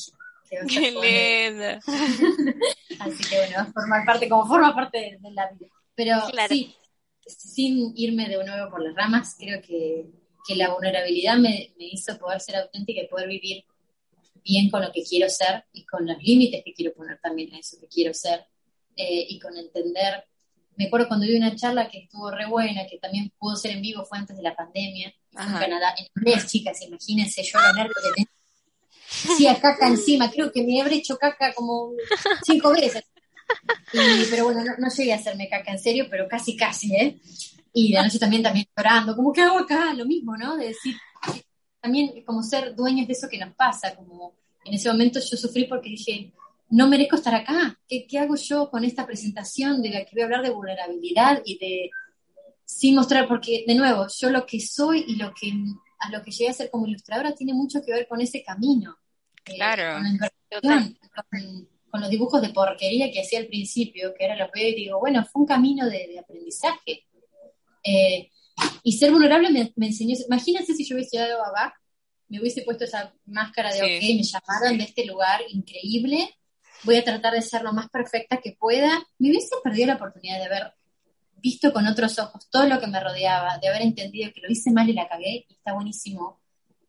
Qué 0.68 0.92
linda. 0.92 1.80
Así 3.00 3.24
que 3.30 3.38
bueno, 3.38 3.56
va 3.58 3.62
a 3.64 3.74
formar 3.74 4.06
parte, 4.06 4.30
como 4.30 4.48
forma 4.48 4.74
parte 4.74 5.20
de, 5.22 5.32
la 5.32 5.50
vida. 5.52 5.68
Pero 5.96 6.18
sí, 6.48 6.76
sin 7.26 7.94
irme 7.96 8.30
de 8.30 8.44
nuevo 8.44 8.70
por 8.70 8.84
las 8.84 8.96
ramas, 8.96 9.36
creo 9.38 9.62
que, 9.62 10.06
la 10.56 10.72
vulnerabilidad 10.72 11.38
me, 11.38 11.74
hizo 11.80 12.18
poder 12.20 12.40
ser 12.40 12.58
auténtica 12.58 13.02
y 13.02 13.08
poder 13.08 13.28
vivir 13.28 13.66
bien 14.44 14.70
con 14.70 14.84
lo 14.84 14.92
que 14.92 15.04
quiero 15.04 15.28
ser 15.28 15.66
y 15.74 15.84
con 15.86 16.06
los 16.06 16.22
límites 16.22 16.64
que 16.64 16.74
quiero 16.74 16.94
poner 16.94 17.20
también 17.20 17.52
a 17.56 17.58
eso 17.58 17.80
que 17.80 17.88
quiero 17.88 18.14
ser 18.14 18.46
eh, 18.96 19.26
y 19.28 19.40
con 19.40 19.58
entender. 19.58 20.24
Me 20.78 20.88
acuerdo 20.88 21.08
cuando 21.08 21.26
vi 21.26 21.38
una 21.38 21.56
charla 21.56 21.90
que 21.90 22.00
estuvo 22.00 22.32
re 22.32 22.46
buena, 22.48 22.86
que 22.90 22.98
también 22.98 23.32
pudo 23.38 23.56
ser 23.56 23.72
en 23.72 23.82
vivo, 23.82 24.06
fue 24.06 24.18
antes 24.18 24.36
de 24.36 24.44
la 24.44 24.56
pandemia, 24.56 25.08
en 25.08 25.54
Canadá, 25.54 25.96
en 25.98 26.08
inglés, 26.16 26.48
chicas, 26.48 26.82
imagínense 26.82 27.44
yo 27.44 27.60
lo 27.60 27.74
nervio 27.74 27.94
que 27.96 28.12
tengo 28.16 28.30
hacía 29.34 29.60
caca 29.60 29.88
encima, 29.88 30.32
creo 30.32 30.52
que 30.52 30.64
me 30.64 30.82
habré 30.82 30.96
hecho 30.96 31.18
caca 31.18 31.54
como 31.54 31.92
cinco 32.46 32.72
veces. 32.72 33.04
pero 34.30 34.46
bueno, 34.46 34.64
no, 34.78 34.90
llegué 34.90 35.14
a 35.14 35.18
hacerme 35.18 35.50
caca 35.50 35.72
en 35.72 35.80
serio, 35.80 36.08
pero 36.10 36.28
casi, 36.28 36.56
casi, 36.56 36.96
¿eh? 36.96 37.18
Y 37.74 37.94
de 37.94 38.02
noche 38.02 38.20
también, 38.20 38.42
también 38.42 38.66
llorando, 38.76 39.16
como, 39.16 39.34
¿qué 39.34 39.42
hago 39.42 39.60
acá? 39.60 39.94
Lo 39.94 40.06
mismo, 40.06 40.36
¿no? 40.38 40.56
De 40.56 40.68
decir, 40.68 40.96
también 41.80 42.24
como 42.24 42.42
ser 42.42 42.74
dueños 42.76 43.08
de 43.08 43.14
eso 43.14 43.28
que 43.30 43.38
nos 43.38 43.54
pasa, 43.54 43.96
como 43.96 44.34
en 44.64 44.74
ese 44.74 44.90
momento 44.90 45.20
yo 45.20 45.38
sufrí 45.38 45.66
porque 45.66 45.90
dije, 45.90 46.32
no 46.70 46.88
merezco 46.88 47.16
estar 47.16 47.36
acá, 47.36 47.80
¿qué, 47.88 48.08
qué 48.08 48.20
hago 48.20 48.36
yo 48.36 48.70
con 48.70 48.84
esta 48.84 49.06
presentación 49.06 49.82
de 49.82 49.90
la 49.90 50.06
que 50.06 50.12
voy 50.14 50.22
a 50.22 50.26
hablar 50.26 50.44
de 50.44 50.50
vulnerabilidad 50.50 51.42
y 51.46 51.58
de, 51.58 51.92
sin 52.66 52.96
mostrar, 52.96 53.28
porque 53.28 53.64
de 53.68 53.76
nuevo, 53.76 54.08
yo 54.20 54.30
lo 54.30 54.46
que 54.46 54.60
soy 54.60 55.06
y 55.08 55.16
lo 55.16 55.34
que 55.34 55.54
a 56.00 56.10
lo 56.10 56.22
que 56.22 56.32
llegué 56.32 56.50
a 56.50 56.54
ser 56.54 56.70
como 56.70 56.88
ilustradora 56.88 57.34
tiene 57.34 57.54
mucho 57.54 57.82
que 57.82 57.94
ver 57.94 58.08
con 58.08 58.22
ese 58.22 58.44
camino. 58.44 58.98
Eh, 59.46 59.56
claro. 59.56 60.02
con, 61.90 62.02
los 62.02 62.10
dibujos 62.10 62.42
de 62.42 62.50
porquería 62.50 63.10
que 63.10 63.22
hacía 63.22 63.40
al 63.40 63.48
principio, 63.48 64.14
que 64.18 64.26
era 64.26 64.36
los 64.36 64.50
veo 64.54 64.68
y 64.68 64.76
digo, 64.76 65.00
bueno, 65.00 65.26
fue 65.26 65.44
un 65.44 65.48
camino 65.48 65.88
de, 65.90 66.20
aprendizaje. 66.20 67.06
Eh, 67.84 68.30
y 68.84 68.92
ser 68.94 69.12
vulnerable 69.12 69.50
me, 69.50 69.88
enseñó, 69.88 70.16
imagínense 70.26 70.74
si 70.74 70.84
yo 70.84 70.96
hubiese 70.96 71.18
llegado 71.18 71.46
a 71.46 71.52
Bach, 71.52 71.74
me 72.28 72.42
hubiese 72.42 72.64
puesto 72.64 72.84
esa 72.84 73.14
máscara 73.26 73.74
de, 73.74 73.82
ok, 73.82 74.02
me 74.02 74.24
llamaron 74.24 74.78
de 74.78 74.84
este 74.84 75.06
lugar 75.06 75.42
increíble, 75.50 76.36
voy 76.84 76.98
a 76.98 77.04
tratar 77.04 77.34
de 77.34 77.42
ser 77.42 77.62
lo 77.62 77.74
más 77.74 77.90
perfecta 77.90 78.38
que 78.38 78.56
pueda, 78.60 79.06
me 79.20 79.30
hubiese 79.30 79.56
perdido 79.64 79.88
la 79.88 79.96
oportunidad 79.96 80.40
de 80.42 80.50
ver 80.50 80.74
visto 81.38 81.72
con 81.72 81.86
otros 81.86 82.18
ojos 82.18 82.50
todo 82.50 82.66
lo 82.66 82.80
que 82.80 82.88
me 82.88 83.00
rodeaba, 83.00 83.58
de 83.60 83.68
haber 83.68 83.84
entendido 83.84 84.32
que 84.34 84.42
lo 84.42 84.52
hice 84.52 84.72
mal 84.72 84.90
y 84.90 84.94
la 84.94 85.08
cagué, 85.08 85.46
y 85.48 85.54
está 85.54 85.74
buenísimo. 85.74 86.40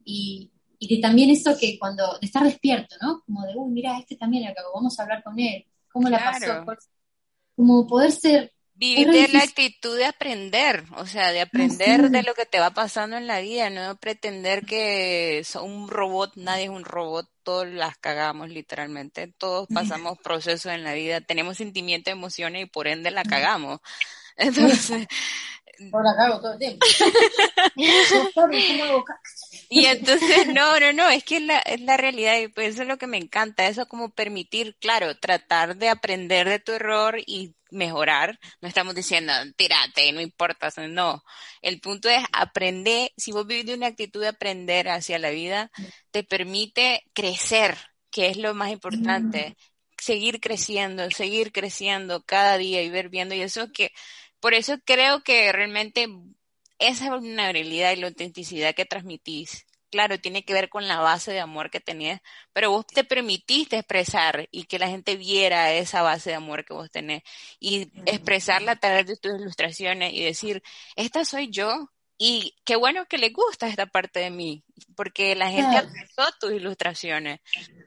Y, 0.05 0.51
y 0.79 0.97
de 0.97 1.03
también 1.03 1.31
eso 1.31 1.57
que 1.59 1.79
cuando, 1.79 2.19
de 2.19 2.27
estar 2.27 2.43
despierto, 2.43 2.97
¿no? 3.03 3.23
Como 3.27 3.45
de, 3.45 3.55
uy, 3.55 3.71
mira, 3.71 3.99
este 3.99 4.17
también 4.17 4.45
la 4.45 4.55
cagó, 4.55 4.73
vamos 4.75 4.99
a 4.99 5.03
hablar 5.03 5.23
con 5.23 5.39
él, 5.39 5.67
cómo 5.93 6.09
la 6.09 6.19
pasó. 6.19 6.65
Como 7.55 7.87
poder 7.87 8.13
ser 8.13 8.53
Vivir 8.79 9.33
la 9.33 9.41
actitud 9.41 9.97
de 9.97 10.05
aprender, 10.05 10.85
o 10.97 11.07
sea, 11.07 11.33
de 11.33 11.41
aprender 11.41 12.11
de 12.11 12.23
lo 12.23 12.35
que 12.35 12.45
te 12.45 12.61
va 12.61 12.73
pasando 12.73 13.17
en 13.17 13.27
la 13.27 13.41
vida, 13.41 13.71
no 13.71 13.97
pretender 13.97 14.67
que 14.67 15.43
son 15.45 15.71
un 15.71 15.89
robot, 15.89 16.33
nadie 16.37 16.65
es 16.65 16.71
un 16.71 16.85
robot, 16.85 17.27
todos 17.43 17.67
las 17.67 17.97
cagamos 17.97 18.51
literalmente, 18.51 19.33
todos 19.39 19.67
pasamos 19.73 20.19
procesos 20.19 20.73
en 20.73 20.85
la 20.85 20.93
vida, 20.93 21.23
tenemos 21.23 21.57
sentimientos, 21.57 22.13
emociones 22.13 22.65
y 22.65 22.67
por 22.67 22.87
ende 22.87 23.11
la 23.11 23.25
cagamos. 23.25 23.81
Entonces... 24.37 25.07
Por 25.91 26.05
la 26.05 26.17
cago 26.17 26.41
todo 26.41 26.53
el 26.53 26.59
tiempo. 26.59 26.87
y 29.69 29.87
entonces, 29.87 30.47
no, 30.49 30.81
no, 30.81 30.93
no, 30.93 31.09
es 31.09 31.25
que 31.25 31.37
es 31.37 31.43
la, 31.43 31.59
es 31.59 31.81
la 31.81 31.97
realidad 31.97 32.39
y 32.39 32.49
pues 32.49 32.75
eso 32.75 32.83
es 32.83 32.89
lo 32.89 32.97
que 32.97 33.07
me 33.07 33.19
encanta, 33.19 33.67
eso 33.67 33.87
como 33.87 34.11
permitir, 34.11 34.77
claro, 34.81 35.17
tratar 35.19 35.77
de 35.77 35.89
aprender 35.89 36.49
de 36.49 36.59
tu 36.59 36.73
error 36.73 37.19
y 37.27 37.55
mejorar. 37.71 38.39
No 38.61 38.69
estamos 38.69 38.95
diciendo, 38.95 39.33
tírate, 39.57 40.13
no 40.13 40.21
importa, 40.21 40.71
no. 40.89 41.23
El 41.63 41.81
punto 41.81 42.09
es 42.09 42.25
aprender, 42.33 43.13
si 43.17 43.33
vos 43.33 43.47
vivís 43.47 43.67
de 43.67 43.75
una 43.75 43.89
actitud 43.89 44.21
de 44.21 44.29
aprender 44.29 44.89
hacia 44.89 45.19
la 45.19 45.31
vida, 45.31 45.71
te 46.11 46.25
permite 46.25 47.05
crecer, 47.13 47.77
que 48.11 48.29
es 48.29 48.37
lo 48.37 48.55
más 48.55 48.71
importante 48.71 49.57
seguir 49.99 50.41
creciendo, 50.41 51.11
seguir 51.11 51.53
creciendo 51.53 52.23
cada 52.23 52.59
día 52.59 52.83
y 52.83 52.91
ver 52.91 53.09
viendo 53.09 53.35
y 53.35 53.41
eso 53.41 53.73
que 53.73 53.93
por 54.47 54.55
eso 54.55 54.79
creo 54.85 55.25
que 55.25 55.51
realmente 55.51 56.07
esa 56.79 57.13
vulnerabilidad 57.13 57.91
y 57.91 57.97
la 57.97 58.07
autenticidad 58.07 58.77
que 58.77 58.85
transmitís, 58.85 59.67
claro, 59.91 60.21
tiene 60.21 60.45
que 60.45 60.53
ver 60.53 60.69
con 60.69 60.87
la 60.87 61.01
base 61.01 61.33
de 61.33 61.41
amor 61.41 61.69
que 61.69 61.81
tenías, 61.81 62.21
pero 62.53 62.71
vos 62.71 62.87
te 62.87 63.03
permitiste 63.03 63.77
expresar 63.77 64.47
y 64.53 64.67
que 64.67 64.79
la 64.79 64.87
gente 64.87 65.17
viera 65.17 65.73
esa 65.73 66.03
base 66.03 66.31
de 66.31 66.37
amor 66.37 66.65
que 66.65 66.75
vos 66.75 66.89
tenés 66.93 67.25
y 67.59 67.91
expresarla 68.05 68.71
a 68.71 68.77
través 68.77 69.09
de 69.09 69.17
tus 69.17 69.35
ilustraciones 69.35 70.13
y 70.13 70.23
decir, 70.23 70.63
esta 70.95 71.25
soy 71.25 71.51
yo, 71.51 71.91
y 72.19 72.55
qué 72.65 72.77
bueno 72.77 73.07
que 73.07 73.19
le 73.19 73.31
gusta 73.31 73.69
esta 73.69 73.87
parte 73.87 74.21
de 74.21 74.31
mí, 74.31 74.63
porque 74.95 75.35
la 75.35 75.51
gente 75.51 75.77
abrazó 75.77 76.35
tus 76.41 76.53
ilustraciones 76.53 77.41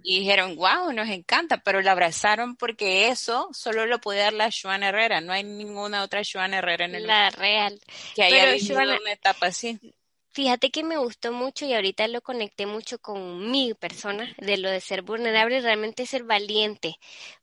y 0.04 0.20
dijeron, 0.20 0.56
wow, 0.56 0.92
nos 0.94 1.10
encanta, 1.10 1.58
pero 1.58 1.82
la 1.82 1.92
abrazaron 1.92 2.56
porque 2.56 3.08
eso 3.08 3.50
solo 3.54 3.86
lo 3.86 4.00
puede 4.00 4.20
dar 4.20 4.34
la 4.34 4.50
Joana 4.52 4.90
Herrera, 4.90 5.22
no 5.22 5.34
hay 5.34 5.44
ninguna 5.44 6.04
otra 6.04 6.22
Joana 6.24 6.60
Herrera 6.60 6.86
en 6.86 6.96
el 6.96 7.08
La 7.08 7.30
real. 7.32 7.80
Que 8.16 8.24
haya 8.24 8.52
vivido 8.52 8.80
una 8.80 9.12
etapa 9.12 9.48
así. 9.48 9.80
Fíjate 10.40 10.72
que 10.72 10.86
me 10.86 10.96
gustó 10.96 11.34
mucho 11.34 11.66
y 11.66 11.74
ahorita 11.74 12.08
lo 12.08 12.22
conecté 12.22 12.66
mucho 12.66 12.98
con 13.00 13.52
mi 13.52 13.74
persona, 13.74 14.34
de 14.38 14.56
lo 14.56 14.70
de 14.70 14.80
ser 14.80 15.02
vulnerable, 15.02 15.60
realmente 15.60 16.06
ser 16.06 16.24
valiente, 16.24 16.96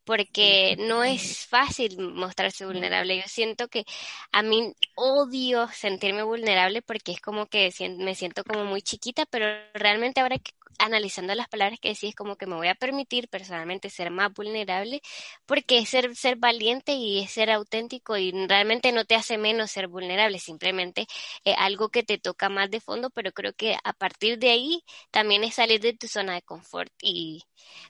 porque 0.02 0.76
no 0.78 1.04
es 1.04 1.44
fácil 1.46 1.98
mostrarse 1.98 2.64
vulnerable. 2.64 3.18
Yo 3.18 3.24
siento 3.26 3.68
que 3.68 3.84
a 4.32 4.42
mí 4.42 4.72
odio 4.94 5.68
sentirme 5.74 6.22
vulnerable 6.22 6.80
porque 6.80 7.12
es 7.12 7.20
como 7.20 7.44
que 7.48 7.70
me 7.98 8.14
siento 8.14 8.44
como 8.44 8.64
muy 8.64 8.80
chiquita, 8.80 9.26
pero 9.26 9.44
realmente 9.74 10.22
ahora 10.22 10.38
que 10.38 10.52
analizando 10.78 11.34
las 11.34 11.48
palabras 11.48 11.78
que 11.80 11.90
decís, 11.90 12.14
como 12.14 12.36
que 12.36 12.46
me 12.46 12.56
voy 12.56 12.68
a 12.68 12.74
permitir 12.74 13.28
personalmente 13.28 13.90
ser 13.90 14.10
más 14.10 14.32
vulnerable, 14.32 15.00
porque 15.46 15.78
es 15.78 15.88
ser, 15.88 16.14
ser 16.16 16.36
valiente 16.36 16.92
y 16.92 17.20
es 17.20 17.30
ser 17.30 17.50
auténtico 17.50 18.16
y 18.16 18.32
realmente 18.46 18.92
no 18.92 19.04
te 19.04 19.14
hace 19.14 19.38
menos 19.38 19.70
ser 19.70 19.88
vulnerable, 19.88 20.38
simplemente 20.38 21.06
eh, 21.44 21.54
algo 21.58 21.88
que 21.88 22.02
te 22.02 22.18
toca 22.18 22.48
más 22.48 22.70
de 22.70 22.80
fondo, 22.80 23.10
pero 23.10 23.32
creo 23.32 23.52
que 23.54 23.76
a 23.82 23.92
partir 23.92 24.38
de 24.38 24.50
ahí 24.50 24.82
también 25.10 25.44
es 25.44 25.54
salir 25.54 25.80
de 25.80 25.94
tu 25.94 26.08
zona 26.08 26.34
de 26.34 26.42
confort 26.42 26.92
y 27.02 27.42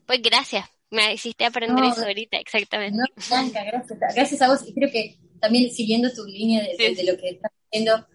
pues 0.06 0.22
gracias. 0.22 0.66
Me 0.88 1.12
hiciste 1.12 1.44
aprender 1.44 1.84
eso 1.84 2.02
ahorita, 2.02 2.36
exactamente. 2.38 2.96
gracias, 3.18 3.98
gracias 4.14 4.42
a 4.42 4.48
vos. 4.48 4.60
Y 4.68 4.72
creo 4.72 4.88
que 4.88 5.18
también 5.40 5.70
siguiendo 5.70 6.12
tu 6.12 6.24
línea 6.24 6.62
de, 6.62 6.94
de 6.94 7.04
lo 7.04 7.18
que 7.18 7.30
estás 7.30 7.50
diciendo, 7.64 8.06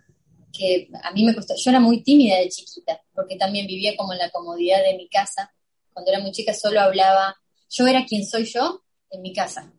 que 0.51 0.89
a 1.03 1.11
mí 1.11 1.23
me 1.23 1.33
costó, 1.33 1.55
yo 1.55 1.71
era 1.71 1.79
muy 1.79 2.03
tímida 2.03 2.37
de 2.37 2.49
chiquita, 2.49 3.01
porque 3.13 3.35
también 3.35 3.67
vivía 3.67 3.95
como 3.95 4.13
en 4.13 4.19
la 4.19 4.29
comodidad 4.29 4.83
de 4.83 4.95
mi 4.95 5.07
casa. 5.07 5.53
Cuando 5.93 6.11
era 6.11 6.21
muy 6.21 6.31
chica 6.31 6.53
solo 6.53 6.81
hablaba, 6.81 7.35
yo 7.69 7.87
era 7.87 8.05
quien 8.05 8.25
soy 8.25 8.45
yo 8.45 8.83
en 9.09 9.21
mi 9.21 9.33
casa, 9.33 9.71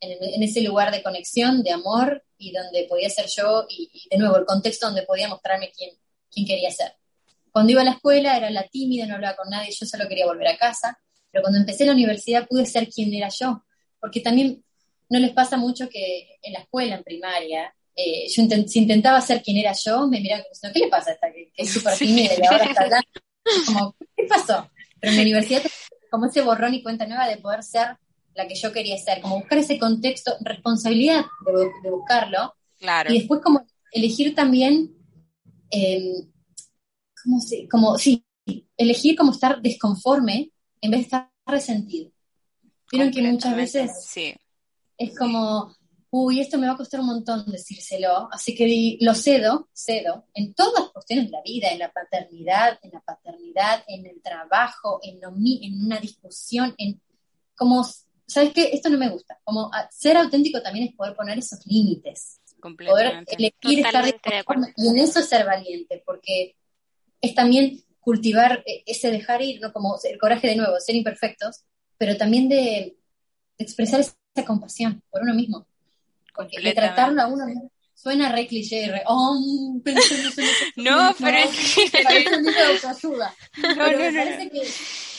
en, 0.00 0.42
ese 0.42 0.60
lugar 0.60 0.92
de 0.92 1.02
conexión, 1.02 1.62
de 1.62 1.72
amor 1.72 2.24
y 2.38 2.52
donde 2.52 2.84
podía 2.88 3.08
ser 3.08 3.26
yo 3.34 3.66
y, 3.68 3.90
de 4.10 4.18
nuevo 4.18 4.36
el 4.36 4.44
contexto 4.44 4.86
donde 4.86 5.02
podía 5.02 5.28
mostrarme 5.28 5.70
quién, 5.76 5.90
quién 6.30 6.46
quería 6.46 6.70
ser. 6.70 6.94
Cuando 7.50 7.72
iba 7.72 7.82
a 7.82 7.84
la 7.84 7.92
escuela 7.92 8.36
era 8.36 8.50
la 8.50 8.66
tímida, 8.68 9.06
no 9.06 9.14
hablaba 9.14 9.36
con 9.36 9.48
nadie, 9.48 9.70
yo 9.70 9.86
solo 9.86 10.08
quería 10.08 10.26
volver 10.26 10.48
a 10.48 10.56
casa, 10.56 10.98
pero 11.30 11.42
cuando 11.42 11.58
empecé 11.58 11.86
la 11.86 11.92
universidad 11.92 12.46
pude 12.46 12.66
ser 12.66 12.88
quien 12.88 13.12
era 13.14 13.28
yo, 13.28 13.64
porque 14.00 14.20
también 14.20 14.64
no 15.08 15.18
les 15.18 15.32
pasa 15.32 15.56
mucho 15.56 15.88
que 15.88 16.38
en 16.42 16.52
la 16.52 16.60
escuela, 16.60 16.96
en 16.96 17.04
primaria, 17.04 17.73
eh, 17.96 18.26
yo 18.28 18.42
si 18.66 18.78
intentaba 18.80 19.20
ser 19.20 19.42
quien 19.42 19.58
era 19.58 19.72
yo, 19.72 20.06
me 20.08 20.20
miraban 20.20 20.44
como 20.60 20.72
¿qué 20.72 20.80
le 20.80 20.88
pasa 20.88 21.10
a 21.10 21.14
esta 21.14 21.32
que, 21.32 21.52
es 21.56 21.72
súper 21.72 21.96
tímida 21.96 22.32
y 22.34 22.46
ahora 22.46 22.64
está 22.64 22.82
hablando? 22.82 23.08
Como, 23.66 23.94
¿qué 24.16 24.24
pasó? 24.24 24.70
Pero 24.98 25.10
en 25.10 25.16
la 25.16 25.22
universidad 25.22 25.62
como 26.10 26.26
ese 26.26 26.40
borrón 26.40 26.72
y 26.72 26.82
cuenta 26.82 27.06
nueva 27.06 27.28
de 27.28 27.36
poder 27.36 27.62
ser 27.62 27.98
la 28.34 28.48
que 28.48 28.54
yo 28.54 28.72
quería 28.72 28.96
ser, 28.96 29.20
como 29.20 29.40
buscar 29.40 29.58
ese 29.58 29.78
contexto, 29.78 30.32
responsabilidad 30.40 31.26
de, 31.44 31.90
buscarlo. 31.90 32.54
Claro. 32.78 33.12
Y 33.12 33.18
después 33.18 33.42
como 33.42 33.66
elegir 33.92 34.34
también, 34.34 34.96
eh, 35.70 36.26
¿cómo 37.22 37.40
se, 37.40 37.68
como, 37.68 37.98
sí, 37.98 38.24
elegir 38.76 39.16
como 39.16 39.32
estar 39.32 39.60
desconforme 39.60 40.50
en 40.80 40.90
vez 40.90 41.00
de 41.00 41.04
estar 41.04 41.30
resentido. 41.46 42.10
Vieron 42.90 43.10
que 43.10 43.22
muchas 43.22 43.56
veces 43.56 43.90
Sí. 44.06 44.34
es 44.98 45.16
como, 45.16 45.74
uy, 46.16 46.38
esto 46.38 46.58
me 46.58 46.68
va 46.68 46.74
a 46.74 46.76
costar 46.76 47.00
un 47.00 47.06
montón 47.06 47.44
decírselo, 47.50 48.28
así 48.30 48.54
que 48.54 48.96
lo 49.00 49.16
cedo, 49.16 49.68
cedo, 49.72 50.28
en 50.32 50.54
todas 50.54 50.84
las 50.84 50.92
cuestiones 50.92 51.26
de 51.26 51.32
la 51.32 51.42
vida, 51.42 51.70
en 51.72 51.80
la 51.80 51.90
paternidad, 51.90 52.78
en 52.82 52.92
la 52.92 53.00
paternidad, 53.00 53.82
en 53.88 54.06
el 54.06 54.22
trabajo, 54.22 55.00
en, 55.02 55.20
lo 55.20 55.30
en 55.30 55.84
una 55.84 55.98
discusión, 55.98 56.72
en 56.78 57.00
como, 57.56 57.84
¿sabes 58.28 58.52
qué? 58.52 58.70
Esto 58.72 58.90
no 58.90 58.98
me 58.98 59.08
gusta. 59.08 59.40
Como 59.42 59.68
a- 59.74 59.90
ser 59.90 60.16
auténtico 60.16 60.62
también 60.62 60.86
es 60.86 60.94
poder 60.94 61.16
poner 61.16 61.36
esos 61.36 61.66
límites, 61.66 62.40
poder 62.60 63.24
elegir 63.26 63.80
estar 63.80 63.92
Totalmente 63.92 64.30
de 64.30 64.38
acuerdo. 64.38 64.66
disconforme, 64.66 64.74
y 64.76 64.88
en 64.88 64.98
eso 65.04 65.18
es 65.18 65.28
ser 65.28 65.44
valiente, 65.44 66.00
porque 66.06 66.54
es 67.20 67.34
también 67.34 67.82
cultivar 67.98 68.62
eh, 68.66 68.84
ese 68.86 69.10
dejar 69.10 69.42
ir, 69.42 69.60
¿no? 69.60 69.72
Como 69.72 69.98
el 70.04 70.18
coraje 70.18 70.46
de 70.46 70.54
nuevo, 70.54 70.78
ser 70.78 70.94
imperfectos, 70.94 71.64
pero 71.98 72.16
también 72.16 72.48
de, 72.48 72.56
de 73.58 73.64
expresar 73.64 73.98
esa 73.98 74.14
compasión 74.46 75.02
por 75.10 75.22
uno 75.22 75.34
mismo. 75.34 75.66
Porque 76.34 76.56
Completamente. 76.56 76.74
tratarlo 76.74 77.22
a 77.22 77.26
uno 77.28 77.70
suena 77.94 78.32
re 78.32 78.46
cliché, 78.46 78.90
re, 78.90 79.02
oh, 79.06 79.80
pensé 79.82 80.14
eso". 80.14 80.42
No, 80.76 81.14
pero 81.18 81.38
es 81.38 81.74
que- 81.74 82.64
autoayuda. 82.64 83.34
No, 83.56 83.74
Pero 83.74 83.98
no, 83.98 84.04
me 84.04 84.12
no, 84.12 84.18
parece 84.18 84.50
que 84.50 84.62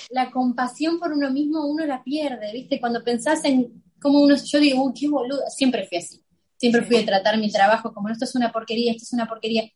la 0.09 0.29
compasión 0.29 0.99
por 0.99 1.13
uno 1.13 1.31
mismo 1.31 1.65
uno 1.65 1.85
la 1.85 2.03
pierde, 2.03 2.51
¿viste? 2.51 2.79
Cuando 2.79 3.03
pensás 3.03 3.43
en 3.45 3.83
cómo 3.99 4.21
uno, 4.21 4.35
yo 4.35 4.59
digo, 4.59 4.83
uy, 4.83 4.93
qué 4.93 5.07
boluda, 5.07 5.49
siempre 5.49 5.87
fui 5.87 5.97
así. 5.97 6.21
Siempre 6.57 6.83
fui 6.83 6.97
a 6.97 7.05
tratar 7.05 7.37
mi 7.37 7.51
trabajo 7.51 7.93
como, 7.93 8.09
esto 8.09 8.25
es 8.25 8.35
una 8.35 8.51
porquería, 8.51 8.91
esto 8.91 9.03
es 9.03 9.13
una 9.13 9.27
porquería. 9.27 9.69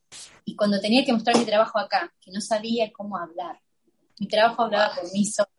Y 0.45 0.55
cuando 0.55 0.79
tenía 0.79 1.03
que 1.03 1.13
mostrar 1.13 1.37
mi 1.37 1.45
trabajo 1.45 1.77
acá, 1.79 2.13
que 2.21 2.31
no 2.31 2.41
sabía 2.41 2.91
cómo 2.91 3.17
hablar, 3.17 3.59
mi 4.19 4.27
trabajo 4.27 4.63
hablaba 4.63 4.95
por 4.95 5.11
mí 5.11 5.25
solo. 5.25 5.49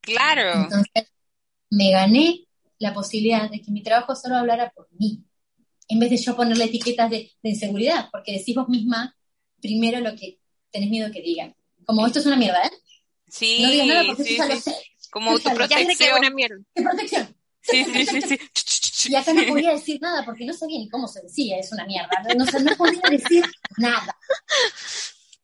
Claro. 0.00 0.62
Entonces, 0.62 1.12
me 1.70 1.90
gané 1.90 2.45
la 2.78 2.92
posibilidad 2.94 3.50
de 3.50 3.60
que 3.60 3.70
mi 3.70 3.82
trabajo 3.82 4.14
solo 4.14 4.36
hablara 4.36 4.70
por 4.70 4.88
mí, 4.98 5.24
en 5.88 5.98
vez 5.98 6.10
de 6.10 6.16
yo 6.16 6.36
ponerle 6.36 6.64
etiquetas 6.64 7.10
de, 7.10 7.30
de 7.42 7.50
inseguridad, 7.50 8.08
porque 8.12 8.32
decís 8.32 8.54
vos 8.54 8.68
misma 8.68 9.16
primero 9.60 10.00
lo 10.00 10.14
que 10.16 10.38
tenés 10.70 10.90
miedo 10.90 11.10
que 11.10 11.22
digan. 11.22 11.54
Como 11.84 12.06
esto 12.06 12.18
es 12.18 12.26
una 12.26 12.36
mierda, 12.36 12.62
¿eh? 12.64 12.70
Sí, 13.28 13.62
no 13.62 13.70
digas 13.70 13.86
nada 13.86 14.04
porque 14.06 14.24
sí, 14.24 14.36
ya 14.36 14.46
lo 14.46 14.54
sí. 14.56 14.60
sé. 14.60 14.74
Como 15.10 15.36
es 15.36 15.46
autoprotección. 15.46 16.18
una 16.18 16.30
mierda. 16.30 16.56
¡Qué 16.74 16.82
protección! 16.82 17.36
Sí, 17.62 17.84
sí, 17.84 18.06
sí, 18.06 18.20
sí. 18.22 19.10
Y 19.10 19.14
acá 19.16 19.32
no 19.32 19.42
podía 19.48 19.72
decir 19.72 20.00
nada 20.00 20.24
porque 20.24 20.44
no 20.44 20.52
sabía 20.52 20.78
ni 20.78 20.88
cómo 20.88 21.08
se 21.08 21.22
decía, 21.22 21.58
es 21.58 21.72
una 21.72 21.84
mierda. 21.86 22.08
No, 22.36 22.44
no, 22.44 22.58
no 22.60 22.76
podía 22.76 23.00
decir 23.10 23.44
nada. 23.78 24.16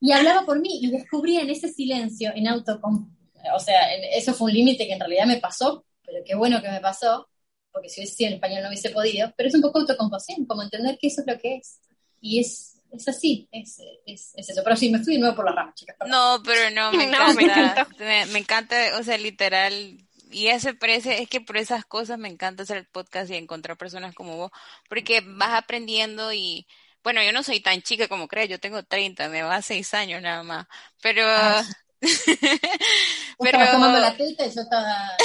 Y 0.01 0.13
hablaba 0.13 0.45
por 0.45 0.61
mí 0.61 0.81
y 0.83 0.91
descubrí 0.91 1.39
en 1.39 1.51
ese 1.51 1.69
silencio, 1.69 2.33
en 2.35 2.49
auto, 2.49 2.81
o 2.83 3.59
sea, 3.61 3.95
en- 3.95 4.05
eso 4.15 4.35
fue 4.35 4.51
un 4.51 4.55
límite 4.57 4.87
que 4.87 4.93
en 4.95 5.01
realidad 5.01 5.27
me 5.27 5.39
pasó, 5.39 5.85
pero 6.13 6.25
qué 6.27 6.35
bueno 6.37 6.63
que 6.63 6.71
me 6.71 6.81
pasó, 6.81 7.29
porque 7.73 7.89
si 7.89 8.01
hubiese 8.01 8.17
sido 8.17 8.29
en 8.29 8.35
español 8.35 8.63
no 8.63 8.69
hubiese 8.69 8.91
podido, 8.91 9.33
pero 9.37 9.49
es 9.49 9.55
un 9.55 9.63
poco 9.63 9.81
autocompasión, 9.81 10.47
como 10.47 10.63
entender 10.63 10.99
que 11.01 11.09
eso 11.09 11.23
es 11.23 11.27
lo 11.35 11.39
que 11.41 11.57
es. 11.57 11.81
Y 12.21 12.41
es, 12.41 12.81
es 12.93 13.09
así, 13.09 13.49
es, 13.53 13.79
es, 14.07 14.33
es 14.37 14.51
eso. 14.51 14.63
Pero 14.65 14.77
sí, 14.77 14.91
me 14.91 15.01
fui 15.01 15.15
de 15.15 15.21
nuevo 15.21 15.37
por 15.37 15.47
las 15.47 15.55
ramas, 15.57 15.75
chicas. 15.77 15.97
No, 16.05 16.43
pero 16.45 16.71
no, 16.71 16.93
me 16.95 17.05
No, 17.07 17.33
encanta. 17.33 17.35
me 17.35 17.45
encantó. 17.45 17.89
Me, 17.99 18.27
me 18.27 18.39
encanta, 18.41 18.99
o 18.99 19.03
sea, 19.05 19.19
literal. 19.19 19.99
Y 20.31 20.49
ese 20.49 20.75
parece, 20.75 21.23
es 21.23 21.29
que 21.29 21.41
por 21.41 21.57
esas 21.59 21.85
cosas 21.85 22.19
me 22.19 22.29
encanta 22.29 22.63
hacer 22.65 22.79
el 22.79 22.87
podcast 22.87 23.31
y 23.31 23.37
encontrar 23.37 23.77
personas 23.77 24.15
como 24.15 24.37
vos, 24.37 24.51
porque 24.89 25.23
vas 25.25 25.55
aprendiendo 25.55 26.33
y, 26.33 26.67
bueno, 27.05 27.23
yo 27.23 27.33
no 27.33 27.43
soy 27.43 27.61
tan 27.61 27.83
chica 27.83 28.09
como 28.09 28.29
crees, 28.29 28.49
yo 28.49 28.59
tengo 28.61 28.83
30, 28.83 29.29
me 29.29 29.43
va 29.43 29.57
a 29.57 29.63
6 29.63 29.93
años 29.95 30.23
nada 30.23 30.43
más, 30.43 30.67
pero, 31.03 31.23
Ah, 31.35 31.63
pero, 33.39 33.59
tomando 33.71 34.01
la 34.01 34.17
teta 34.17 34.47
y 34.47 34.51
yo 34.51 34.63
estaba... 34.63 35.17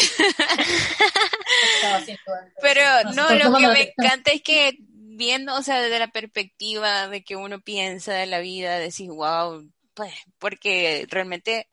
estaba 1.76 1.98
haciendo... 1.98 2.24
Pero 2.62 2.82
no, 3.16 3.30
estaba 3.30 3.34
lo 3.36 3.58
que 3.58 3.68
me 3.68 3.94
encanta 3.98 4.32
es 4.32 4.42
que 4.44 4.78
viendo, 4.80 5.56
o 5.56 5.64
sea, 5.64 5.82
desde 5.82 6.00
la 6.00 6.10
perspectiva 6.10 7.08
de 7.08 7.24
que 7.24 7.36
uno 7.36 7.60
piensa 7.60 8.14
de 8.14 8.28
la 8.28 8.40
vida, 8.40 8.78
decís, 8.78 9.10
wow, 9.10 9.68
pues, 9.94 10.14
porque 10.38 11.08
realmente 11.10 11.68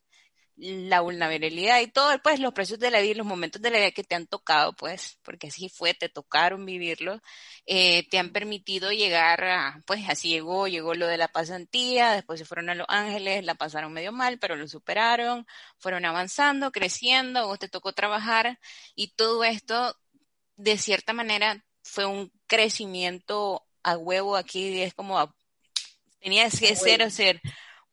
la 0.57 1.01
vulnerabilidad 1.01 1.81
y 1.81 1.89
todo, 1.89 2.17
pues, 2.23 2.39
los 2.39 2.53
precios 2.55 2.79
de 2.79 2.91
la 2.91 3.01
vida 3.01 3.11
y 3.13 3.15
los 3.15 3.27
momentos 3.27 3.61
de 3.61 3.71
la 3.71 3.79
vida 3.79 3.91
que 3.91 4.05
te 4.05 4.15
han 4.15 4.27
tocado, 4.27 4.73
pues, 4.73 5.19
porque 5.23 5.49
así 5.49 5.69
fue, 5.69 5.95
te 5.95 6.09
tocaron 6.09 6.65
vivirlos, 6.65 7.21
eh, 7.67 8.09
te 8.09 8.19
han 8.19 8.31
permitido 8.31 8.93
llegar 8.93 9.45
a, 9.45 9.83
pues, 9.87 10.09
así 10.09 10.29
llegó, 10.29 10.69
llegó 10.69 10.95
lo 10.95 11.07
de 11.09 11.17
la 11.17 11.29
pasantía, 11.29 12.13
después 12.13 12.39
se 12.39 12.45
fueron 12.47 12.71
a 12.71 12.75
Los 12.77 12.87
Ángeles, 12.89 13.45
la 13.45 13.57
pasaron 13.57 13.93
medio 13.93 14.13
mal, 14.13 14.39
pero 14.39 14.55
lo 14.55 14.69
superaron, 14.69 15.47
fueron 15.79 16.05
avanzando, 16.05 16.71
creciendo, 16.71 17.47
vos 17.49 17.59
te 17.59 17.69
tocó 17.69 17.93
trabajar 17.93 18.59
y 18.95 19.09
todo 19.09 19.43
esto 19.45 19.97
de 20.57 20.79
cierta 20.79 21.13
manera 21.13 21.65
fue 21.83 22.07
un 22.07 22.31
crecimiento 22.47 23.67
a 23.83 23.97
huevo 23.97 24.37
aquí, 24.37 24.83
es 24.83 24.95
como 24.95 25.19
a- 25.19 25.35
tenía 26.21 26.49
que 26.49 26.75
ser 26.77 27.03
o 27.03 27.11
ser 27.11 27.41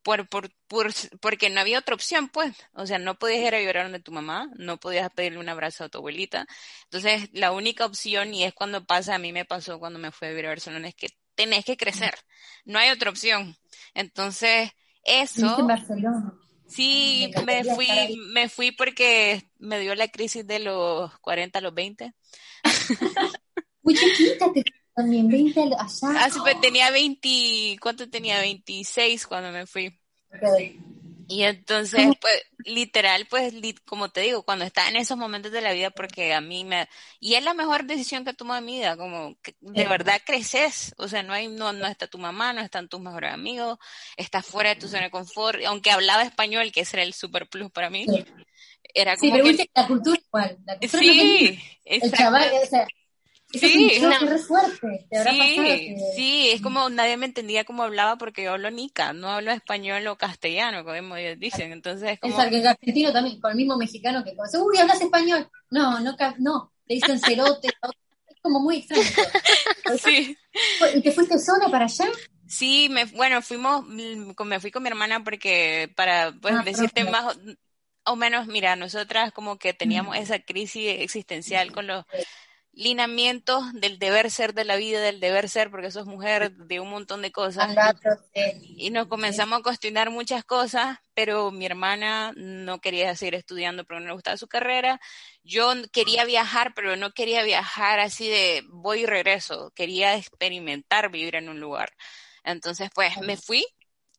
por, 0.04 0.28
por, 0.28 0.50
por, 0.68 0.92
porque 1.20 1.50
no 1.50 1.62
había 1.62 1.80
otra 1.80 1.96
opción, 1.96 2.30
pues, 2.30 2.56
o 2.74 2.86
sea, 2.86 3.00
no 3.00 3.18
podías 3.18 3.46
ir 3.46 3.56
a 3.56 3.62
llorar 3.62 3.86
donde 3.86 4.00
tu 4.00 4.12
mamá, 4.12 4.50
no 4.56 4.78
podías 4.78 5.10
pedirle 5.12 5.40
un 5.40 5.50
abrazo 5.50 5.84
a 5.84 5.90
tu 5.90 6.00
abuelita, 6.00 6.48
entonces 6.86 7.30
la 7.34 7.52
única 7.52 7.86
opción, 7.86 8.34
y 8.34 8.44
es 8.44 8.54
cuando 8.54 8.86
pasa, 8.86 9.16
a 9.16 9.20
mí 9.20 9.32
me 9.32 9.46
pasó 9.46 9.80
cuando 9.80 10.00
me 10.00 10.12
fui 10.12 10.28
a 10.28 10.32
vivir 10.32 10.46
a 10.46 10.50
Barcelona, 10.50 10.88
es 10.88 10.96
que 10.96 11.10
tenés 11.36 11.66
que 11.66 11.78
crecer, 11.78 12.16
no 12.66 12.80
hay 12.80 12.90
otra 12.90 13.10
opción, 13.10 13.56
entonces 13.94 14.72
eso... 15.04 15.60
en 15.60 15.68
Barcelona. 15.68 16.34
Sí, 16.68 17.30
Me 17.46 17.66
fui, 17.66 18.18
me 18.32 18.48
fui 18.48 18.72
porque 18.72 19.50
me 19.60 19.78
dio 19.82 19.94
la 19.94 20.08
crisis 20.08 20.48
de 20.48 20.60
los 20.60 21.12
40 21.20 21.60
a 21.60 21.62
los 21.62 21.74
20. 21.74 22.14
Muy 23.84 23.94
chiquita 23.94 24.54
te 24.54 24.64
también, 24.94 25.28
20 25.28 25.62
al- 25.62 25.74
allá. 25.74 26.24
Ah, 26.26 26.30
sí, 26.30 26.40
pues 26.42 26.60
tenía 26.62 26.92
20, 26.92 27.78
¿cuánto 27.82 28.10
tenía? 28.10 28.40
26 28.40 29.26
cuando 29.28 29.52
me 29.52 29.66
fui. 29.66 29.88
Ok. 30.34 30.92
Y 31.28 31.44
entonces, 31.44 32.08
pues, 32.20 32.44
literal, 32.66 33.26
pues, 33.30 33.54
li- 33.54 33.74
como 33.86 34.10
te 34.10 34.20
digo, 34.20 34.44
cuando 34.44 34.66
estás 34.66 34.90
en 34.90 34.98
esos 34.98 35.18
momentos 35.18 35.50
de 35.54 35.62
la 35.62 35.72
vida, 35.72 35.90
porque 35.90 36.34
a 36.34 36.42
mí 36.42 36.66
me... 36.66 36.90
Y 37.22 37.36
es 37.36 37.44
la 37.44 37.54
mejor 37.54 37.86
decisión 37.86 38.26
que 38.26 38.34
tomado 38.34 38.60
en 38.60 38.66
mi 38.66 38.78
vida, 38.80 38.98
como 38.98 39.38
que 39.42 39.56
de 39.62 39.84
Sí. 39.84 39.88
verdad 39.88 40.20
creces, 40.26 40.94
o 40.98 41.08
sea, 41.08 41.24
no 41.24 41.32
hay, 41.32 41.48
no, 41.48 41.72
no 41.72 41.88
está 41.88 42.08
tu 42.08 42.18
mamá, 42.18 42.52
no 42.52 42.60
están 42.60 42.90
tus 42.90 43.00
mejores 43.00 43.32
amigos, 43.32 43.78
estás 44.18 44.46
fuera 44.46 44.72
de 44.72 44.82
tu 44.82 44.90
zona 44.90 45.04
de 45.04 45.10
confort, 45.12 45.60
aunque 45.66 45.92
hablaba 45.92 46.24
español, 46.24 46.70
que 46.74 46.82
ese 46.82 46.98
era 46.98 47.04
el 47.04 47.14
super 47.14 47.48
plus 47.48 47.72
para 47.72 47.90
mí, 47.90 48.06
Sí. 48.10 48.26
era 48.94 49.16
Sí, 49.16 49.30
como 49.30 49.44
pero 49.44 49.58
que... 49.58 49.70
la 49.74 49.88
cultura 49.88 50.20
igual. 50.28 50.58
La 50.66 50.78
cultura 50.80 51.02
no 51.04 51.12
es 51.12 51.18
Sí, 51.18 51.60
el 51.86 52.12
chaval, 52.12 52.52
o 52.62 52.66
sea, 52.68 52.88
eso 53.54 53.68
Sí, 53.68 53.90
es 53.92 54.48
fuerte. 54.48 55.06
Te 55.10 55.18
habrá 55.18 55.32
Sí, 55.32 55.38
pasado 55.56 55.68
que... 55.78 55.96
sí, 56.16 56.50
es 56.52 56.62
como 56.62 56.90
nadie 56.90 57.18
me 57.18 57.26
entendía 57.26 57.64
cómo 57.66 57.84
hablaba 57.84 58.18
porque 58.18 58.44
yo 58.44 58.54
hablo 58.54 58.72
nica, 58.72 59.14
no 59.14 59.30
hablo 59.30 59.52
español 59.52 60.06
o 60.08 60.18
castellano, 60.18 60.84
como 60.84 61.16
ellos 61.16 61.40
dicen. 61.40 61.72
Entonces 61.72 62.12
es 62.12 62.20
como, 62.20 62.38
Es 62.38 62.46
el 62.54 62.68
argentino 62.68 63.12
también, 63.12 63.40
con 63.40 63.52
el 63.52 63.58
mismo 63.58 63.78
mexicano 63.78 64.24
que 64.24 64.32
dice, 64.32 64.58
uy, 64.60 64.78
hablas 64.78 65.02
español. 65.02 65.50
No, 65.70 66.00
no, 66.00 66.16
no, 66.40 66.72
te 66.88 66.94
dicen 66.96 67.20
cerote. 67.20 67.68
Es 68.28 68.38
como 68.42 68.60
muy 68.60 68.78
extraño. 68.78 69.04
sí, 70.04 70.38
¿Y 70.96 71.02
te 71.02 71.12
fuiste 71.12 71.38
sola 71.40 71.70
para 71.70 71.86
allá? 71.86 72.06
sí, 72.48 72.88
me, 72.90 73.06
bueno, 73.06 73.42
fuimos, 73.42 73.86
mm, 73.88 74.34
me 74.46 74.60
fui 74.60 74.72
con 74.72 74.84
mi 74.84 74.90
hermana 74.90 75.24
porque 75.24 75.92
para, 75.96 76.34
pues, 76.42 76.56
Ah, 76.56 76.64
decirte 76.64 77.04
más 77.06 77.36
o, 77.36 77.40
o 78.14 78.16
menos, 78.16 78.48
mira, 78.48 78.76
nosotras 78.76 79.32
como 79.32 79.58
que 79.58 79.74
teníamos 79.74 80.18
esa 80.18 80.40
crisis 80.40 80.96
existencial 81.00 81.72
con 81.72 81.88
los 81.88 82.06
lineamientos 82.74 83.74
del 83.74 84.00
deber 84.00 84.32
ser 84.32 84.54
de 84.54 84.64
la 84.64 84.78
vida, 84.78 85.02
del 85.02 85.20
deber 85.20 85.50
ser, 85.50 85.70
porque 85.70 85.92
sos 85.92 86.06
mujer 86.06 86.54
de 86.54 86.80
un 86.80 86.90
montón 86.90 87.22
de 87.22 87.32
cosas. 87.32 87.76
Y 88.64 88.90
nos 88.92 89.08
comenzamos 89.08 89.60
a 89.60 89.64
cuestionar 89.64 90.10
muchas 90.10 90.46
cosas, 90.46 91.00
pero 91.14 91.52
mi 91.52 91.66
hermana 91.66 92.32
no 92.36 92.80
quería 92.80 93.16
seguir 93.16 93.36
estudiando 93.36 93.84
porque 93.84 94.02
no 94.02 94.08
le 94.08 94.14
gustaba 94.14 94.38
su 94.38 94.48
carrera. 94.48 95.02
Yo 95.44 95.74
quería 95.92 96.24
viajar, 96.24 96.74
pero 96.74 96.96
no 96.96 97.12
quería 97.12 97.44
viajar 97.44 98.00
así 98.00 98.30
de 98.30 98.64
voy 98.70 99.02
y 99.02 99.06
regreso. 99.06 99.72
Quería 99.76 100.16
experimentar 100.16 101.12
vivir 101.12 101.36
en 101.36 101.50
un 101.50 101.60
lugar. 101.60 101.92
Entonces, 102.44 102.90
pues 102.96 103.18
me 103.20 103.36
fui 103.36 103.66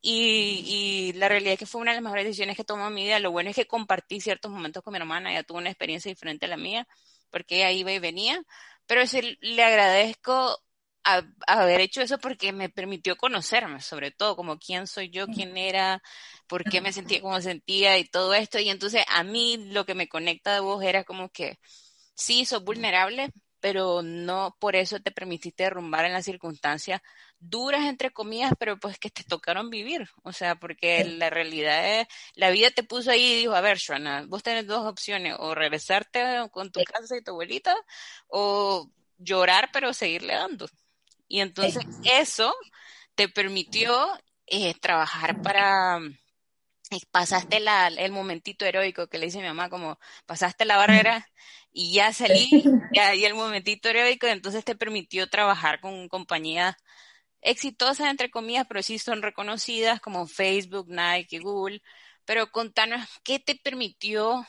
y, 0.03 0.62
y 0.66 1.12
la 1.14 1.28
realidad 1.28 1.55
es 1.55 1.59
que 1.59 1.66
fue 1.66 1.80
una 1.80 1.92
de 1.92 1.96
las 1.96 2.05
mejores 2.05 2.26
decisiones 2.26 2.57
que 2.57 2.64
tomé 2.64 2.86
en 2.86 2.94
mi 2.94 3.05
vida. 3.05 3.18
Lo 3.18 3.32
bueno 3.32 3.48
es 3.48 3.57
que 3.57 3.66
compartí 3.66 4.20
ciertos 4.20 4.50
momentos 4.50 4.82
con 4.82 4.92
mi 4.92 4.98
hermana. 4.98 5.32
Ella 5.32 5.42
tuvo 5.42 5.59
una 5.59 5.70
experiencia 5.70 6.11
diferente 6.11 6.44
a 6.44 6.48
la 6.50 6.59
mía 6.59 6.86
porque 7.33 7.57
ella 7.59 7.72
iba 7.72 7.93
y 7.93 8.01
venía. 8.01 8.43
Pero 8.87 9.07
sí 9.09 9.39
le 9.43 9.64
agradezco 9.64 10.62
a- 11.05 11.22
haber 11.49 11.80
hecho 11.83 12.03
eso 12.03 12.18
porque 12.18 12.53
me 12.53 12.70
permitió 12.70 13.16
conocerme, 13.16 13.80
sobre 13.83 14.12
todo, 14.12 14.37
como 14.37 14.59
quién 14.59 14.87
soy 14.89 15.11
yo, 15.11 15.30
quién 15.30 15.57
era, 15.59 16.03
por 16.49 16.66
qué 16.68 16.80
me 16.83 16.93
sentía 16.95 17.22
como 17.22 17.41
sentía 17.43 17.99
y 17.99 18.05
todo 18.07 18.35
esto. 18.35 18.61
Y 18.61 18.70
entonces 18.70 19.05
a 19.09 19.24
mí 19.24 19.59
lo 19.72 19.87
que 19.87 19.95
me 19.97 20.09
conecta 20.09 20.55
de 20.55 20.61
vos 20.61 20.85
era 20.85 21.05
como 21.05 21.30
que 21.30 21.59
sí, 22.14 22.45
sos 22.45 22.64
vulnerable, 22.64 23.30
pero 23.63 24.03
no 24.03 24.57
por 24.59 24.75
eso 24.75 25.01
te 25.01 25.13
permitiste 25.13 25.63
derrumbar 25.63 26.05
en 26.05 26.13
las 26.13 26.25
circunstancias 26.25 27.01
duras, 27.39 27.85
entre 27.87 28.11
comillas, 28.11 28.53
pero 28.59 28.77
pues 28.77 28.99
que 28.99 29.09
te 29.09 29.23
tocaron 29.23 29.71
vivir. 29.71 30.11
O 30.25 30.33
sea, 30.33 30.57
porque 30.57 31.05
la 31.05 31.31
realidad 31.31 32.01
es, 32.01 32.09
la 32.35 32.51
vida 32.51 32.71
te 32.71 32.83
puso 32.83 33.13
ahí 33.13 33.23
y 33.23 33.37
dijo, 33.37 33.55
a 33.55 33.61
ver, 33.61 33.79
Shana, 33.79 34.25
vos 34.27 34.43
tenés 34.43 34.67
dos 34.67 34.85
opciones, 34.85 35.37
o 35.39 35.55
regresarte 35.55 36.49
con 36.51 36.73
tu 36.73 36.83
casa 36.83 37.17
y 37.17 37.23
tu 37.23 37.31
abuelita, 37.31 37.77
o 38.27 38.91
llorar, 39.19 39.71
pero 39.73 39.95
seguirle 39.95 40.35
dando. 40.35 40.69
Y 41.29 41.39
entonces 41.39 41.87
eso 42.03 42.53
te 43.15 43.29
permitió 43.29 44.11
eh, 44.47 44.75
trabajar 44.75 45.41
para 45.41 46.01
pasaste 47.11 47.61
la, 47.61 47.87
el 47.89 48.13
momentito 48.13 48.67
heroico 48.67 49.07
que 49.07 49.19
le 49.19 49.27
dice 49.27 49.39
mi 49.39 49.47
mamá, 49.47 49.71
como 49.71 49.99
pasaste 50.27 50.65
la 50.65 50.77
barrera 50.77 51.29
y 51.73 51.95
ya 51.95 52.12
salí, 52.12 52.51
ya 52.95 53.14
y 53.14 53.25
el 53.25 53.35
momentito 53.35 53.89
heroico, 53.89 54.27
entonces 54.27 54.64
te 54.64 54.77
permitió 54.77 55.29
trabajar 55.29 55.81
con 55.81 56.09
compañías 56.09 56.77
exitosas, 57.43 58.09
entre 58.09 58.31
comillas, 58.31 58.66
pero 58.68 58.83
sí 58.83 58.99
son 58.99 59.23
reconocidas 59.23 60.01
como 60.01 60.27
Facebook, 60.27 60.89
Nike, 60.89 61.41
Google. 61.41 61.83
Pero 62.25 62.51
contanos, 62.53 63.07
¿qué 63.25 63.39
te 63.41 63.57
permitió, 63.57 64.47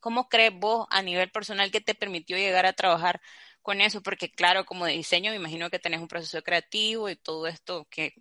cómo 0.00 0.28
crees 0.28 0.52
vos 0.54 0.86
a 0.90 1.02
nivel 1.02 1.30
personal 1.30 1.70
que 1.70 1.80
te 1.80 1.94
permitió 1.94 2.36
llegar 2.36 2.66
a 2.66 2.74
trabajar 2.74 3.20
con 3.62 3.80
eso? 3.80 4.02
Porque 4.02 4.30
claro, 4.30 4.66
como 4.66 4.86
de 4.86 4.92
diseño, 4.92 5.30
me 5.30 5.36
imagino 5.38 5.70
que 5.70 5.78
tenés 5.78 6.00
un 6.00 6.08
proceso 6.08 6.42
creativo 6.42 7.08
y 7.08 7.16
todo 7.16 7.46
esto 7.46 7.86
que 7.90 8.14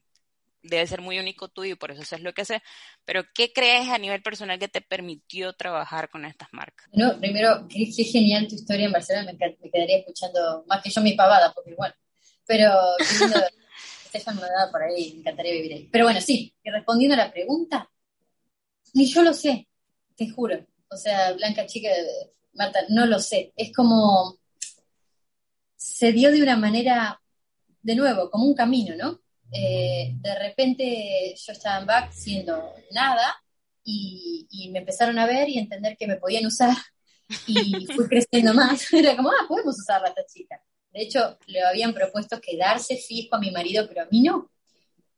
debe 0.70 0.88
ser 0.88 1.02
muy 1.02 1.20
único 1.20 1.48
tuyo 1.48 1.74
y 1.74 1.78
por 1.78 1.92
eso 1.92 2.16
es 2.16 2.22
lo 2.22 2.34
que 2.34 2.42
haces, 2.42 2.62
pero 3.06 3.24
¿qué 3.34 3.52
crees 3.54 3.90
a 3.90 3.98
nivel 3.98 4.22
personal 4.22 4.60
que 4.60 4.68
te 4.68 4.82
permitió 4.82 5.54
trabajar 5.54 6.10
con 6.10 6.26
estas 6.26 6.50
marcas? 6.52 6.88
No, 6.92 7.18
primero, 7.20 7.68
qué, 7.70 7.86
genial 7.86 8.48
tu 8.48 8.56
historia 8.56 8.86
en 8.86 8.92
Barcelona, 8.92 9.32
me, 9.32 9.58
me, 9.62 9.72
quedaría 9.72 10.00
escuchando 10.00 10.64
más 10.68 10.82
que 10.82 10.90
yo 10.90 11.02
mi 11.02 11.14
pavada, 11.14 11.54
porque 11.54 11.76
bueno, 11.76 11.96
pero 12.46 12.72
qué 12.98 13.26
lindo, 13.26 13.40
Estefan 14.06 14.36
me 14.36 14.72
por 14.72 14.84
ahí, 14.84 15.14
me 15.14 15.20
encantaría 15.20 15.54
vivir 15.54 15.74
ahí. 15.74 15.90
Pero 15.92 16.06
bueno, 16.06 16.22
sí, 16.22 16.54
y 16.64 16.70
respondiendo 16.70 17.16
a 17.16 17.26
la 17.26 17.32
pregunta, 17.32 17.90
ni 18.94 19.06
yo 19.06 19.22
lo 19.22 19.34
sé, 19.34 19.68
te 20.16 20.30
juro. 20.30 20.66
O 20.90 20.98
sea, 20.98 21.34
Blanca 21.34 21.66
Chica, 21.66 21.90
Marta, 22.54 22.80
no 22.90 23.06
lo 23.06 23.20
sé. 23.20 23.52
Es 23.58 23.74
como, 23.74 24.40
se 25.76 26.14
dio 26.14 26.32
de 26.32 26.42
una 26.42 26.56
manera, 26.56 27.22
de 27.82 27.96
nuevo, 27.96 28.30
como 28.32 28.46
un 28.46 28.56
camino, 28.56 28.96
¿no? 28.96 29.20
Eh, 29.52 30.14
de 30.16 30.40
repente 30.40 31.36
yo 31.36 31.54
estaba 31.54 31.80
en 31.80 31.86
back 31.86 32.12
siendo 32.12 32.74
nada 32.92 33.36
y, 33.84 34.70
me 34.72 34.80
empezaron 34.80 35.18
a 35.20 35.28
ver 35.28 35.48
y 35.48 35.60
entender 35.60 35.96
que 35.96 36.08
me 36.08 36.18
podían 36.18 36.46
usar 36.46 36.76
y 37.48 37.86
fui 37.86 38.08
creciendo 38.08 38.54
más. 38.54 38.92
Era 38.94 39.16
como, 39.16 39.30
ah, 39.30 39.46
podemos 39.48 39.78
usarla 39.78 40.10
esta 40.10 40.26
chica. 40.26 40.62
De 40.92 41.02
hecho, 41.02 41.38
le 41.48 41.62
habían 41.62 41.94
propuesto 41.94 42.42
quedarse 42.42 42.98
fijo 42.98 43.36
a 43.36 43.40
mi 43.40 43.52
marido, 43.52 43.88
pero 43.88 44.02
a 44.02 44.08
mí 44.12 44.22
no. 44.22 44.52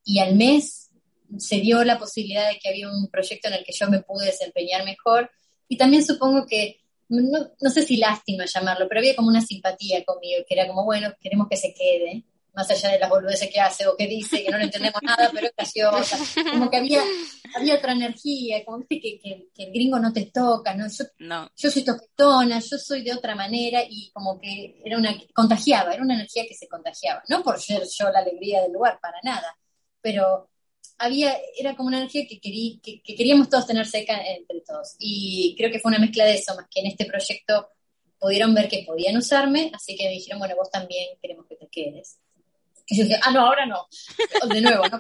Y 0.04 0.20
al 0.20 0.36
mes 0.36 0.90
se 1.38 1.58
dio 1.58 1.84
la 1.84 1.98
posibilidad 1.98 2.50
de 2.50 2.60
que 2.60 2.70
había 2.70 2.90
un 2.90 3.08
proyecto 3.10 3.48
en 3.48 3.56
el 3.56 3.64
que 3.64 3.74
yo 3.74 3.90
me 3.90 4.02
pude 4.02 4.26
desempeñar 4.26 4.84
mejor. 4.86 5.32
Y 5.68 5.78
también 5.78 6.06
supongo 6.06 6.46
que, 6.46 6.82
no, 7.10 7.52
no 7.60 7.70
sé 7.70 7.84
si 7.84 7.98
lástima 7.98 8.46
llamarlo, 8.46 8.88
pero 8.88 9.00
había 9.00 9.16
como 9.16 9.30
una 9.30 9.42
simpatía 9.42 10.04
conmigo, 10.04 10.44
que 10.48 10.56
era 10.56 10.68
como, 10.68 10.84
bueno, 10.84 11.14
queremos 11.22 11.48
que 11.50 11.58
se 11.58 11.74
quede 11.74 12.26
más 12.58 12.72
allá 12.72 12.90
de 12.90 12.98
las 12.98 13.08
boludeces 13.08 13.52
que 13.52 13.60
hace 13.60 13.88
o 13.88 13.96
que 13.96 14.08
dice, 14.08 14.44
que 14.44 14.50
no 14.50 14.58
le 14.58 14.64
entendemos 14.64 15.00
nada, 15.04 15.30
pero 15.32 15.46
es 15.46 15.54
graciosa. 15.56 16.18
Como 16.50 16.72
que 16.72 16.78
había, 16.78 17.04
había 17.54 17.76
otra 17.76 17.92
energía, 17.92 18.66
como 18.66 18.80
viste 18.80 19.00
que, 19.00 19.48
que, 19.54 19.64
el 19.64 19.72
gringo 19.72 20.00
no 20.00 20.12
te 20.12 20.26
toca, 20.26 20.74
¿no? 20.74 20.88
Yo, 20.88 21.06
no. 21.20 21.52
yo 21.56 21.70
soy 21.70 21.84
toquetona, 21.84 22.60
yo 22.60 22.80
soy 22.80 23.04
de 23.04 23.14
otra 23.14 23.36
manera 23.36 23.84
y 23.88 24.10
como 24.10 24.42
que 24.42 24.82
era 24.84 24.98
una, 24.98 25.16
contagiaba, 25.36 25.94
era 25.94 26.02
una 26.02 26.16
energía 26.16 26.48
que 26.48 26.56
se 26.56 26.68
contagiaba. 26.68 27.22
No 27.30 27.44
por 27.44 27.62
ser 27.62 27.84
yo 27.88 28.10
la 28.10 28.20
alegría 28.20 28.64
del 28.64 28.74
lugar, 28.74 28.98
para 29.00 29.20
nada, 29.22 29.56
pero 30.02 30.50
había, 30.98 31.38
era 31.56 31.76
como 31.76 31.90
una 31.90 32.00
energía 32.00 32.26
que, 32.28 32.40
querí, 32.40 32.82
que, 32.82 33.04
que 33.04 33.16
queríamos 33.16 33.50
todos 33.50 33.68
tener 33.68 33.86
seca 33.86 34.20
entre 34.20 34.62
todos. 34.62 34.96
Y 34.98 35.54
creo 35.60 35.72
que 35.72 35.80
fue 35.80 35.90
una 35.90 36.00
mezcla 36.00 36.26
de 36.26 36.34
eso, 36.34 36.56
más 36.56 36.66
que 36.72 36.80
en 36.80 36.88
este 36.88 37.06
proyecto 37.06 37.70
pudieron 38.20 38.56
ver 38.56 38.68
que 38.68 38.84
podían 38.84 39.16
usarme, 39.16 39.70
así 39.76 39.96
que 39.96 40.06
me 40.06 40.14
dijeron, 40.14 40.40
bueno, 40.40 40.56
vos 40.56 40.72
también 40.72 41.10
queremos 41.22 41.46
que 41.46 41.56
te 41.56 41.68
quedes. 41.68 42.18
Y 42.88 42.98
yo 42.98 43.04
dije, 43.04 43.20
ah, 43.22 43.32
no, 43.32 43.42
ahora 43.42 43.66
no. 43.66 43.86
De 44.54 44.62
nuevo, 44.62 44.88
¿no? 44.88 44.98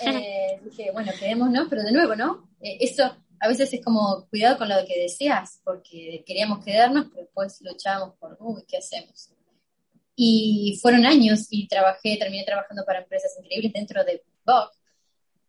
eh, 0.00 0.60
dije, 0.64 0.90
bueno, 0.92 1.12
quedémonos, 1.18 1.66
pero 1.68 1.82
de 1.82 1.92
nuevo, 1.92 2.14
¿no? 2.14 2.48
Eh, 2.60 2.78
eso 2.80 3.16
a 3.40 3.48
veces 3.48 3.72
es 3.72 3.84
como 3.84 4.26
cuidado 4.28 4.58
con 4.58 4.68
lo 4.68 4.76
que 4.86 4.98
deseas, 5.00 5.60
porque 5.64 6.24
queríamos 6.26 6.64
quedarnos, 6.64 7.06
pero 7.06 7.22
después 7.22 7.60
luchábamos 7.62 8.16
por, 8.16 8.36
uy, 8.40 8.62
¿qué 8.66 8.78
hacemos? 8.78 9.30
Y 10.16 10.78
fueron 10.82 11.06
años 11.06 11.46
y 11.50 11.68
trabajé, 11.68 12.16
terminé 12.16 12.44
trabajando 12.44 12.84
para 12.84 13.00
empresas 13.00 13.32
increíbles 13.38 13.72
dentro 13.72 14.04
de 14.04 14.22
Vogue. 14.44 14.70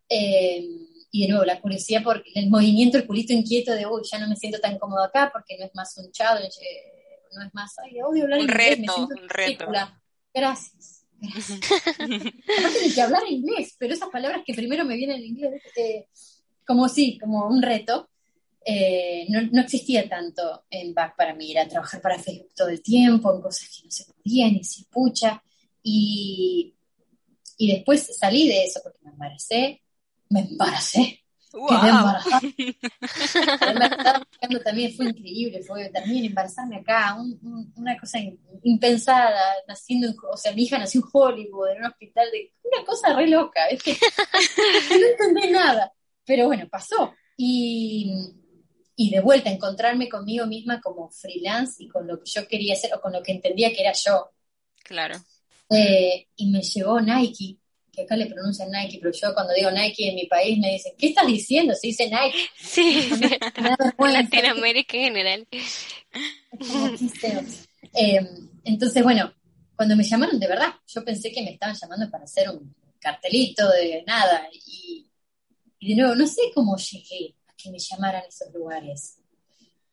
Eh, 0.09 0.67
y 1.11 1.23
de 1.23 1.29
nuevo, 1.29 1.45
la 1.45 1.59
curiosidad 1.59 2.03
por 2.03 2.23
el 2.35 2.49
movimiento, 2.49 2.97
el 2.97 3.07
culito 3.07 3.33
inquieto 3.33 3.73
de, 3.73 3.87
uy, 3.87 4.03
ya 4.09 4.19
no 4.19 4.27
me 4.27 4.35
siento 4.35 4.59
tan 4.59 4.77
cómodo 4.77 5.03
acá 5.03 5.31
porque 5.33 5.57
no 5.57 5.65
es 5.65 5.73
más 5.73 5.97
un 5.97 6.11
challenge, 6.11 6.59
eh, 6.61 7.23
no 7.35 7.43
es 7.43 7.53
más, 7.53 7.73
ay, 7.79 7.99
odio 8.01 8.23
hablar 8.23 8.39
un 8.39 8.45
inglés, 8.45 8.79
reto, 8.79 9.07
un 9.07 9.29
reto. 9.29 9.65
Gracias. 10.33 11.05
Aparte 11.21 12.79
de 12.79 12.93
que 12.93 13.01
hablar 13.01 13.23
inglés, 13.27 13.75
pero 13.77 13.93
esas 13.93 14.09
palabras 14.09 14.41
que 14.45 14.53
primero 14.53 14.85
me 14.85 14.95
vienen 14.95 15.17
en 15.17 15.25
inglés, 15.25 15.61
eh, 15.75 16.07
como 16.65 16.87
sí, 16.87 17.17
como 17.17 17.47
un 17.47 17.61
reto, 17.61 18.09
eh, 18.65 19.25
no, 19.29 19.61
existía 19.61 20.07
tanto 20.07 20.65
en 20.69 20.93
back 20.93 21.15
para 21.17 21.33
mí, 21.33 21.51
era 21.51 21.67
trabajar 21.67 22.01
para 22.01 22.19
Facebook 22.19 22.51
todo 22.55 22.69
el 22.69 22.81
tiempo, 22.81 23.33
en 23.33 23.41
cosas 23.41 23.69
que 23.69 23.85
no 23.85 23.91
se 23.91 24.05
podían, 24.05 24.55
y 24.55 24.63
se 24.63 24.85
pucha, 24.85 25.43
y, 25.83 26.73
y 27.57 27.71
después 27.73 28.15
salí 28.17 28.47
de 28.47 28.63
eso 28.63 28.79
porque 28.83 28.99
me 29.03 29.11
embaracé, 29.11 29.81
me 30.29 30.41
embaracé, 30.41 31.21
Quedé 31.51 31.89
embarazada. 31.89 32.41
también 34.63 34.93
fue 34.93 35.05
increíble, 35.07 35.63
fue 35.63 35.89
también 35.89 36.25
embarazarme 36.25 36.77
acá, 36.77 37.17
una 37.75 37.97
cosa 37.97 38.19
impensada, 38.63 39.41
naciendo, 39.67 40.13
o 40.31 40.37
sea, 40.37 40.53
mi 40.53 40.63
hija 40.63 40.77
nació 40.77 41.01
en 41.01 41.07
Hollywood, 41.11 41.69
en 41.69 41.79
un 41.79 41.85
hospital 41.85 42.27
de 42.31 42.53
una 42.63 42.85
cosa 42.85 43.13
re 43.15 43.27
loca, 43.27 43.67
es 43.67 43.81
que 43.83 43.93
no 43.93 45.07
entendí 45.07 45.51
nada, 45.51 45.91
pero 46.23 46.45
bueno, 46.45 46.67
pasó. 46.69 47.15
Y, 47.35 48.11
y 48.95 49.09
de 49.09 49.21
vuelta 49.21 49.49
encontrarme 49.49 50.07
conmigo 50.09 50.45
misma 50.45 50.79
como 50.81 51.09
freelance 51.09 51.83
y 51.83 51.87
con 51.87 52.05
lo 52.05 52.19
que 52.19 52.29
yo 52.29 52.47
quería 52.47 52.73
hacer 52.73 52.93
o 52.93 53.01
con 53.01 53.13
lo 53.13 53.23
que 53.23 53.31
entendía 53.31 53.73
que 53.73 53.81
era 53.81 53.93
yo. 53.93 54.29
Claro. 54.83 55.15
Eh, 55.69 56.27
y 56.35 56.51
me 56.51 56.61
llevó 56.61 56.99
Nike 56.99 57.57
acá 57.97 58.15
le 58.15 58.27
pronuncian 58.27 58.69
Nike, 58.71 58.99
pero 59.01 59.11
yo 59.13 59.33
cuando 59.33 59.53
digo 59.53 59.71
Nike 59.71 60.09
en 60.09 60.15
mi 60.15 60.25
país 60.25 60.57
me 60.59 60.71
dicen, 60.71 60.93
¿qué 60.97 61.07
estás 61.07 61.27
diciendo? 61.27 61.73
Se 61.75 61.87
dice 61.87 62.09
Nike. 62.09 62.49
Sí, 62.57 63.09
Latinoamérica 63.97 64.97
en 64.97 65.03
general. 65.03 65.47
Eh, 67.91 68.19
entonces, 68.65 69.01
bueno, 69.01 69.33
cuando 69.75 69.95
me 69.95 70.03
llamaron, 70.03 70.39
de 70.39 70.47
verdad, 70.47 70.75
yo 70.85 71.03
pensé 71.03 71.31
que 71.31 71.41
me 71.41 71.53
estaban 71.53 71.75
llamando 71.75 72.07
para 72.11 72.25
hacer 72.25 72.47
un 72.49 72.75
cartelito 72.99 73.67
de 73.71 74.03
nada. 74.05 74.47
Y, 74.67 75.07
y 75.79 75.89
de 75.89 75.95
nuevo, 75.95 76.15
no 76.15 76.27
sé 76.27 76.41
cómo 76.53 76.77
llegué 76.77 77.33
a 77.47 77.53
que 77.55 77.71
me 77.71 77.79
llamaran 77.79 78.23
esos 78.27 78.53
lugares. 78.53 79.19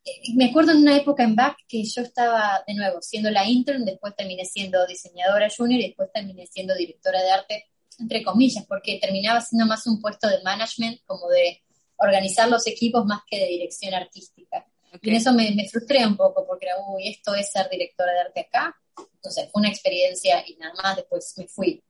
Eh, 0.04 0.34
me 0.34 0.46
acuerdo 0.46 0.72
en 0.72 0.78
una 0.78 0.96
época 0.96 1.24
en 1.24 1.34
BAC 1.34 1.56
que 1.68 1.82
yo 1.84 2.02
estaba, 2.02 2.62
de 2.66 2.74
nuevo, 2.74 3.00
siendo 3.02 3.30
la 3.30 3.48
intern, 3.48 3.84
después 3.84 4.14
terminé 4.14 4.44
siendo 4.44 4.86
diseñadora 4.86 5.48
junior 5.56 5.80
y 5.80 5.86
después 5.86 6.10
terminé 6.12 6.46
siendo 6.46 6.74
directora 6.74 7.22
de 7.22 7.30
arte 7.30 7.64
entre 7.98 8.22
comillas, 8.22 8.64
porque 8.66 8.98
terminaba 9.00 9.40
siendo 9.40 9.66
más 9.66 9.86
un 9.86 10.00
puesto 10.00 10.28
de 10.28 10.42
management, 10.42 11.00
como 11.06 11.28
de 11.28 11.62
organizar 11.96 12.48
los 12.48 12.66
equipos 12.66 13.04
más 13.06 13.22
que 13.28 13.38
de 13.38 13.46
dirección 13.46 13.94
artística. 13.94 14.66
Y 15.00 15.10
en 15.10 15.16
eso 15.16 15.32
me, 15.32 15.68
frustré 15.68 16.06
un 16.06 16.16
poco, 16.16 16.46
porque 16.46 16.66
era, 16.66 16.76
uy, 16.88 17.08
esto 17.08 17.34
es 17.34 17.50
ser 17.50 17.68
directora 17.70 18.12
de 18.12 18.20
arte 18.20 18.40
acá. 18.40 18.76
Entonces 19.14 19.48
fue 19.52 19.60
una 19.60 19.68
experiencia 19.68 20.42
y 20.46 20.56
nada 20.56 20.74
más, 20.82 20.96
después 20.96 21.34
me 21.36 21.48
fui. 21.48 21.82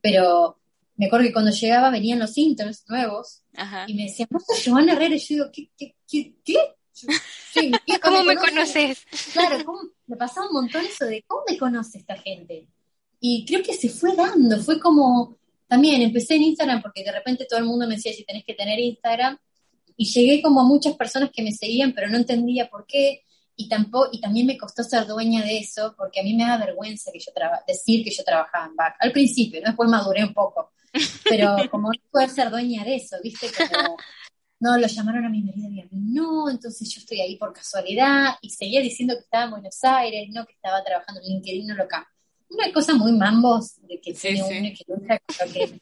Pero 0.00 0.60
me 0.96 1.06
acuerdo 1.06 1.26
que 1.26 1.32
cuando 1.32 1.50
llegaba 1.50 1.90
venían 1.90 2.18
los 2.18 2.36
interns 2.38 2.84
nuevos 2.88 3.42
y 3.86 3.94
me 3.94 4.04
decían, 4.04 4.28
¿vos 4.30 4.44
sos 4.46 4.66
Herrera? 4.66 5.14
Y 5.14 5.18
yo 5.18 5.26
digo, 5.28 5.46
¿qué? 5.52 5.70
qué, 5.76 5.96
qué, 6.06 6.34
qué? 6.44 6.58
¿Cómo 8.02 8.22
me, 8.22 8.36
conoces? 8.36 9.04
Claro, 9.32 9.64
me 10.06 10.16
pasaba 10.16 10.46
un 10.46 10.52
montón 10.52 10.84
eso 10.84 11.06
de, 11.06 11.24
¿cómo 11.26 11.42
me 11.48 11.58
conoce 11.58 11.98
esta 11.98 12.16
gente? 12.16 12.68
Y 13.26 13.46
creo 13.46 13.62
que 13.62 13.72
se 13.72 13.88
fue 13.88 14.14
dando, 14.14 14.60
fue 14.60 14.78
como, 14.78 15.38
también 15.66 16.02
empecé 16.02 16.34
en 16.34 16.42
Instagram 16.42 16.82
porque 16.82 17.02
de 17.02 17.10
repente 17.10 17.46
todo 17.48 17.58
el 17.58 17.64
mundo 17.64 17.86
me 17.88 17.94
decía 17.94 18.12
si 18.12 18.22
tenés 18.22 18.44
que 18.44 18.52
tener 18.52 18.78
Instagram 18.78 19.38
y 19.96 20.04
llegué 20.04 20.42
como 20.42 20.60
a 20.60 20.64
muchas 20.64 20.94
personas 20.94 21.30
que 21.32 21.42
me 21.42 21.50
seguían 21.50 21.94
pero 21.94 22.10
no 22.10 22.18
entendía 22.18 22.68
por 22.68 22.84
qué 22.86 23.22
y 23.56 23.66
tampoco 23.66 24.10
y 24.12 24.20
también 24.20 24.46
me 24.46 24.58
costó 24.58 24.82
ser 24.82 25.06
dueña 25.06 25.42
de 25.42 25.56
eso 25.56 25.94
porque 25.96 26.20
a 26.20 26.22
mí 26.22 26.34
me 26.34 26.44
da 26.44 26.58
vergüenza 26.58 27.10
que 27.10 27.18
yo 27.18 27.32
decir 27.66 28.04
que 28.04 28.10
yo 28.10 28.22
trabajaba 28.24 28.66
en 28.66 28.76
back 28.76 28.96
al 28.98 29.10
principio 29.10 29.58
¿no? 29.62 29.68
después 29.68 29.88
maduré 29.88 30.22
un 30.22 30.34
poco 30.34 30.72
pero 31.26 31.56
como 31.70 31.88
no 31.88 31.98
poder 32.10 32.28
ser 32.28 32.50
dueña 32.50 32.84
de 32.84 32.96
eso 32.96 33.16
viste 33.22 33.46
como 33.56 33.96
no, 34.60 34.76
lo 34.76 34.86
llamaron 34.86 35.24
a 35.24 35.30
mi 35.30 35.42
marido 35.42 35.70
y 35.70 35.80
a 35.80 35.84
mí 35.84 36.12
no, 36.12 36.50
entonces 36.50 36.92
yo 36.92 37.00
estoy 37.00 37.20
ahí 37.22 37.36
por 37.36 37.54
casualidad 37.54 38.34
y 38.42 38.50
seguía 38.50 38.82
diciendo 38.82 39.14
que 39.14 39.20
estaba 39.20 39.44
en 39.44 39.50
Buenos 39.50 39.82
Aires, 39.82 40.28
no, 40.30 40.46
que 40.46 40.52
estaba 40.52 40.82
trabajando 40.82 41.20
en 41.20 41.26
LinkedIn, 41.26 41.66
no 41.66 41.74
loca. 41.74 42.08
Una 42.54 42.72
cosa 42.72 42.94
muy 42.94 43.12
mambos 43.12 43.76
de 43.82 44.00
que 44.00 44.14
tiene 44.14 44.42
uno 44.42 44.66
y 44.68 44.74
que 44.74 44.84
que... 45.52 45.80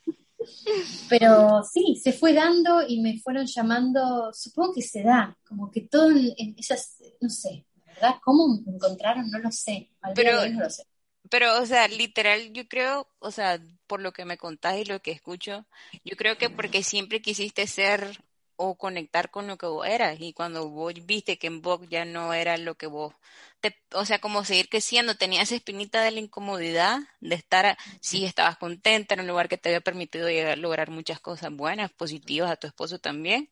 Pero 1.08 1.62
sí, 1.62 2.00
se 2.02 2.12
fue 2.12 2.32
dando 2.32 2.82
y 2.86 3.00
me 3.00 3.18
fueron 3.18 3.46
llamando, 3.46 4.32
supongo 4.32 4.74
que 4.74 4.82
se 4.82 5.02
da, 5.02 5.36
como 5.46 5.70
que 5.70 5.82
todo 5.82 6.10
en, 6.10 6.54
esas, 6.58 6.96
no 7.20 7.28
sé, 7.28 7.64
¿verdad? 7.86 8.16
¿Cómo 8.24 8.60
me 8.64 8.72
encontraron? 8.72 9.30
No 9.30 9.38
lo 9.38 9.52
sé. 9.52 9.90
pero, 10.14 10.48
no 10.48 10.62
lo 10.62 10.70
sé. 10.70 10.84
Pero, 11.30 11.60
o 11.60 11.66
sea, 11.66 11.86
literal, 11.88 12.52
yo 12.52 12.66
creo, 12.68 13.08
o 13.20 13.30
sea, 13.30 13.60
por 13.86 14.00
lo 14.00 14.12
que 14.12 14.24
me 14.24 14.36
contás 14.36 14.78
y 14.78 14.84
lo 14.84 15.00
que 15.00 15.12
escucho, 15.12 15.66
yo 16.04 16.16
creo 16.16 16.36
que 16.36 16.50
porque 16.50 16.82
siempre 16.82 17.22
quisiste 17.22 17.66
ser 17.66 18.22
o 18.56 18.76
conectar 18.76 19.30
con 19.30 19.46
lo 19.46 19.56
que 19.58 19.66
vos 19.66 19.86
eras 19.86 20.16
y 20.20 20.32
cuando 20.32 20.68
vos 20.68 20.94
viste 21.04 21.38
que 21.38 21.46
en 21.46 21.62
vos 21.62 21.80
ya 21.88 22.04
no 22.04 22.34
era 22.34 22.56
lo 22.56 22.76
que 22.76 22.86
vos, 22.86 23.14
te, 23.60 23.76
o 23.94 24.04
sea, 24.04 24.18
como 24.20 24.44
seguir 24.44 24.68
creciendo, 24.68 25.16
tenía 25.16 25.42
esa 25.42 25.54
espinita 25.54 26.02
de 26.02 26.10
la 26.10 26.20
incomodidad 26.20 27.00
de 27.20 27.34
estar, 27.34 27.76
si 28.00 28.24
estabas 28.24 28.56
contenta 28.58 29.14
en 29.14 29.20
un 29.20 29.28
lugar 29.28 29.48
que 29.48 29.58
te 29.58 29.68
había 29.68 29.80
permitido 29.80 30.28
llegar 30.28 30.52
a 30.52 30.56
lograr 30.56 30.90
muchas 30.90 31.20
cosas 31.20 31.52
buenas, 31.52 31.90
positivas 31.92 32.50
a 32.50 32.56
tu 32.56 32.66
esposo 32.66 32.98
también, 32.98 33.50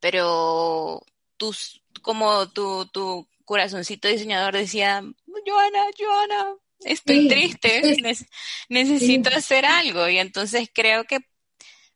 pero 0.00 1.02
tus, 1.36 1.82
como 2.02 2.48
tu, 2.50 2.86
tu 2.86 3.28
corazoncito 3.44 4.08
diseñador 4.08 4.54
decía, 4.54 5.02
Joana, 5.46 5.84
Joana, 5.98 6.54
estoy 6.80 7.28
triste, 7.28 7.96
necesito 8.68 9.30
hacer 9.30 9.64
algo 9.64 10.08
y 10.08 10.18
entonces 10.18 10.68
creo 10.72 11.04
que 11.04 11.20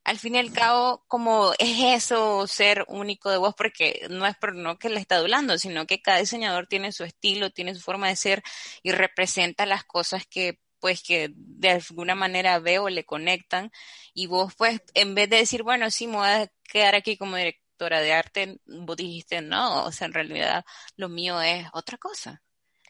al 0.09 0.19
fin 0.19 0.37
y 0.37 0.39
al 0.39 0.53
cabo, 0.55 1.05
como 1.07 1.53
es 1.59 2.03
eso 2.03 2.47
ser 2.47 2.87
único 2.89 3.31
de 3.31 3.37
vos, 3.37 3.55
porque 3.55 4.07
no 4.09 4.27
es 4.27 4.35
por 4.39 4.55
no 4.55 4.79
que 4.79 4.89
le 4.89 5.01
está 5.01 5.19
hablando, 5.19 5.59
sino 5.59 5.87
que 5.87 6.01
cada 6.01 6.21
diseñador 6.21 6.67
tiene 6.67 6.93
su 6.93 7.05
estilo, 7.05 7.51
tiene 7.51 7.75
su 7.75 7.83
forma 7.83 8.09
de 8.09 8.17
ser 8.17 8.43
y 8.83 8.93
representa 8.93 9.67
las 9.67 9.85
cosas 9.85 10.27
que 10.27 10.61
pues 10.81 11.03
que 11.03 11.31
de 11.35 11.71
alguna 11.73 12.15
manera 12.15 12.59
veo 12.59 12.85
o 12.85 12.89
le 12.89 13.05
conectan 13.05 13.71
y 14.15 14.29
vos 14.29 14.55
pues 14.57 14.81
en 14.95 15.15
vez 15.15 15.29
de 15.29 15.37
decir, 15.37 15.63
bueno, 15.63 15.91
sí, 15.91 16.07
me 16.07 16.17
voy 16.17 16.29
a 16.29 16.51
quedar 16.65 16.95
aquí 16.95 17.19
como 17.19 17.37
directora 17.37 18.01
de 18.01 18.15
arte, 18.15 18.61
vos 18.65 18.97
dijiste, 18.97 19.43
no, 19.43 19.85
o 19.85 19.93
sea, 19.93 20.07
en 20.07 20.15
realidad 20.15 20.65
lo 20.97 21.11
mío 21.11 21.39
es 21.43 21.67
otra 21.75 21.99
cosa. 21.99 22.43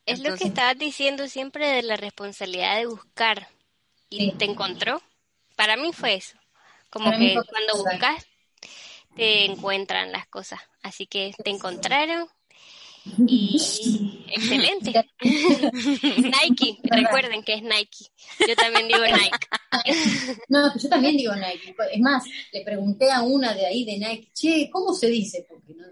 Es 0.07 0.21
lo 0.21 0.37
que 0.37 0.45
estabas 0.45 0.79
diciendo 0.79 1.27
siempre 1.27 1.67
de 1.67 1.83
la 1.83 1.97
responsabilidad 1.97 2.77
de 2.77 2.87
buscar 2.87 3.49
y 4.09 4.31
te 4.37 4.45
encontró. 4.45 5.03
Para 5.57 5.77
mí 5.77 5.93
fue 5.93 6.15
eso. 6.15 6.38
Como 6.91 7.11
que 7.11 7.35
cuando 7.49 7.85
buscas, 7.85 8.27
te 9.17 9.45
encuentran 9.45 10.13
las 10.13 10.27
cosas. 10.27 10.61
Así 10.83 11.07
que 11.07 11.35
te 11.43 11.51
encontraron 11.51 12.29
y 13.27 14.25
excelente. 14.35 14.93
Nike, 15.23 16.79
recuerden 16.85 17.43
que 17.43 17.55
es 17.55 17.63
Nike. 17.63 18.07
Yo 18.47 18.57
también 18.57 18.89
digo 18.89 19.01
Nike. 19.05 20.39
No, 20.49 20.77
yo 20.77 20.89
también 20.89 21.17
digo 21.17 21.35
Nike. 21.35 21.75
Es 21.93 22.01
más, 22.01 22.25
le 22.53 22.63
pregunté 22.63 23.11
a 23.11 23.23
una 23.23 23.55
de 23.55 23.67
ahí 23.67 23.85
de 23.85 23.99
Nike, 23.99 24.31
che, 24.35 24.71
¿cómo 24.71 24.95
se 24.95 25.09
dice? 25.09 25.47
Porque 25.49 25.75
no, 25.75 25.87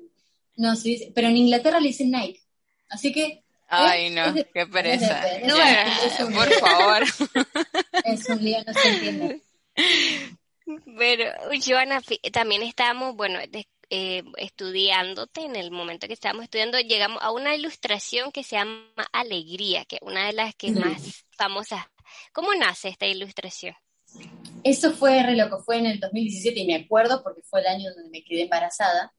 no 0.57 0.77
se 0.77 0.89
dice, 0.91 1.13
pero 1.15 1.29
en 1.29 1.37
Inglaterra 1.37 1.81
le 1.81 1.89
dicen 1.89 2.11
Nike. 2.11 2.41
Así 2.89 3.13
que 3.13 3.43
Ay, 3.69 4.11
no, 4.11 4.33
qué 4.33 4.67
pereza. 4.67 5.21
no, 5.45 5.57
por 6.31 6.53
favor. 6.53 7.03
Es 8.05 8.29
un 8.29 8.45
lío, 8.45 8.59
no 8.65 8.73
se 8.73 8.89
entiende. 8.89 9.43
Pero, 10.99 11.25
Joana, 11.65 12.03
también 12.33 12.63
estábamos, 12.63 13.15
bueno, 13.15 13.39
eh, 13.89 14.23
estudiándote, 14.37 15.43
en 15.43 15.55
el 15.55 15.71
momento 15.71 16.09
que 16.09 16.13
estábamos 16.13 16.45
estudiando, 16.45 16.81
llegamos 16.81 17.23
a 17.23 17.31
una 17.31 17.55
ilustración 17.55 18.33
que 18.33 18.43
se 18.43 18.57
llama 18.57 18.89
Alegría, 19.13 19.85
que 19.85 19.97
es 19.97 20.03
una 20.03 20.27
de 20.27 20.33
las 20.33 20.55
que 20.57 20.73
más 20.73 21.25
famosas. 21.31 21.85
¿Cómo 22.33 22.53
nace 22.55 22.89
esta 22.89 23.07
ilustración? 23.07 23.75
Eso 24.65 24.93
fue 24.93 25.23
re 25.23 25.37
loco, 25.37 25.63
fue 25.63 25.79
en 25.79 25.87
el 25.87 26.01
2017 26.01 26.61
y 26.61 26.67
me 26.67 26.75
acuerdo 26.75 27.23
porque 27.23 27.43
fue 27.43 27.61
el 27.61 27.67
año 27.69 27.95
donde 27.95 28.11
me 28.11 28.25
quedé 28.25 28.43
embarazada. 28.43 29.13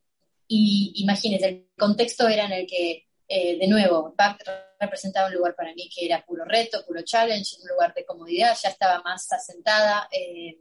Y 0.48 0.92
imagínense, 0.96 1.48
el 1.48 1.70
contexto 1.78 2.28
era 2.28 2.46
en 2.46 2.52
el 2.54 2.68
que, 2.68 3.08
eh, 3.28 3.58
de 3.58 3.68
nuevo, 3.68 4.14
Back 4.18 4.44
representaba 4.80 5.28
un 5.28 5.36
lugar 5.36 5.56
para 5.56 5.74
mí 5.74 5.90
que 5.94 6.06
era 6.06 6.26
puro 6.26 6.44
reto, 6.44 6.86
puro 6.86 7.02
challenge, 7.04 7.58
un 7.62 7.70
lugar 7.70 7.94
de 7.94 8.06
comodidad, 8.06 8.58
ya 8.62 8.70
estaba 8.70 9.02
más 9.02 9.32
asentada. 9.32 10.10
Eh, 10.12 10.58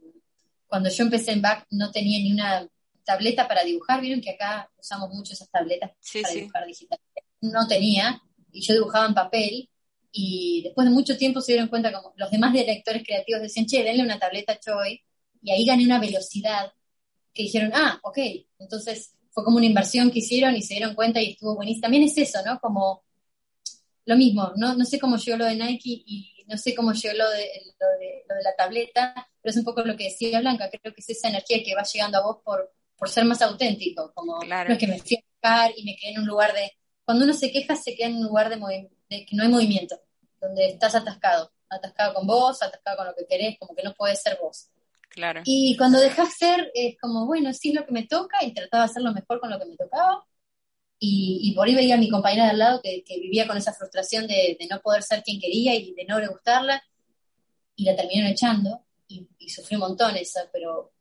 cuando 0.67 0.89
yo 0.89 1.03
empecé 1.03 1.31
en 1.31 1.41
back 1.41 1.65
no 1.71 1.91
tenía 1.91 2.19
ni 2.19 2.31
una 2.31 2.67
tableta 3.03 3.47
para 3.47 3.63
dibujar, 3.63 4.01
vieron 4.01 4.21
que 4.21 4.31
acá 4.31 4.69
usamos 4.77 5.09
mucho 5.09 5.33
esas 5.33 5.49
tabletas 5.49 5.91
para 6.21 6.33
dibujar 6.33 6.65
digital. 6.65 6.99
No 7.41 7.67
tenía, 7.67 8.21
y 8.51 8.61
yo 8.61 8.73
dibujaba 8.73 9.07
en 9.07 9.13
papel, 9.13 9.69
y 10.11 10.61
después 10.63 10.87
de 10.87 10.93
mucho 10.93 11.17
tiempo 11.17 11.41
se 11.41 11.53
dieron 11.53 11.69
cuenta 11.69 11.91
como 11.93 12.13
los 12.17 12.31
demás 12.31 12.51
directores 12.53 13.03
creativos 13.03 13.41
decían, 13.41 13.65
che, 13.65 13.83
denle 13.83 14.03
una 14.03 14.19
tableta 14.19 14.53
a 14.53 14.59
Choi, 14.59 15.01
y 15.41 15.51
ahí 15.51 15.65
gané 15.65 15.85
una 15.85 15.99
velocidad 15.99 16.73
que 17.33 17.43
dijeron, 17.43 17.71
ah, 17.73 17.99
ok, 18.03 18.17
entonces 18.59 19.13
fue 19.31 19.43
como 19.43 19.57
una 19.57 19.67
inversión 19.67 20.09
que 20.09 20.19
hicieron 20.19 20.55
y 20.55 20.63
se 20.63 20.73
dieron 20.73 20.95
cuenta 20.95 21.21
y 21.21 21.31
estuvo 21.31 21.55
buenísimo. 21.55 21.83
También 21.83 22.03
es 22.03 22.17
eso, 22.17 22.39
¿no? 22.43 22.59
Como 22.59 23.03
lo 24.05 24.17
mismo, 24.17 24.51
no, 24.55 24.73
no 24.73 24.83
sé 24.83 24.99
cómo 24.99 25.17
llegó 25.17 25.37
lo 25.37 25.45
de 25.45 25.55
Nike 25.55 26.03
y 26.05 26.36
no 26.47 26.57
sé 26.57 26.73
cómo 26.73 26.93
llegó 26.93 27.17
lo 27.17 27.29
de, 27.29 27.49
lo 27.79 27.87
de, 27.99 28.25
lo 28.27 28.35
de 28.35 28.43
la 28.43 28.55
tableta, 28.55 29.13
pero 29.41 29.51
es 29.51 29.57
un 29.57 29.65
poco 29.65 29.81
lo 29.81 29.95
que 29.95 30.05
decía 30.05 30.39
Blanca, 30.39 30.69
creo 30.69 30.93
que 30.93 31.01
es 31.01 31.09
esa 31.09 31.29
energía 31.29 31.63
que 31.63 31.75
va 31.75 31.83
llegando 31.83 32.17
a 32.17 32.23
vos 32.23 32.37
por, 32.43 32.73
por 32.95 33.09
ser 33.09 33.25
más 33.25 33.41
auténtico, 33.41 34.11
como 34.13 34.39
no 34.43 34.73
es 34.73 34.77
que 34.77 34.87
me 34.87 34.99
fui 34.99 35.17
a 35.17 35.25
buscar 35.31 35.71
y 35.75 35.83
me 35.83 35.95
quedé 35.95 36.13
en 36.13 36.19
un 36.19 36.27
lugar 36.27 36.53
de, 36.53 36.71
cuando 37.03 37.25
uno 37.25 37.33
se 37.33 37.51
queja 37.51 37.75
se 37.75 37.95
queda 37.95 38.07
en 38.07 38.15
un 38.15 38.23
lugar 38.23 38.49
de, 38.49 38.89
de 39.09 39.25
que 39.25 39.35
no 39.35 39.43
hay 39.43 39.49
movimiento, 39.49 39.99
donde 40.39 40.69
estás 40.69 40.95
atascado, 40.95 41.51
atascado 41.69 42.13
con 42.13 42.25
vos, 42.25 42.61
atascado 42.63 42.97
con 42.97 43.07
lo 43.07 43.15
que 43.15 43.25
querés, 43.25 43.57
como 43.59 43.75
que 43.75 43.83
no 43.83 43.93
puedes 43.93 44.21
ser 44.21 44.37
vos. 44.41 44.69
Claro. 45.09 45.41
Y 45.45 45.75
cuando 45.77 45.99
dejas 45.99 46.35
ser, 46.37 46.71
es 46.73 46.95
como, 47.01 47.25
bueno, 47.25 47.51
sí 47.51 47.69
es 47.69 47.75
lo 47.75 47.85
que 47.85 47.91
me 47.91 48.05
toca 48.05 48.43
y 48.43 48.53
trataba 48.53 48.83
de 48.83 48.91
hacerlo 48.91 49.13
mejor 49.13 49.39
con 49.39 49.49
lo 49.49 49.57
que 49.57 49.65
me 49.65 49.75
tocaba, 49.75 50.25
y, 50.99 51.53
por 51.55 51.67
ahí 51.67 51.75
veía 51.75 51.95
a 51.95 51.99
mi 51.99 52.09
compañera 52.09 52.45
de 52.45 52.51
al 52.51 52.57
lado 52.57 52.81
que, 52.81 53.03
vivía 53.07 53.47
con 53.47 53.57
esa 53.57 53.73
frustración 53.73 54.27
de, 54.27 54.57
no 54.69 54.81
poder 54.81 55.03
ser 55.03 55.23
quien 55.23 55.39
quería 55.39 55.75
y 55.75 55.93
de 55.93 56.05
no 56.05 56.19
le 56.19 56.27
gustarla, 56.27 56.83
y 57.75 57.83
la 57.83 57.95
terminaron 57.95 58.31
echando, 58.31 58.83
y, 59.07 59.27
sufrí 59.49 59.75
un 59.75 59.81
montón 59.81 60.15
eso, 60.17 60.39
pero 60.51 60.91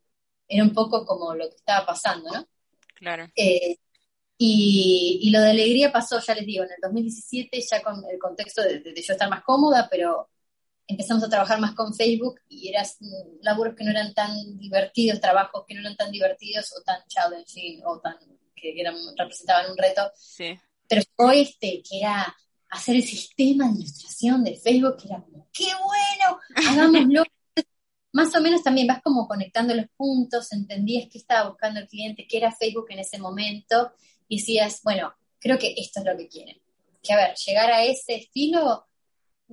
era 0.46 0.62
un 0.62 0.72
poco 0.72 1.04
como 1.04 1.34
lo 1.34 1.48
que 1.48 1.56
estaba 1.56 1.86
pasando, 1.86 2.30
¿no? 2.30 2.46
Claro. 2.94 3.28
Eh, 3.34 3.78
y, 4.38 5.30
lo 5.30 5.40
de 5.40 5.50
alegría 5.50 5.90
pasó, 5.90 6.20
ya 6.20 6.34
les 6.34 6.46
digo, 6.46 6.64
en 6.64 6.70
el 6.70 6.76
2017, 6.82 7.60
ya 7.60 7.82
con 7.82 8.04
el 8.10 8.18
contexto 8.18 8.62
de, 8.62 8.82
yo 8.84 9.12
estar 9.12 9.30
más 9.30 9.42
cómoda, 9.42 9.88
pero 9.90 10.28
empezamos 10.86 11.24
a 11.24 11.28
trabajar 11.28 11.58
más 11.58 11.74
con 11.74 11.94
Facebook 11.94 12.40
y 12.48 12.68
eran 12.68 12.84
laburos 13.40 13.74
que 13.74 13.84
no 13.84 13.90
eran 13.90 14.12
tan 14.14 14.58
divertidos, 14.58 15.20
trabajos 15.20 15.64
que 15.66 15.74
no 15.74 15.80
eran 15.80 15.96
tan 15.96 16.12
divertidos 16.12 16.72
o 16.78 16.82
tan 16.82 17.00
challenging 17.08 17.82
o 17.84 17.98
tan 17.98 18.16
que 18.56 18.80
eran, 18.80 18.96
representaban 19.16 19.70
un 19.70 19.76
reto. 19.76 20.10
Pero 20.88 21.02
fue 21.14 21.42
este, 21.42 21.82
que 21.88 21.98
era 21.98 22.34
hacer 22.70 22.96
el 22.96 23.04
sistema 23.04 23.68
de 23.68 23.80
ilustración 23.80 24.42
de 24.42 24.56
Facebook, 24.56 24.96
que 24.96 25.08
era 25.08 25.20
como, 25.20 25.48
¡qué 25.52 25.66
bueno! 25.66 26.40
Hagámoslo. 26.54 27.24
Más 28.12 28.34
o 28.34 28.40
menos 28.40 28.62
también 28.62 28.86
vas 28.86 29.02
como 29.02 29.28
conectando 29.28 29.74
los 29.74 29.86
puntos, 29.96 30.50
entendías 30.52 31.08
qué 31.10 31.18
estaba 31.18 31.50
buscando 31.50 31.80
el 31.80 31.86
cliente, 31.86 32.26
qué 32.26 32.38
era 32.38 32.50
Facebook 32.50 32.86
en 32.88 33.00
ese 33.00 33.18
momento, 33.18 33.92
y 34.26 34.38
decías, 34.38 34.80
bueno, 34.82 35.14
creo 35.38 35.58
que 35.58 35.74
esto 35.76 36.00
es 36.00 36.06
lo 36.06 36.16
que 36.16 36.28
quieren. 36.28 36.60
Que 37.02 37.12
a 37.12 37.16
ver, 37.16 37.34
llegar 37.36 37.70
a 37.70 37.84
ese 37.84 38.16
estilo 38.16 38.86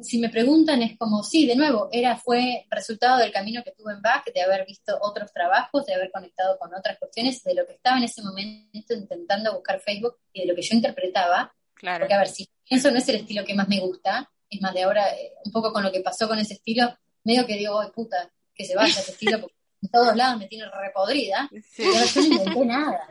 si 0.02 0.20
me 0.20 0.30
preguntan 0.30 0.82
es 0.82 0.98
como, 0.98 1.24
sí, 1.24 1.46
de 1.46 1.56
nuevo, 1.56 1.89
era, 1.91 2.18
fue 2.18 2.66
resultado 2.70 3.20
del 3.20 3.32
camino 3.32 3.64
que 3.64 3.72
tuve 3.72 3.94
en 3.94 4.02
Back, 4.02 4.34
de 4.34 4.41
haber 4.41 4.66
visto 4.66 4.98
otros 5.02 5.32
trabajos, 5.32 5.86
de 5.86 5.94
haber 5.94 6.12
conectado 6.12 6.58
con 6.58 6.74
otras 6.74 6.98
cuestiones, 6.98 7.44
de 7.44 7.54
lo 7.54 7.66
que 7.66 7.74
estaba 7.74 7.98
en 7.98 8.06
ese 8.06 8.22
momento 8.24 8.94
intentando 8.94 9.54
buscar 9.54 9.80
Facebook 9.80 10.18
y 10.32 10.41
de 10.41 10.48
lo 10.48 10.56
que 10.56 10.64
yo 10.64 10.76
interpretaba. 10.76 11.54
Claro. 11.76 12.00
Porque, 12.02 12.14
a 12.14 12.20
ver, 12.20 12.28
si 12.28 12.50
eso 12.70 12.89
no 12.89 12.98
es 12.98 13.08
el 13.10 13.18
estilo 13.18 13.46
que 13.46 13.54
más 13.54 13.68
me 13.68 13.80
gusta, 13.80 14.32
es 14.50 14.62
más, 14.62 14.74
de 14.74 14.84
ahora, 14.84 15.10
eh, 15.10 15.34
un 15.46 15.52
poco 15.52 15.72
con 15.72 15.84
lo 15.84 15.91
que 15.91 16.02
pasó 16.02 16.28
con 16.28 16.39
ese 16.39 16.56
estilo, 16.56 16.98
medio 17.24 17.46
que 17.46 17.58
digo, 17.58 17.80
ay, 17.80 17.89
puta, 17.94 18.32
que 18.54 18.66
se 18.66 18.76
vaya 18.76 19.00
ese 19.00 19.12
estilo, 19.12 19.41
porque 19.41 19.56
en 19.82 19.89
todos 19.89 20.16
lados 20.16 20.39
me 20.39 20.48
tiene 20.48 20.66
repodrida. 20.70 21.50
Sí. 21.52 21.84
Pero 21.84 22.06
yo 22.06 22.22
no 22.22 22.28
inventé 22.28 22.66
nada. 22.66 23.08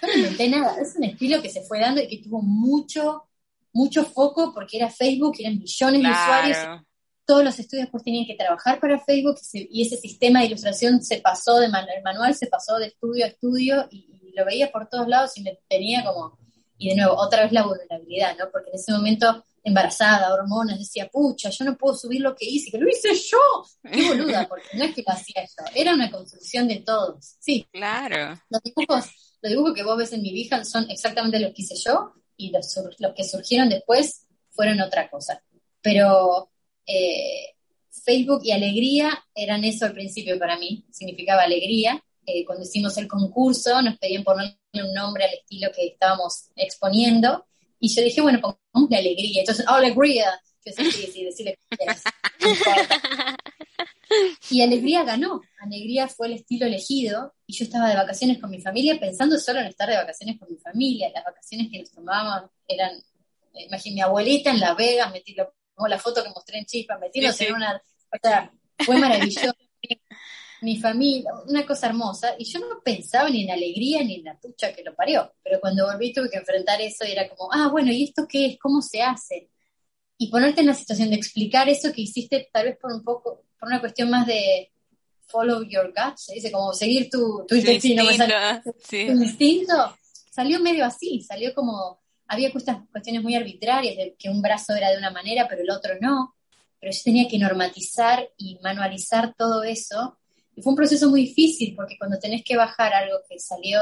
Yo 0.00 0.08
no 0.08 0.14
inventé 0.14 0.48
nada. 0.48 0.80
Es 0.80 0.96
un 0.96 1.04
estilo 1.04 1.42
que 1.42 1.50
se 1.50 1.62
fue 1.62 1.80
dando 1.80 2.00
y 2.00 2.08
que 2.08 2.18
tuvo 2.18 2.40
mucho 2.40 3.24
mucho 3.72 4.04
foco 4.04 4.52
porque 4.54 4.76
era 4.76 4.90
Facebook, 4.90 5.36
eran 5.38 5.58
millones 5.58 6.02
de 6.02 6.10
usuarios. 6.10 6.58
Todos 7.24 7.44
los 7.44 7.58
estudios 7.58 7.88
pues 7.90 8.02
tenían 8.02 8.26
que 8.26 8.34
trabajar 8.34 8.80
para 8.80 8.98
Facebook 8.98 9.36
y, 9.52 9.82
ese 9.82 9.96
sistema 9.96 10.40
de 10.40 10.46
ilustración 10.46 11.02
se 11.02 11.20
pasó 11.20 11.58
de 11.58 11.66
el 11.66 12.02
manual, 12.02 12.34
se 12.34 12.48
pasó 12.48 12.76
de 12.76 12.86
estudio 12.86 13.24
a 13.24 13.28
estudio 13.28 13.88
y, 13.90 14.08
lo 14.34 14.46
veía 14.46 14.72
por 14.72 14.88
todos 14.88 15.06
lados 15.08 15.36
y 15.36 15.42
me 15.42 15.58
tenía 15.68 16.02
como, 16.02 16.38
y 16.78 16.88
de 16.88 16.96
nuevo, 16.96 17.16
otra 17.16 17.42
vez 17.42 17.52
la 17.52 17.66
vulnerabilidad, 17.66 18.34
¿no? 18.38 18.46
Porque 18.50 18.70
en 18.70 18.76
ese 18.76 18.90
momento 18.90 19.44
embarazada, 19.62 20.32
hormonas, 20.32 20.78
decía, 20.78 21.06
pucha, 21.12 21.50
yo 21.50 21.66
no 21.66 21.76
puedo 21.76 21.94
subir 21.94 22.22
lo 22.22 22.34
que 22.34 22.46
hice, 22.46 22.70
que 22.70 22.78
lo 22.78 22.88
hice 22.88 23.14
yo. 23.14 23.38
Qué 23.92 24.08
boluda, 24.08 24.46
porque 24.48 24.68
no 24.72 24.84
es 24.84 24.94
que 24.94 25.04
lo 25.06 25.12
hacía 25.12 25.44
yo, 25.44 25.64
era 25.74 25.92
una 25.92 26.10
construcción 26.10 26.66
de 26.66 26.76
todos. 26.76 27.36
Sí. 27.40 27.66
Claro. 27.70 28.40
Los 28.48 28.62
dibujos 28.62 29.10
los 29.42 29.50
dibujos 29.50 29.74
que 29.74 29.82
vos 29.82 29.96
ves 29.96 30.12
en 30.12 30.22
mi 30.22 30.32
Behance 30.32 30.70
son 30.70 30.88
exactamente 30.88 31.40
los 31.40 31.52
que 31.52 31.62
hice 31.62 31.74
yo 31.84 32.14
y 32.46 32.50
los, 32.50 32.78
los 32.98 33.14
que 33.14 33.24
surgieron 33.24 33.68
después 33.68 34.26
fueron 34.50 34.80
otra 34.80 35.08
cosa. 35.08 35.42
Pero 35.80 36.50
eh, 36.86 37.54
Facebook 37.90 38.40
y 38.44 38.52
alegría 38.52 39.24
eran 39.34 39.64
eso 39.64 39.86
al 39.86 39.92
principio 39.92 40.38
para 40.38 40.58
mí, 40.58 40.84
significaba 40.90 41.42
alegría. 41.42 42.02
Eh, 42.24 42.44
cuando 42.44 42.64
hicimos 42.64 42.96
el 42.98 43.08
concurso 43.08 43.82
nos 43.82 43.98
pedían 43.98 44.22
ponerle 44.22 44.56
un 44.74 44.94
nombre 44.94 45.24
al 45.24 45.34
estilo 45.34 45.72
que 45.74 45.86
estábamos 45.88 46.50
exponiendo 46.54 47.46
y 47.80 47.92
yo 47.92 48.02
dije, 48.02 48.20
bueno, 48.20 48.40
pongamos 48.40 48.90
de 48.90 48.96
alegría. 48.96 49.40
Entonces, 49.40 49.66
alegría. 49.66 50.40
Yo 50.64 50.72
sí, 50.72 50.92
sí, 50.92 51.24
decirle 51.24 51.58
Y 54.50 54.62
Alegría 54.62 55.04
ganó. 55.04 55.40
Alegría 55.60 56.08
fue 56.08 56.26
el 56.26 56.34
estilo 56.34 56.66
elegido. 56.66 57.34
Y 57.46 57.54
yo 57.54 57.64
estaba 57.64 57.88
de 57.88 57.96
vacaciones 57.96 58.38
con 58.38 58.50
mi 58.50 58.60
familia, 58.60 58.98
pensando 58.98 59.38
solo 59.38 59.60
en 59.60 59.66
estar 59.66 59.88
de 59.88 59.96
vacaciones 59.96 60.38
con 60.38 60.50
mi 60.50 60.58
familia. 60.58 61.10
Las 61.14 61.24
vacaciones 61.24 61.68
que 61.70 61.80
nos 61.80 61.90
tomábamos 61.92 62.50
eran, 62.66 62.92
eh, 63.54 63.64
imagínate, 63.66 63.94
mi 63.94 64.00
abuelita 64.00 64.50
en 64.50 64.60
La 64.60 64.74
Vega, 64.74 65.08
metí 65.10 65.34
como 65.74 65.88
la 65.88 65.98
foto 65.98 66.22
que 66.22 66.30
mostré 66.30 66.58
en 66.58 66.66
Chispa, 66.66 66.98
metimos 66.98 67.40
en 67.40 67.54
una. 67.54 67.82
O 68.12 68.16
sea, 68.22 68.52
fue 68.78 68.98
maravilloso. 68.98 69.54
mi 70.62 70.78
familia, 70.78 71.32
una 71.48 71.66
cosa 71.66 71.88
hermosa. 71.88 72.34
Y 72.38 72.44
yo 72.44 72.60
no 72.60 72.80
pensaba 72.84 73.28
ni 73.28 73.44
en 73.44 73.50
alegría 73.50 74.02
ni 74.04 74.16
en 74.16 74.24
la 74.24 74.38
tucha 74.38 74.72
que 74.72 74.84
lo 74.84 74.94
parió. 74.94 75.34
Pero 75.42 75.60
cuando 75.60 75.86
volví 75.86 76.12
tuve 76.12 76.30
que 76.30 76.38
enfrentar 76.38 76.80
eso 76.80 77.04
y 77.04 77.12
era 77.12 77.28
como, 77.28 77.52
ah, 77.52 77.68
bueno, 77.68 77.90
¿y 77.92 78.04
esto 78.04 78.26
qué 78.28 78.46
es? 78.46 78.58
¿Cómo 78.58 78.80
se 78.80 79.02
hace? 79.02 79.50
Y 80.18 80.30
ponerte 80.30 80.60
en 80.60 80.68
la 80.68 80.74
situación 80.74 81.10
de 81.10 81.16
explicar 81.16 81.68
eso 81.68 81.92
que 81.92 82.02
hiciste 82.02 82.48
tal 82.52 82.66
vez 82.66 82.78
por 82.78 82.92
un 82.92 83.02
poco 83.02 83.44
por 83.62 83.68
una 83.68 83.78
cuestión 83.78 84.10
más 84.10 84.26
de 84.26 84.72
follow 85.28 85.62
your 85.62 85.94
gut, 85.94 86.16
se 86.16 86.34
dice 86.34 86.50
como 86.50 86.72
seguir 86.72 87.08
tu, 87.08 87.46
tu 87.46 87.54
instinto, 87.54 88.02
tu 88.90 88.96
instinto, 88.96 89.96
salió 90.32 90.58
medio 90.58 90.84
así, 90.84 91.22
salió 91.22 91.54
como, 91.54 92.02
había 92.26 92.50
cuestiones 92.50 93.22
muy 93.22 93.36
arbitrarias, 93.36 93.96
de 93.96 94.16
que 94.18 94.28
un 94.28 94.42
brazo 94.42 94.74
era 94.74 94.90
de 94.90 94.98
una 94.98 95.12
manera, 95.12 95.46
pero 95.48 95.62
el 95.62 95.70
otro 95.70 95.94
no, 96.00 96.34
pero 96.80 96.92
yo 96.92 96.98
tenía 97.04 97.28
que 97.28 97.38
normatizar 97.38 98.28
y 98.36 98.58
manualizar 98.64 99.32
todo 99.38 99.62
eso, 99.62 100.18
y 100.56 100.60
fue 100.60 100.72
un 100.72 100.76
proceso 100.76 101.08
muy 101.08 101.26
difícil, 101.26 101.76
porque 101.76 101.96
cuando 101.96 102.18
tenés 102.18 102.42
que 102.42 102.56
bajar 102.56 102.92
algo 102.92 103.18
que 103.30 103.38
salió 103.38 103.78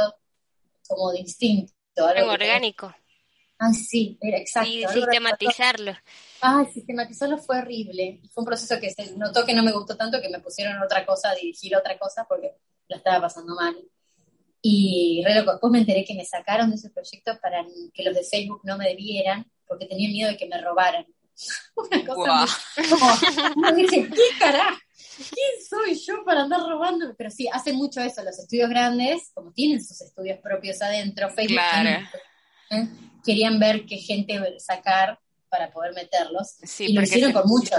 como 0.87 1.11
de 1.11 1.21
instinto, 1.21 1.73
algo 1.97 2.33
orgánico. 2.33 2.95
Ah, 3.63 3.75
sí, 3.75 4.17
era 4.23 4.39
exacto. 4.39 4.71
Y 4.71 4.87
sistematizarlo. 4.87 5.95
Ay, 6.41 6.65
sistematizarlo 6.73 7.37
fue 7.37 7.59
horrible. 7.59 8.23
Fue 8.33 8.41
un 8.41 8.47
proceso 8.47 8.81
que 8.81 8.89
se 8.89 9.15
notó 9.19 9.45
que 9.45 9.53
no 9.53 9.63
me 9.63 9.71
gustó 9.71 9.99
tanto 9.99 10.19
que 10.23 10.31
me 10.31 10.41
pusieron 10.41 10.83
otra 10.83 11.05
cosa, 11.05 11.29
a 11.29 11.35
dirigir 11.35 11.77
otra 11.77 11.99
cosa 11.99 12.25
porque 12.27 12.57
la 12.89 12.97
estaba 12.97 13.21
pasando 13.21 13.55
mal. 13.55 13.77
Y 14.63 15.23
re 15.27 15.35
loco. 15.35 15.53
Después 15.53 15.71
me 15.73 15.81
enteré 15.81 16.07
que 16.07 16.15
me 16.15 16.25
sacaron 16.25 16.71
de 16.71 16.77
ese 16.77 16.89
proyecto 16.89 17.39
para 17.39 17.63
que 17.93 18.03
los 18.03 18.15
de 18.15 18.25
Facebook 18.25 18.63
no 18.65 18.79
me 18.79 18.95
vieran 18.97 19.45
porque 19.69 19.85
tenían 19.85 20.13
miedo 20.13 20.31
de 20.31 20.39
que 20.39 20.47
me 20.47 20.59
robaran. 20.59 21.05
Una 21.77 22.07
cosa 22.07 22.47
como, 22.89 23.73
dije, 23.73 24.09
¿qué 24.09 24.39
carajo? 24.39 24.79
¿Quién 25.17 25.67
soy 25.69 25.95
yo 25.97 26.25
para 26.25 26.45
andar 26.45 26.63
robando? 26.63 27.15
Pero 27.15 27.31
sí, 27.31 27.47
hacen 27.53 27.77
mucho 27.77 28.01
eso 28.01 28.23
los 28.23 28.39
estudios 28.39 28.71
grandes, 28.71 29.31
como 29.35 29.53
tienen 29.53 29.85
sus 29.85 30.01
estudios 30.01 30.39
propios 30.39 30.81
adentro, 30.81 31.29
Facebook 31.29 31.61
claro. 31.61 32.07
¿eh? 32.71 32.89
Querían 33.25 33.59
ver 33.59 33.87
qué 33.87 33.97
gente 33.97 34.41
sacar 34.59 35.19
para 35.49 35.71
poder 35.71 35.95
meterlos. 35.95 36.57
y 36.79 36.93
lo 36.93 37.03
hicieron 37.03 37.33
con 37.33 37.49
mucho. 37.49 37.77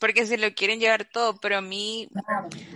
Porque 0.00 0.26
se 0.26 0.38
lo 0.38 0.52
quieren 0.54 0.80
llevar 0.80 1.04
todo, 1.04 1.36
pero 1.36 1.58
a 1.58 1.60
mí, 1.60 2.08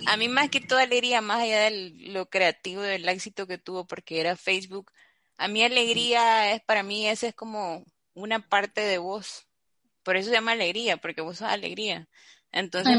a 0.06 0.16
mí 0.16 0.28
más 0.28 0.50
que 0.50 0.60
toda 0.60 0.82
alegría, 0.82 1.20
más 1.20 1.40
allá 1.40 1.62
de 1.62 1.90
lo 2.12 2.30
creativo, 2.30 2.80
del 2.80 3.08
éxito 3.08 3.48
que 3.48 3.58
tuvo, 3.58 3.86
porque 3.86 4.20
era 4.20 4.36
Facebook, 4.36 4.92
a 5.36 5.48
mí 5.48 5.62
alegría 5.62 6.52
es, 6.52 6.60
para 6.62 6.82
mí, 6.82 7.08
esa 7.08 7.28
es 7.28 7.34
como 7.34 7.84
una 8.14 8.48
parte 8.48 8.80
de 8.80 8.98
vos. 8.98 9.46
Por 10.02 10.16
eso 10.16 10.28
se 10.28 10.34
llama 10.34 10.52
alegría, 10.52 10.96
porque 10.96 11.20
vos 11.20 11.38
sos 11.38 11.48
alegría. 11.48 12.08
Entonces, 12.50 12.96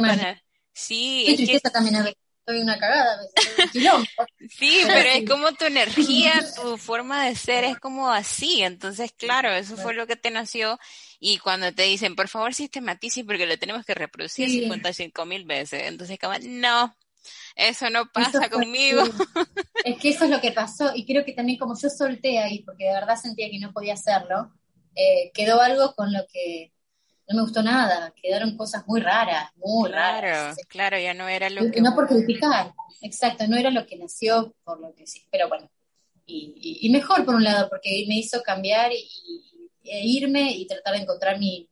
sí, 0.74 1.26
es 1.28 1.62
que... 1.62 1.70
también 1.70 1.98
a 1.98 2.04
soy 2.46 2.62
una 2.62 2.80
cagada, 2.80 3.20
Sí, 4.50 4.82
pero 4.88 5.10
es 5.10 5.30
como 5.30 5.52
tu 5.54 5.66
energía, 5.66 6.34
tu 6.56 6.78
forma 6.78 7.26
de 7.26 7.36
ser 7.36 7.64
es 7.64 7.78
como 7.80 8.10
así. 8.10 8.62
Entonces, 8.64 9.12
claro, 9.12 9.52
eso 9.52 9.78
fue 9.78 9.94
lo 9.94 10.08
que 10.08 10.16
te 10.16 10.32
nació. 10.32 10.80
Y 11.20 11.38
cuando 11.38 11.74
te 11.74 11.84
dicen, 11.84 12.16
por 12.16 12.28
favor, 12.28 12.54
sistematice 12.54 13.24
porque 13.24 13.46
lo 13.46 13.58
tenemos 13.60 13.86
que 13.86 13.94
reproducir 13.94 14.50
55 14.50 15.26
mil 15.26 15.46
veces. 15.46 15.84
Entonces, 15.84 16.18
como, 16.20 16.34
no, 16.42 16.96
eso 17.56 17.90
no 17.90 18.12
pasa 18.12 18.50
conmigo. 18.50 19.04
Es 19.84 19.98
que 20.00 20.10
eso 20.10 20.26
es 20.26 20.30
lo 20.30 20.42
que 20.42 20.52
pasó. 20.52 20.92
Y 20.96 21.06
creo 21.06 21.26
que 21.26 21.34
también 21.34 21.60
como 21.60 21.80
yo 21.80 21.90
solté 21.90 22.40
ahí, 22.40 22.64
porque 22.64 22.86
de 22.86 22.94
verdad 22.94 23.16
sentía 23.16 23.50
que 23.50 23.60
no 23.60 23.72
podía 23.72 23.94
hacerlo, 23.94 24.52
eh, 24.96 25.32
quedó 25.34 25.62
algo 25.62 25.94
con 25.96 26.12
lo 26.12 26.26
que 26.32 26.72
no 27.30 27.36
me 27.36 27.42
gustó 27.44 27.62
nada, 27.62 28.12
quedaron 28.20 28.58
cosas 28.58 28.88
muy 28.88 29.02
raras, 29.02 29.52
muy 29.56 29.92
raras. 29.92 30.58
Claro, 30.68 30.98
ya 30.98 31.14
no 31.14 31.28
era 31.28 31.48
lo 31.52 31.70
que... 31.72 31.80
No 31.80 31.94
por 31.94 32.08
criticar, 32.08 32.74
exacto, 33.02 33.48
no 33.48 33.56
era 33.56 33.70
lo 33.70 33.86
que 33.86 33.98
nació, 33.98 34.56
por 34.64 34.80
lo 34.82 34.96
que 34.96 35.06
sí, 35.06 35.28
pero 35.32 35.48
bueno. 35.48 35.70
Y, 36.26 36.90
mejor 36.92 37.26
por 37.26 37.36
un 37.36 37.44
lado, 37.44 37.70
porque 37.70 38.06
me 38.08 38.18
hizo 38.18 38.42
cambiar 38.44 38.92
y, 38.92 39.08
e 39.84 40.06
irme 40.06 40.52
y 40.52 40.68
tratar 40.68 40.94
de 40.94 41.02
encontrar 41.02 41.40
mi, 41.40 41.70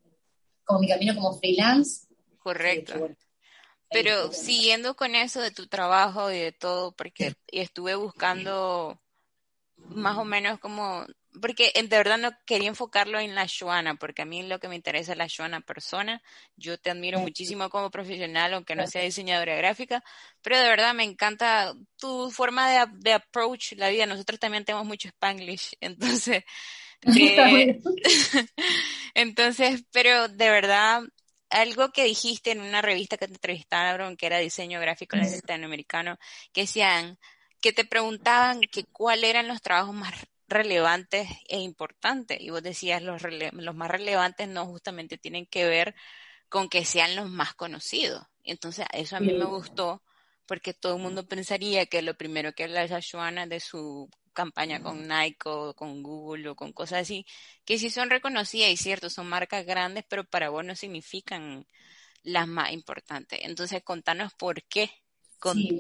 como 0.64 0.80
mi 0.80 0.88
camino 0.88 1.16
como 1.16 1.38
freelance. 1.38 2.08
Correcto. 2.40 3.10
pero 3.90 4.32
siguiendo 4.32 4.96
con 4.96 5.16
eso 5.16 5.42
de 5.42 5.52
tu 5.52 5.68
trabajo 5.68 6.32
y 6.32 6.38
de 6.38 6.52
todo, 6.52 6.92
porque 6.92 7.34
estuve 7.48 7.96
buscando 7.96 9.00
más 9.78 10.18
o 10.18 10.26
menos 10.26 10.60
como 10.60 11.06
porque 11.42 11.72
de 11.74 11.98
verdad 11.98 12.18
no 12.18 12.32
quería 12.46 12.70
enfocarlo 12.70 13.20
en 13.20 13.36
la 13.36 13.48
Joana, 13.48 13.96
porque 13.96 14.24
a 14.24 14.26
mí 14.26 14.44
lo 14.44 14.60
que 14.60 14.68
me 14.68 14.76
interesa 14.76 15.12
es 15.12 15.18
la 15.18 15.28
Joana 15.30 15.62
persona. 15.62 16.22
Yo 16.56 16.78
te 16.78 16.90
admiro 16.90 17.20
muchísimo 17.20 17.70
como 17.70 17.92
profesional, 17.92 18.54
aunque 18.54 18.76
no 18.76 18.88
sea 18.88 19.02
diseñadora 19.02 19.56
gráfica, 19.56 20.04
pero 20.42 20.58
de 20.58 20.68
verdad 20.68 20.94
me 20.94 21.04
encanta 21.04 21.74
tu 21.98 22.32
forma 22.32 22.70
de, 22.70 22.86
de 23.00 23.14
approach 23.14 23.74
la 23.74 23.90
vida. 23.90 24.06
Nosotros 24.06 24.40
también 24.40 24.66
tenemos 24.66 24.88
mucho 24.88 25.10
spanglish, 25.10 25.74
entonces, 25.82 26.44
eh, 27.16 27.80
entonces, 29.14 29.84
pero 29.92 30.28
de 30.28 30.50
verdad, 30.50 31.04
algo 31.50 31.92
que 31.92 32.04
dijiste 32.04 32.52
en 32.52 32.62
una 32.62 32.82
revista 32.82 33.18
que 33.18 33.28
te 33.28 33.34
entrevistaron, 33.34 34.18
que 34.18 34.26
era 34.26 34.40
diseño 34.40 34.82
gráfico 34.82 35.16
latinoamericano, 35.16 36.18
que 36.52 36.62
decían, 36.62 37.18
que 37.62 37.74
te 37.74 37.86
preguntaban 37.86 38.62
que 38.62 38.84
cuáles 38.84 39.30
eran 39.30 39.48
los 39.48 39.62
trabajos 39.62 39.96
más 39.96 40.14
relevantes 40.48 41.28
e 41.48 41.60
importantes. 41.60 42.40
Y 42.40 42.50
vos 42.50 42.64
decías, 42.64 43.02
los, 43.02 43.22
los 43.24 43.76
más 43.76 43.92
relevantes 43.92 44.48
no 44.48 44.66
justamente 44.66 45.18
tienen 45.18 45.46
que 45.46 45.66
ver 45.66 45.96
con 46.50 46.70
que 46.70 46.86
sean 46.86 47.16
los 47.16 47.30
más 47.30 47.54
conocidos. 47.54 48.24
Entonces, 48.44 48.86
eso 48.94 49.18
a 49.18 49.20
mí 49.20 49.34
me 49.34 49.46
gustó 49.46 50.02
porque 50.46 50.74
todo 50.74 50.96
el 50.96 51.02
mundo 51.02 51.28
pensaría 51.28 51.86
que 51.86 52.02
lo 52.02 52.16
primero 52.16 52.54
que 52.54 52.64
habla 52.64 52.88
Joana 53.02 53.46
de 53.48 53.60
su 53.60 54.10
campaña 54.32 54.82
con 54.82 55.08
Nike 55.08 55.50
o 55.50 55.74
con 55.74 56.04
Google 56.04 56.50
o 56.50 56.56
con 56.56 56.72
cosas 56.72 57.02
así, 57.02 57.26
que 57.66 57.78
sí 57.78 57.90
son 57.90 58.10
reconocidas 58.10 58.70
y 58.70 58.78
cierto, 58.78 59.10
son 59.10 59.28
marcas 59.28 59.66
grandes, 59.66 60.06
pero 60.08 60.24
para 60.24 60.50
vos 60.50 60.64
no 60.64 60.76
significan 60.76 61.66
las 62.24 62.48
más 62.48 62.72
importantes. 62.72 63.40
Entonces, 63.44 63.84
contanos 63.84 64.34
por 64.36 64.64
qué. 64.64 64.92
Sí, 65.54 65.80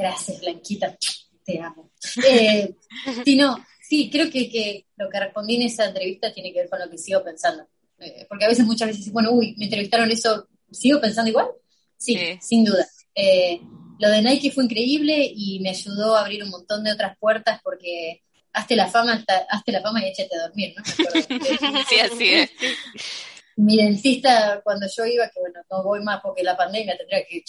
gracias, 0.00 0.40
Blanquita 0.40 0.96
te 1.44 1.60
amo. 1.60 1.90
Eh, 2.26 2.74
sí, 3.24 3.36
no, 3.36 3.64
sí, 3.80 4.10
creo 4.10 4.30
que, 4.30 4.48
que, 4.50 4.86
lo 4.96 5.08
que 5.08 5.20
respondí 5.20 5.56
en 5.56 5.62
esa 5.62 5.86
entrevista 5.86 6.32
tiene 6.32 6.52
que 6.52 6.60
ver 6.60 6.70
con 6.70 6.80
lo 6.80 6.90
que 6.90 6.98
sigo 6.98 7.22
pensando. 7.22 7.66
Eh, 7.98 8.26
porque 8.28 8.44
a 8.44 8.48
veces, 8.48 8.64
muchas 8.64 8.88
veces, 8.88 9.12
bueno, 9.12 9.30
uy, 9.32 9.54
me 9.58 9.66
entrevistaron 9.66 10.10
eso, 10.10 10.48
¿sigo 10.70 11.00
pensando 11.00 11.30
igual? 11.30 11.48
Sí, 11.96 12.18
sin 12.40 12.64
duda. 12.64 12.86
Eh, 13.14 13.60
lo 13.98 14.08
de 14.08 14.22
Nike 14.22 14.50
fue 14.50 14.64
increíble 14.64 15.30
y 15.34 15.60
me 15.60 15.70
ayudó 15.70 16.16
a 16.16 16.22
abrir 16.22 16.42
un 16.42 16.50
montón 16.50 16.82
de 16.82 16.92
otras 16.92 17.18
puertas 17.18 17.60
porque 17.62 18.22
hazte 18.52 18.74
la 18.74 18.88
fama, 18.88 19.22
hazte 19.50 19.72
la 19.72 19.82
fama 19.82 20.02
y 20.02 20.08
échate 20.08 20.34
a 20.36 20.46
dormir, 20.46 20.74
¿no? 20.76 20.84
sí, 21.88 22.00
así 22.00 22.30
es 22.30 22.50
mi 23.60 23.76
dentista 23.76 24.60
cuando 24.64 24.86
yo 24.94 25.04
iba, 25.04 25.28
que 25.28 25.40
bueno, 25.40 25.60
no 25.70 25.82
voy 25.82 26.02
más 26.02 26.20
porque 26.22 26.42
la 26.42 26.56
pandemia 26.56 26.96
tendría 26.96 27.24
que 27.24 27.36
ir, 27.36 27.44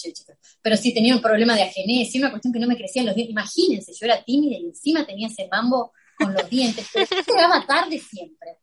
pero 0.62 0.76
sí 0.76 0.94
tenía 0.94 1.16
un 1.16 1.22
problema 1.22 1.56
de 1.56 1.64
agenesia, 1.64 2.20
una 2.20 2.32
cuestión 2.32 2.54
que 2.54 2.60
no 2.60 2.68
me 2.68 2.78
crecían 2.78 3.06
los 3.06 3.16
dientes. 3.16 3.32
Imagínense, 3.32 3.94
yo 3.94 4.06
era 4.06 4.24
tímida 4.24 4.58
y 4.58 4.66
encima 4.66 5.06
tenía 5.06 5.28
ese 5.28 5.48
mambo 5.50 5.94
con 6.18 6.34
los 6.34 6.50
dientes, 6.50 6.88
pero 6.94 7.06
llegaba 7.28 7.66
tarde 7.66 8.00
siempre. 8.00 8.58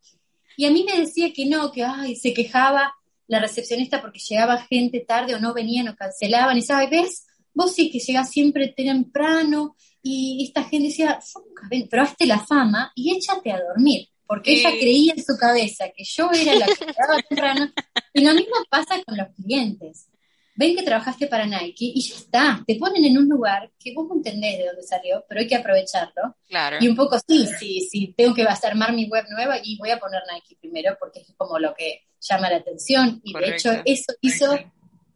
Y 0.57 0.65
a 0.65 0.71
mí 0.71 0.83
me 0.83 0.99
decía 0.99 1.31
que 1.33 1.45
no, 1.45 1.71
que 1.71 1.83
ay, 1.83 2.15
se 2.15 2.33
quejaba 2.33 2.93
la 3.27 3.39
recepcionista 3.39 4.01
porque 4.01 4.19
llegaba 4.19 4.57
gente 4.63 4.99
tarde 5.01 5.35
o 5.35 5.39
no 5.39 5.53
venían 5.53 5.87
o 5.87 5.95
cancelaban. 5.95 6.57
Y 6.57 6.61
sabes, 6.61 7.25
vos 7.53 7.73
sí 7.73 7.89
que 7.89 7.99
llegás 7.99 8.29
siempre 8.29 8.69
temprano 8.69 9.75
y 10.01 10.45
esta 10.45 10.63
gente 10.63 10.87
decía, 10.87 11.19
nunca 11.35 11.67
ven, 11.69 11.87
pero 11.89 12.03
hazte 12.03 12.25
la 12.25 12.39
fama 12.39 12.91
y 12.95 13.15
échate 13.15 13.51
a 13.51 13.59
dormir 13.61 14.09
porque 14.29 14.53
ella 14.53 14.69
creía 14.69 15.13
en 15.17 15.23
su 15.25 15.35
cabeza 15.35 15.85
que 15.89 16.03
yo 16.03 16.29
era 16.31 16.53
la 16.53 16.67
que 16.67 16.85
estaba 16.85 17.19
temprano. 17.29 17.73
Y 18.13 18.23
lo 18.23 18.35
mismo 18.35 18.57
pasa 18.69 19.01
con 19.03 19.17
los 19.17 19.27
clientes. 19.29 20.07
ven 20.53 20.75
que 20.75 20.83
trabajaste 20.83 21.25
para 21.25 21.47
Nike 21.47 21.91
y 21.95 21.99
ya 21.99 22.15
está, 22.15 22.63
te 22.67 22.75
ponen 22.75 23.03
en 23.05 23.17
un 23.17 23.27
lugar 23.27 23.71
que 23.79 23.91
vos 23.91 24.07
no 24.07 24.17
entendés 24.17 24.59
de 24.59 24.67
dónde 24.67 24.83
salió, 24.83 25.25
pero 25.27 25.41
hay 25.41 25.47
que 25.47 25.55
aprovecharlo. 25.55 26.37
Claro. 26.47 26.77
Y 26.79 26.87
un 26.87 26.95
poco 26.95 27.17
sí, 27.27 27.47
sí, 27.57 27.87
sí, 27.89 28.13
tengo 28.15 28.35
que 28.35 28.43
armar 28.43 28.93
mi 28.93 29.05
web 29.05 29.25
nueva 29.31 29.57
y 29.63 29.77
voy 29.77 29.89
a 29.89 29.99
poner 29.99 30.21
Nike 30.31 30.57
primero 30.61 30.95
porque 30.99 31.21
es 31.21 31.33
como 31.35 31.57
lo 31.57 31.73
que 31.73 32.03
llama 32.21 32.51
la 32.51 32.57
atención. 32.57 33.19
Y 33.23 33.33
de 33.33 33.55
hecho 33.55 33.71
eso 33.83 34.13
hizo 34.21 34.59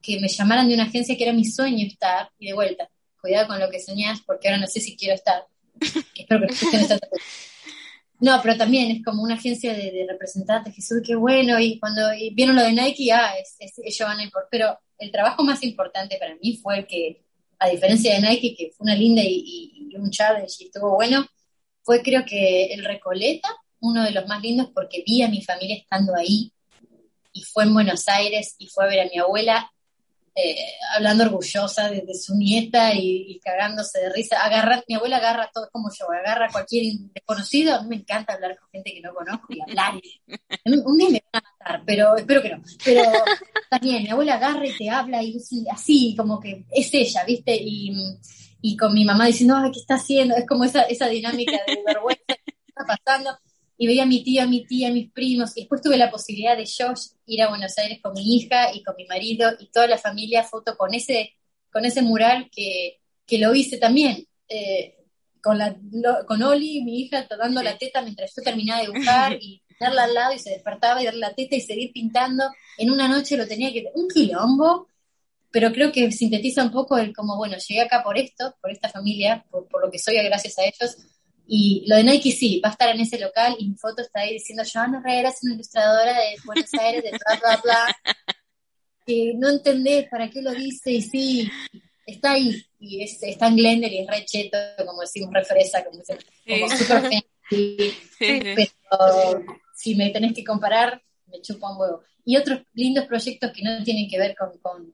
que 0.02 0.20
me 0.20 0.28
llamaran 0.28 0.68
de 0.68 0.74
una 0.74 0.86
agencia 0.86 1.16
que 1.16 1.24
era 1.24 1.34
mi 1.34 1.46
sueño 1.46 1.86
estar 1.86 2.32
y 2.40 2.48
de 2.48 2.54
vuelta, 2.54 2.90
cuidado 3.22 3.46
con 3.46 3.60
lo 3.60 3.70
que 3.70 3.80
soñás 3.80 4.22
porque 4.26 4.48
ahora 4.48 4.62
no 4.62 4.68
sé 4.68 4.80
si 4.80 4.98
quiero 4.98 5.14
estar. 5.14 5.46
Espero 6.16 6.48
que 6.48 6.78
no 6.80 6.98
No, 8.24 8.40
pero 8.42 8.56
también 8.56 8.90
es 8.90 9.04
como 9.04 9.22
una 9.22 9.34
agencia 9.34 9.74
de, 9.74 10.06
representantes, 10.08 10.74
Jesús, 10.74 11.02
qué 11.06 11.14
bueno, 11.14 11.60
y 11.60 11.78
cuando 11.78 12.04
vieron 12.32 12.56
lo 12.56 12.62
de 12.62 12.72
Nike, 12.72 13.12
ah, 13.12 13.34
es, 13.38 13.58
es, 13.60 13.78
ellos 13.80 14.08
van 14.08 14.20
a 14.20 14.24
importar. 14.24 14.48
Pero 14.50 14.80
el 14.98 15.12
trabajo 15.12 15.44
más 15.44 15.62
importante 15.62 16.16
para 16.18 16.34
mí 16.42 16.56
fue 16.56 16.88
que, 16.88 17.22
a 17.60 17.68
diferencia 17.68 18.14
de 18.14 18.22
Nike, 18.22 18.56
que 18.56 18.72
fue 18.72 18.86
una 18.86 18.96
linda 18.96 19.22
y, 19.26 19.94
un 19.98 20.10
challenge 20.10 20.56
y 20.60 20.66
estuvo 20.68 20.96
bueno, 20.96 21.26
fue 21.82 22.02
creo 22.02 22.24
que 22.26 22.74
el 22.74 22.86
Recoleta, 22.86 23.50
uno 23.82 24.04
de 24.06 24.12
los 24.12 24.26
más 24.26 24.42
lindos 24.42 24.70
porque 24.74 25.04
vi 25.06 25.22
a 25.22 25.28
mi 25.28 25.42
familia 25.42 25.76
estando 25.76 26.16
ahí 26.16 26.54
y 27.34 27.44
fue 27.44 27.66
en 27.66 27.74
Buenos 27.74 28.08
Aires 28.08 28.56
y 28.58 28.68
fue 28.68 28.86
a 28.86 28.88
ver 28.88 29.02
a 29.02 29.10
mi 29.10 29.20
abuela 29.20 29.70
eh, 30.36 30.56
hablando 30.96 31.26
orgullosa 31.26 31.90
de, 31.90 32.14
su 32.16 32.36
nieta 32.36 32.94
y, 32.96 33.40
cagándose 33.40 34.00
de 34.00 34.12
risa. 34.12 34.44
Agarra, 34.44 34.84
mi 34.88 34.96
abuela 34.96 35.18
agarra 35.18 35.50
todo 35.54 35.70
como 35.72 35.90
yo, 35.92 36.12
agarra 36.12 36.50
cualquier 36.52 36.96
desconocido. 37.14 37.76
A 37.76 37.82
mí 37.82 37.90
me 37.90 37.96
encanta 37.98 38.34
hablar 38.34 38.58
con 38.58 38.70
gente 38.70 38.94
que 38.94 39.02
no 39.02 39.14
conozco 39.14 39.48
y 39.50 39.62
hablar. 39.62 39.94
Un 40.66 40.98
día 40.98 41.10
me 41.10 41.24
van 41.32 41.44
a 41.44 41.52
matar, 41.52 41.84
pero 41.86 42.16
espero 42.16 42.42
que 42.42 42.50
no. 42.50 42.64
Pero 42.84 43.04
también, 43.70 44.04
mi 44.04 44.10
abuela 44.10 44.36
agarra 44.36 44.66
y 44.66 44.76
te 44.78 44.90
habla 44.90 45.22
y 45.22 45.38
así, 45.72 46.16
como 46.18 46.40
que 46.40 46.66
es 46.72 46.94
ella, 46.94 47.24
¿viste? 47.26 47.56
Y, 47.56 47.94
y 48.62 48.76
con 48.76 48.94
mi 48.94 49.06
mamá 49.06 49.28
diciendo, 49.28 49.56
ay, 49.56 49.72
¿qué 49.72 49.80
está 49.80 49.96
haciendo? 49.96 50.36
Es 50.36 50.48
como 50.48 50.64
esa, 50.64 50.84
esa 50.84 51.08
dinámica 51.08 51.60
de 51.68 51.84
vergüenza 51.86 52.24
que 52.28 52.54
está 52.68 52.86
pasando 52.88 53.38
y 53.84 53.88
veía 53.88 54.04
a 54.04 54.06
mi 54.06 54.24
tía, 54.24 54.44
a 54.44 54.48
mi 54.48 54.66
tía, 54.66 54.88
a 54.88 54.92
mis 54.92 55.12
primos, 55.12 55.58
y 55.58 55.62
después 55.62 55.82
tuve 55.82 55.98
la 55.98 56.10
posibilidad 56.10 56.56
de 56.56 56.66
yo 56.66 56.94
ir 57.26 57.42
a 57.42 57.50
Buenos 57.50 57.78
Aires 57.78 58.00
con 58.02 58.14
mi 58.14 58.38
hija 58.38 58.74
y 58.74 58.82
con 58.82 58.96
mi 58.96 59.06
marido 59.06 59.52
y 59.60 59.68
toda 59.72 59.88
la 59.88 59.98
familia 59.98 60.46
foto 60.46 60.78
con 60.78 60.94
ese, 60.94 61.34
con 61.70 61.84
ese 61.84 62.02
mural 62.02 62.50
que, 62.50 63.02
que 63.28 63.40
lo 63.40 63.54
hice 63.54 63.78
también, 63.78 64.26
eh, 64.48 64.96
con, 65.42 65.58
la, 65.58 65.76
con 66.26 66.42
Oli, 66.42 66.82
mi 66.82 67.02
hija, 67.02 67.28
dando 67.38 67.62
la 67.62 67.78
teta 67.78 68.02
mientras 68.02 68.34
yo 68.34 68.42
terminaba 68.42 68.80
de 68.80 68.88
dibujar 68.88 69.34
y 69.42 69.62
darla 69.82 70.06
al 70.06 70.14
lado 70.14 70.34
y 70.34 70.40
se 70.40 70.52
despertaba 70.52 71.02
y 71.02 71.06
darle 71.06 71.20
la 71.20 71.34
teta 71.34 71.58
y 71.58 71.62
seguir 71.62 71.92
pintando. 71.92 72.46
En 72.78 72.90
una 72.90 73.10
noche 73.10 73.36
lo 73.36 73.46
tenía 73.46 73.74
que... 73.74 73.84
Un 73.96 74.08
quilombo, 74.08 74.88
pero 75.52 75.74
creo 75.74 75.92
que 75.92 76.10
sintetiza 76.14 76.64
un 76.64 76.72
poco 76.72 76.98
el 76.98 77.14
como, 77.14 77.36
bueno, 77.36 77.58
llegué 77.58 77.82
acá 77.82 78.02
por 78.02 78.18
esto, 78.18 78.56
por 78.62 78.72
esta 78.72 78.88
familia, 78.88 79.46
por, 79.52 79.68
por 79.68 79.84
lo 79.84 79.92
que 79.92 80.00
soy 80.00 80.16
gracias 80.24 80.58
a 80.58 80.64
ellos, 80.64 80.96
y 81.46 81.84
lo 81.88 81.98
de 81.98 82.04
Nike 82.04 82.32
sí, 82.32 82.62
va 82.64 82.70
a 82.70 82.72
estar 82.72 82.90
en 82.96 83.02
ese 83.02 83.20
local 83.20 83.56
y 83.60 83.70
mi 83.70 83.76
foto 83.76 84.02
está 84.02 84.22
ahí 84.22 84.34
diciendo, 84.34 84.64
Joana 84.72 85.00
Herrera 85.00 85.30
es 85.30 85.40
una 85.44 85.56
ilustradora 85.56 86.14
de 86.14 86.36
Buenos 86.46 86.74
Aires, 86.74 87.04
de 87.04 87.12
bla, 87.12 87.40
bla, 87.40 87.62
bla. 87.64 87.98
Que 89.06 89.34
no 89.36 89.50
entendés 89.50 90.08
para 90.08 90.30
qué 90.30 90.42
lo 90.42 90.52
dice 90.54 90.90
y 90.92 91.02
sí, 91.02 91.52
está 92.06 92.32
ahí. 92.32 92.66
Y 92.80 93.04
es, 93.04 93.22
está 93.22 93.48
en 93.48 93.58
Glendale 93.58 93.96
y 93.96 94.00
es 94.00 94.08
re 94.08 94.24
cheto, 94.24 94.58
como 94.86 95.02
decimos, 95.02 95.34
re 95.34 95.44
fresa, 95.44 95.84
como, 95.84 96.00
como 96.02 96.70
súper 96.70 97.24
Pero 98.18 99.44
si 99.76 99.96
me 99.96 100.10
tenés 100.10 100.34
que 100.34 100.46
comparar, 100.46 101.02
me 101.28 101.42
chupa 101.42 101.74
un 101.74 101.82
huevo. 101.82 102.02
Y 102.24 102.38
otros 102.38 102.62
lindos 102.74 103.06
proyectos 103.06 103.52
que 103.52 103.62
no 103.62 103.84
tienen 103.84 104.10
que 104.10 104.18
ver 104.18 104.38
con, 104.38 104.58
con 104.60 104.94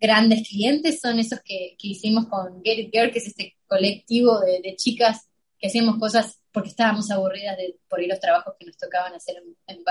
grandes 0.00 0.48
clientes 0.48 1.00
son 1.00 1.20
esos 1.20 1.38
que, 1.44 1.76
que, 1.78 1.88
hicimos 1.88 2.26
con 2.26 2.60
Get 2.64 2.78
It 2.80 2.90
Girl, 2.92 3.12
que 3.12 3.20
es 3.20 3.28
este 3.28 3.56
colectivo 3.68 4.40
de, 4.40 4.60
de 4.62 4.74
chicas 4.74 5.27
que 5.58 5.68
hacíamos 5.68 5.98
cosas 5.98 6.40
porque 6.52 6.70
estábamos 6.70 7.10
aburridas 7.10 7.56
de, 7.56 7.76
por 7.88 8.00
ir 8.00 8.08
los 8.08 8.20
trabajos 8.20 8.54
que 8.58 8.66
nos 8.66 8.76
tocaban 8.76 9.14
hacer 9.14 9.36
en, 9.36 9.56
en 9.66 9.84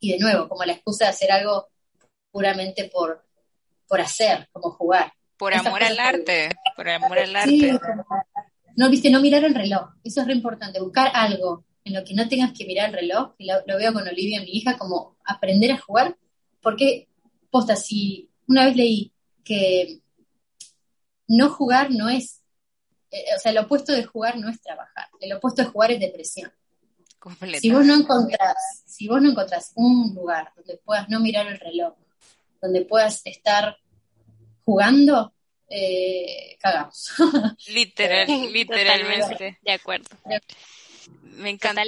Y 0.00 0.12
de 0.12 0.18
nuevo, 0.18 0.48
como 0.48 0.64
la 0.64 0.72
excusa 0.72 1.04
de 1.04 1.10
hacer 1.10 1.32
algo 1.32 1.68
puramente 2.30 2.90
por, 2.92 3.26
por 3.88 4.00
hacer, 4.00 4.48
como 4.52 4.70
jugar. 4.70 5.12
Por 5.36 5.54
amor 5.54 5.82
al 5.82 5.98
arte, 5.98 6.50
por 6.74 6.88
amor 6.88 7.18
al 7.18 7.36
arte. 7.36 7.78
no, 8.76 8.90
viste, 8.90 9.10
no 9.10 9.20
mirar 9.20 9.44
el 9.44 9.54
reloj, 9.54 9.90
eso 10.02 10.20
es 10.20 10.26
re 10.26 10.32
importante, 10.32 10.80
buscar 10.80 11.10
algo 11.14 11.64
en 11.84 11.94
lo 11.94 12.04
que 12.04 12.14
no 12.14 12.28
tengas 12.28 12.52
que 12.52 12.66
mirar 12.66 12.88
el 12.88 12.96
reloj, 12.96 13.34
y 13.38 13.46
lo, 13.46 13.78
veo 13.78 13.92
con 13.92 14.08
Olivia, 14.08 14.40
mi 14.40 14.50
hija, 14.50 14.76
como 14.76 15.16
aprender 15.24 15.72
a 15.72 15.78
jugar, 15.78 16.16
porque, 16.60 17.08
posta, 17.50 17.76
si 17.76 18.30
una 18.48 18.64
vez 18.64 18.76
leí 18.76 19.12
que 19.44 20.00
no 21.28 21.50
jugar 21.50 21.90
no 21.90 22.08
es 22.08 22.42
o 23.10 23.38
sea, 23.40 23.52
el 23.52 23.58
opuesto 23.58 23.92
de 23.92 24.04
jugar 24.04 24.38
no 24.38 24.48
es 24.48 24.60
trabajar, 24.60 25.08
el 25.20 25.32
opuesto 25.32 25.62
de 25.62 25.68
jugar 25.68 25.92
es 25.92 26.00
depresión. 26.00 26.52
Si 27.60 27.70
vos 27.70 27.84
no 27.84 27.94
encontrás, 27.94 28.84
si 28.86 29.08
vos 29.08 29.20
no 29.20 29.30
encontrás 29.30 29.72
un 29.74 30.14
lugar 30.14 30.52
donde 30.54 30.76
puedas 30.78 31.08
no 31.08 31.18
mirar 31.18 31.46
el 31.48 31.58
reloj, 31.58 31.94
donde 32.62 32.82
puedas 32.82 33.22
estar 33.24 33.76
jugando, 34.64 35.32
eh, 35.68 36.56
cagamos. 36.60 37.14
Literal, 37.68 38.28
literalmente. 38.52 39.58
De 39.60 39.72
acuerdo. 39.72 40.06
Me 41.36 41.50
encanta. 41.50 41.82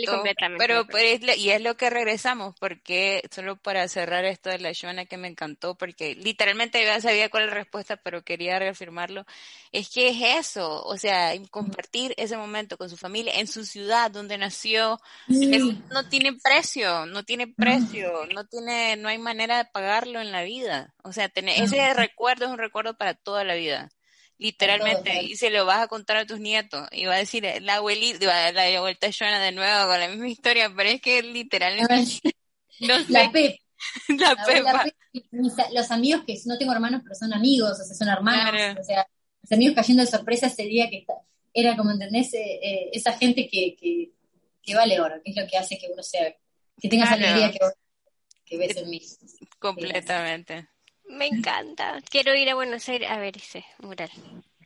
Pero, 0.59 0.87
pero 0.87 1.35
y 1.37 1.51
es 1.51 1.63
lo 1.63 1.77
que 1.77 1.89
regresamos, 1.89 2.55
porque 2.59 3.23
solo 3.31 3.57
para 3.57 3.89
cerrar 3.89 4.25
esto 4.25 4.51
de 4.51 4.59
la 4.59 4.73
Joana 4.79 5.07
que 5.07 5.17
me 5.17 5.29
encantó, 5.29 5.75
porque 5.75 6.15
literalmente 6.15 6.85
ya 6.85 7.01
sabía 7.01 7.31
cuál 7.31 7.45
es 7.45 7.49
la 7.49 7.55
respuesta, 7.55 7.97
pero 7.97 8.23
quería 8.23 8.59
reafirmarlo, 8.59 9.25
es 9.73 9.89
que 9.89 10.09
es 10.09 10.47
eso, 10.47 10.83
o 10.85 10.97
sea, 10.99 11.33
compartir 11.51 12.15
ese 12.19 12.37
momento 12.37 12.77
con 12.77 12.91
su 12.91 12.97
familia 12.97 13.35
en 13.37 13.47
su 13.47 13.65
ciudad 13.65 14.11
donde 14.11 14.37
nació, 14.37 15.01
no 15.29 16.09
tiene 16.09 16.35
precio, 16.35 17.07
no 17.07 17.23
tiene 17.23 17.47
precio, 17.47 18.27
no 18.35 18.47
tiene, 18.47 18.97
no 18.97 19.09
hay 19.09 19.19
manera 19.19 19.59
de 19.59 19.65
pagarlo 19.65 20.21
en 20.21 20.31
la 20.31 20.43
vida. 20.43 20.95
O 21.03 21.13
sea, 21.13 21.29
tener, 21.29 21.63
ese 21.63 21.95
recuerdo 21.95 22.45
es 22.45 22.51
un 22.51 22.59
recuerdo 22.59 22.99
para 22.99 23.15
toda 23.15 23.45
la 23.45 23.55
vida 23.55 23.91
literalmente, 24.39 25.23
y 25.23 25.37
se 25.37 25.51
lo 25.51 25.67
vas 25.67 25.81
a 25.81 25.89
contar 25.89 26.17
a 26.17 26.27
tus 26.27 26.41
nietos, 26.41 26.89
y 26.93 27.07
va 27.07 27.15
a 27.15 27.19
decir, 27.19 27.47
la 27.63 27.77
abuelita, 27.77 28.53
la 28.53 28.81
vuelta 28.81 29.09
Joana 29.17 29.41
de 29.41 29.53
nuevo 29.53 29.89
con 29.89 30.01
la 30.01 30.09
misma 30.09 30.29
historia, 30.29 30.73
pero 30.75 30.89
es 30.89 31.01
que 31.01 31.23
literalmente, 31.23 31.95
no 32.81 32.99
sé. 32.99 33.13
La 33.13 33.31
Pep. 33.31 33.59
La, 34.09 34.35
Pepa. 34.45 34.87
los 35.73 35.91
amigos 35.93 36.25
que 36.27 36.37
no 36.47 36.59
tengo 36.59 36.73
hermanos, 36.73 37.01
pero 37.05 37.15
son 37.15 37.33
amigos, 37.33 37.79
o 37.81 37.85
sea, 37.85 37.95
son 37.95 38.09
hermanos, 38.09 38.77
o 38.81 38.83
sea, 38.83 39.07
los 39.43 39.53
amigos 39.53 39.77
cayendo 39.77 40.03
de 40.03 40.11
sorpresa 40.11 40.49
ese 40.49 40.65
día 40.65 40.91
que 40.91 41.07
era 41.55 41.77
como, 41.77 41.93
¿entendés? 41.93 42.35
Eh, 42.35 42.59
eh, 42.61 42.91
esa 42.93 43.13
gente 43.13 43.49
que, 43.49 43.77
que, 43.77 44.11
que, 44.63 44.75
vale 44.75 45.01
oro, 45.01 45.21
que 45.25 45.31
es 45.31 45.37
lo 45.37 45.47
que 45.47 45.57
hace 45.57 45.79
que 45.79 45.89
uno 45.93 46.03
sea, 46.03 46.35
que 46.81 46.89
tengas 46.89 47.13
alegría 47.13 47.53
que, 47.53 47.59
que 48.45 48.59
ves 48.59 48.77
en 48.77 48.91
mí. 48.91 49.01
Completamente. 49.59 50.69
Me 51.09 51.27
encanta. 51.27 52.01
Quiero 52.11 52.35
ir 52.35 52.51
a 52.51 52.55
Buenos 52.55 52.89
Aires 52.89 53.11
a 53.11 53.19
ver 53.19 53.37
ese 53.37 53.65
mural. 53.79 54.11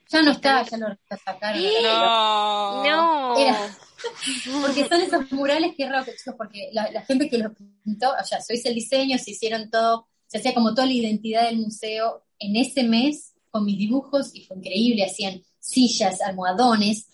Ya 0.09 0.23
no 0.23 0.33
está, 0.33 0.63
ya 0.65 0.77
lo 0.77 0.89
sacaron. 1.25 1.63
No, 1.83 2.85
no. 2.85 3.35
porque 4.61 4.87
son 4.87 5.01
esos 5.01 5.33
murales 5.33 5.75
que 5.77 5.89
raro, 5.89 6.05
chicos, 6.05 6.35
porque 6.37 6.69
la, 6.73 7.03
gente 7.03 7.31
que 7.31 7.39
los 7.39 7.53
pintó, 7.83 8.11
o 8.11 8.25
sea, 8.25 8.41
se 8.41 8.55
hizo 8.55 8.69
el 8.69 8.75
diseño, 8.75 9.17
se 9.19 9.31
hicieron 9.31 9.71
todo, 9.71 10.09
se 10.27 10.39
hacía 10.39 10.53
como 10.55 10.75
toda 10.75 10.87
la 10.87 10.93
identidad 10.93 11.45
del 11.47 11.59
museo 11.59 12.25
en 12.39 12.57
ese 12.57 12.83
mes 12.83 13.33
con 13.51 13.65
mis 13.65 13.79
dibujos 13.79 14.35
y 14.35 14.45
fue 14.45 14.57
increíble, 14.59 15.05
hacían 15.05 15.43
sillas, 15.59 16.21
almohadones, 16.21 17.07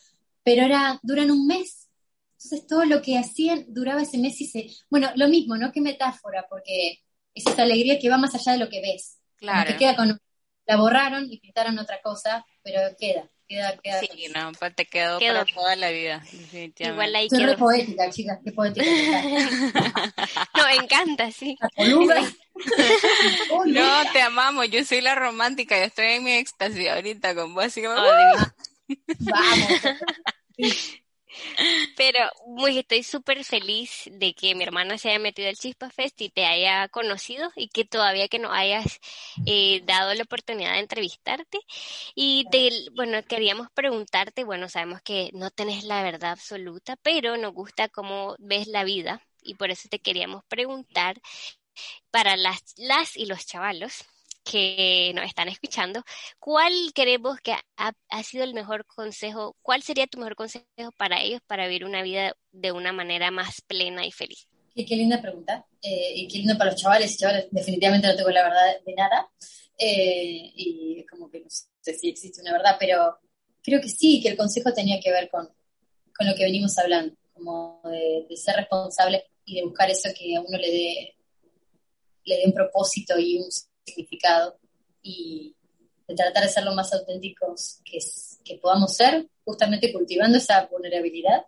pero 0.42 0.64
era, 0.64 0.98
duran 1.02 1.30
un 1.30 1.46
mes. 1.46 1.88
Entonces 2.32 2.66
todo 2.66 2.84
lo 2.84 3.02
que 3.02 3.18
hacían 3.18 3.66
duraba 3.68 4.02
ese 4.02 4.18
mes 4.18 4.40
y 4.40 4.46
se, 4.46 4.70
bueno, 4.90 5.10
lo 5.16 5.28
mismo, 5.28 5.56
¿no? 5.56 5.72
Qué 5.72 5.80
metáfora, 5.80 6.46
porque 6.48 7.00
es 7.34 7.46
esa 7.46 7.62
alegría 7.62 7.98
que 7.98 8.08
va 8.08 8.16
más 8.16 8.34
allá 8.34 8.52
de 8.52 8.58
lo 8.58 8.68
que 8.68 8.80
ves. 8.80 9.17
Claro. 9.38 9.76
queda 9.76 9.96
con, 9.96 10.20
la 10.68 10.76
borraron 10.76 11.26
y 11.30 11.38
pintaron 11.38 11.78
otra 11.78 12.00
cosa, 12.02 12.44
pero 12.62 12.80
queda, 12.98 13.28
queda, 13.48 13.76
queda. 13.78 14.00
Sí, 14.00 14.26
no, 14.34 14.52
pues 14.52 14.74
te 14.74 14.84
quedó, 14.84 15.18
para 15.18 15.46
toda 15.46 15.76
la 15.76 15.90
vida. 15.90 16.22
Igual 16.78 17.14
ahí 17.14 17.30
Soy 17.30 17.56
poética, 17.56 18.10
chicas, 18.10 18.38
qué 18.44 18.52
poética. 18.52 18.84
no, 20.54 20.68
encanta, 20.82 21.32
sí. 21.32 21.56
no, 23.66 24.12
te 24.12 24.20
amamos, 24.20 24.68
yo 24.68 24.84
soy 24.84 25.00
la 25.00 25.14
romántica, 25.14 25.78
yo 25.78 25.84
estoy 25.84 26.06
en 26.06 26.24
mi 26.24 26.32
éxtasis 26.32 26.88
ahorita 26.88 27.34
con 27.34 27.54
vos, 27.54 27.64
así 27.64 27.80
que 27.80 27.88
Vamos. 27.88 28.50
Pero 31.96 32.20
muy, 32.46 32.78
estoy 32.78 33.02
súper 33.02 33.44
feliz 33.44 34.04
de 34.10 34.34
que 34.34 34.54
mi 34.54 34.62
hermana 34.62 34.98
se 34.98 35.10
haya 35.10 35.18
metido 35.18 35.48
al 35.48 35.56
Chispa 35.56 35.90
Fest 35.90 36.20
y 36.20 36.30
te 36.30 36.46
haya 36.46 36.88
conocido 36.88 37.50
y 37.56 37.68
que 37.68 37.84
todavía 37.84 38.28
que 38.28 38.38
no 38.38 38.52
hayas 38.52 39.00
eh, 39.46 39.82
dado 39.84 40.14
la 40.14 40.22
oportunidad 40.22 40.72
de 40.74 40.80
entrevistarte. 40.80 41.58
Y 42.14 42.46
bueno, 42.94 43.22
queríamos 43.24 43.68
preguntarte, 43.72 44.44
bueno, 44.44 44.68
sabemos 44.68 45.00
que 45.02 45.30
no 45.32 45.50
tenés 45.50 45.84
la 45.84 46.02
verdad 46.02 46.32
absoluta, 46.32 46.96
pero 47.02 47.36
nos 47.36 47.52
gusta 47.52 47.88
cómo 47.88 48.36
ves 48.38 48.66
la 48.68 48.84
vida 48.84 49.22
y 49.42 49.54
por 49.54 49.70
eso 49.70 49.88
te 49.88 50.00
queríamos 50.00 50.44
preguntar 50.44 51.20
para 52.10 52.36
las, 52.36 52.74
las 52.76 53.16
y 53.16 53.26
los 53.26 53.46
chavalos 53.46 54.04
que 54.50 55.12
nos 55.14 55.24
están 55.26 55.48
escuchando, 55.48 56.02
¿cuál 56.38 56.72
queremos 56.94 57.38
que 57.40 57.54
ha, 57.76 58.22
sido 58.22 58.44
el 58.44 58.54
mejor 58.54 58.86
consejo? 58.86 59.56
¿Cuál 59.62 59.82
sería 59.82 60.06
tu 60.06 60.18
mejor 60.18 60.36
consejo 60.36 60.92
para 60.96 61.22
ellos 61.22 61.40
para 61.46 61.66
vivir 61.66 61.84
una 61.84 62.02
vida 62.02 62.34
de 62.52 62.72
una 62.72 62.92
manera 62.92 63.30
más 63.30 63.60
plena 63.66 64.06
y 64.06 64.12
feliz? 64.12 64.48
Qué, 64.74 64.96
linda 64.96 65.20
pregunta. 65.20 65.66
Eh, 65.82 66.12
y 66.14 66.28
qué 66.28 66.38
lindo 66.38 66.56
para 66.56 66.70
los 66.70 66.80
chavales. 66.80 67.18
Chavales, 67.18 67.48
definitivamente 67.50 68.06
no 68.06 68.16
tengo 68.16 68.30
la 68.30 68.44
verdad 68.44 68.76
de 68.84 68.94
nada. 68.94 69.28
Eh, 69.76 70.52
y 70.54 71.04
como 71.06 71.30
que 71.30 71.40
no 71.40 71.46
sé 71.48 71.94
si 71.94 72.08
existe 72.08 72.40
una 72.40 72.52
verdad, 72.52 72.76
pero 72.78 73.18
creo 73.62 73.80
que 73.80 73.88
sí, 73.88 74.20
que 74.22 74.28
el 74.30 74.36
consejo 74.36 74.72
tenía 74.72 75.00
que 75.00 75.10
ver 75.10 75.28
con, 75.28 75.48
con 76.16 76.26
lo 76.26 76.34
que 76.34 76.44
venimos 76.44 76.76
hablando, 76.78 77.14
como 77.34 77.80
de, 77.84 78.36
ser 78.36 78.56
responsable 78.56 79.24
y 79.44 79.56
de 79.56 79.64
buscar 79.64 79.90
eso 79.90 80.08
que 80.16 80.36
a 80.36 80.40
uno 80.40 80.58
le 80.58 80.70
dé, 80.70 81.16
le 82.24 82.36
dé 82.36 82.42
un 82.46 82.52
propósito 82.52 83.18
y 83.18 83.38
un 83.38 83.50
significado 83.88 84.58
y 85.02 85.54
de 86.06 86.14
tratar 86.14 86.44
de 86.44 86.48
ser 86.48 86.64
lo 86.64 86.74
más 86.74 86.92
auténticos 86.92 87.80
que, 87.84 87.98
que 88.44 88.56
podamos 88.56 88.94
ser, 88.94 89.28
justamente 89.44 89.92
cultivando 89.92 90.38
esa 90.38 90.66
vulnerabilidad 90.66 91.42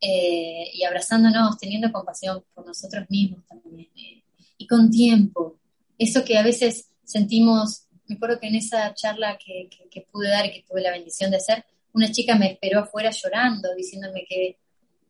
eh, 0.00 0.70
y 0.74 0.84
abrazándonos, 0.84 1.56
teniendo 1.58 1.90
compasión 1.92 2.44
por 2.54 2.66
nosotros 2.66 3.06
mismos 3.08 3.46
también, 3.46 3.88
eh, 3.96 4.22
y 4.58 4.66
con 4.66 4.90
tiempo. 4.90 5.58
Eso 5.98 6.24
que 6.24 6.36
a 6.36 6.42
veces 6.42 6.90
sentimos, 7.04 7.86
me 8.06 8.16
acuerdo 8.16 8.38
que 8.38 8.48
en 8.48 8.56
esa 8.56 8.92
charla 8.94 9.38
que, 9.38 9.68
que, 9.90 10.00
pude 10.02 10.28
dar 10.28 10.46
y 10.46 10.52
que 10.52 10.64
tuve 10.68 10.82
la 10.82 10.90
bendición 10.90 11.30
de 11.30 11.38
hacer, 11.38 11.64
una 11.92 12.10
chica 12.12 12.34
me 12.36 12.52
esperó 12.52 12.80
afuera 12.80 13.10
llorando, 13.10 13.74
diciéndome 13.74 14.26
que 14.28 14.58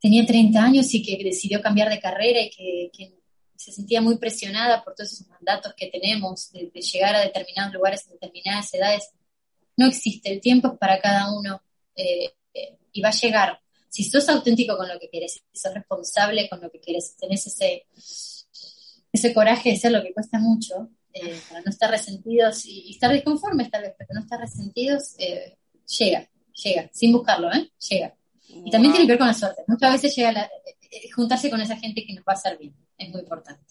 tenía 0.01 0.25
30 0.25 0.63
años 0.63 0.95
y 0.95 1.03
que 1.03 1.23
decidió 1.23 1.61
cambiar 1.61 1.89
de 1.89 1.99
carrera 1.99 2.41
y 2.41 2.51
que, 2.51 3.13
se 3.57 3.73
sentía 3.73 4.01
muy 4.01 4.19
presionada 4.19 4.83
por 4.85 4.95
todos 4.95 5.13
esos 5.13 5.29
mandatos 5.29 5.75
que 5.75 5.89
tenemos 5.89 6.51
de, 6.53 6.71
llegar 6.71 7.17
a 7.17 7.21
determinados 7.21 7.75
lugares 7.75 8.07
en 8.07 8.13
determinadas 8.13 8.73
edades. 8.75 9.11
No 9.77 9.87
existe, 9.87 10.33
el 10.33 10.41
tiempo 10.41 10.69
es 10.69 10.79
para 10.79 11.01
cada 11.01 11.33
uno 11.33 11.63
eh, 11.95 12.35
y 12.93 13.01
va 13.01 13.11
a 13.11 13.13
llegar 13.13 13.61
si 13.89 14.05
sos 14.05 14.29
auténtico 14.29 14.77
con 14.77 14.89
lo 14.89 14.99
que 14.99 15.09
quieres, 15.09 15.33
si 15.33 15.59
sos 15.59 15.73
responsable 15.73 16.49
con 16.51 16.61
lo 16.61 16.71
que 16.71 16.81
quieres, 16.81 17.17
tenés 17.17 17.47
ese, 17.47 17.87
ese 19.11 19.33
coraje 19.33 19.71
de 19.71 19.77
ser 19.77 19.93
lo 19.93 20.03
que 20.03 20.13
cuesta 20.13 20.39
mucho, 20.39 20.91
eh, 21.15 21.41
para 21.49 21.63
no 21.63 21.71
estar 21.71 21.91
resentidos 21.91 22.67
y, 22.67 22.91
estar 22.91 23.11
disconformes 23.11 23.71
tal 23.71 23.83
vez, 23.83 23.95
pero 23.97 24.11
no 24.13 24.21
estar 24.21 24.39
resentidos, 24.39 25.15
eh, 25.19 25.57
llega, 25.99 26.29
llega, 26.63 26.91
sin 26.93 27.11
buscarlo, 27.11 27.51
¿eh? 27.51 27.71
Llega. 27.89 28.15
Y 28.49 28.71
también 28.71 28.93
tiene 28.93 29.07
que 29.07 29.13
ver 29.13 29.19
con 29.19 29.29
la 29.29 29.35
suerte. 29.35 29.65
Muchas 29.67 29.93
veces 29.93 30.15
llega 30.15 30.33
la, 30.33 30.43
eh, 30.45 31.11
juntarse 31.15 31.49
con 31.49 31.61
esa 31.63 31.77
gente 31.77 32.05
que 32.05 32.13
nos 32.13 32.23
va 32.23 32.33
a 32.33 32.37
hacer 32.37 32.59
bien, 32.59 32.75
es 32.99 33.09
muy 33.11 33.21
importante. 33.21 33.63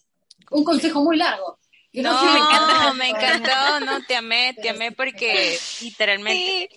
Un 0.51 0.63
consejo 0.63 1.03
muy 1.03 1.17
largo, 1.17 1.59
no, 2.01 2.34
me 2.34 2.39
encantó, 2.39 2.93
me 2.95 3.09
encantó, 3.09 3.80
no, 3.86 4.03
te 4.03 4.15
amé, 4.15 4.53
te 4.61 4.69
amé 4.69 4.91
porque 4.91 5.57
literalmente 5.82 6.69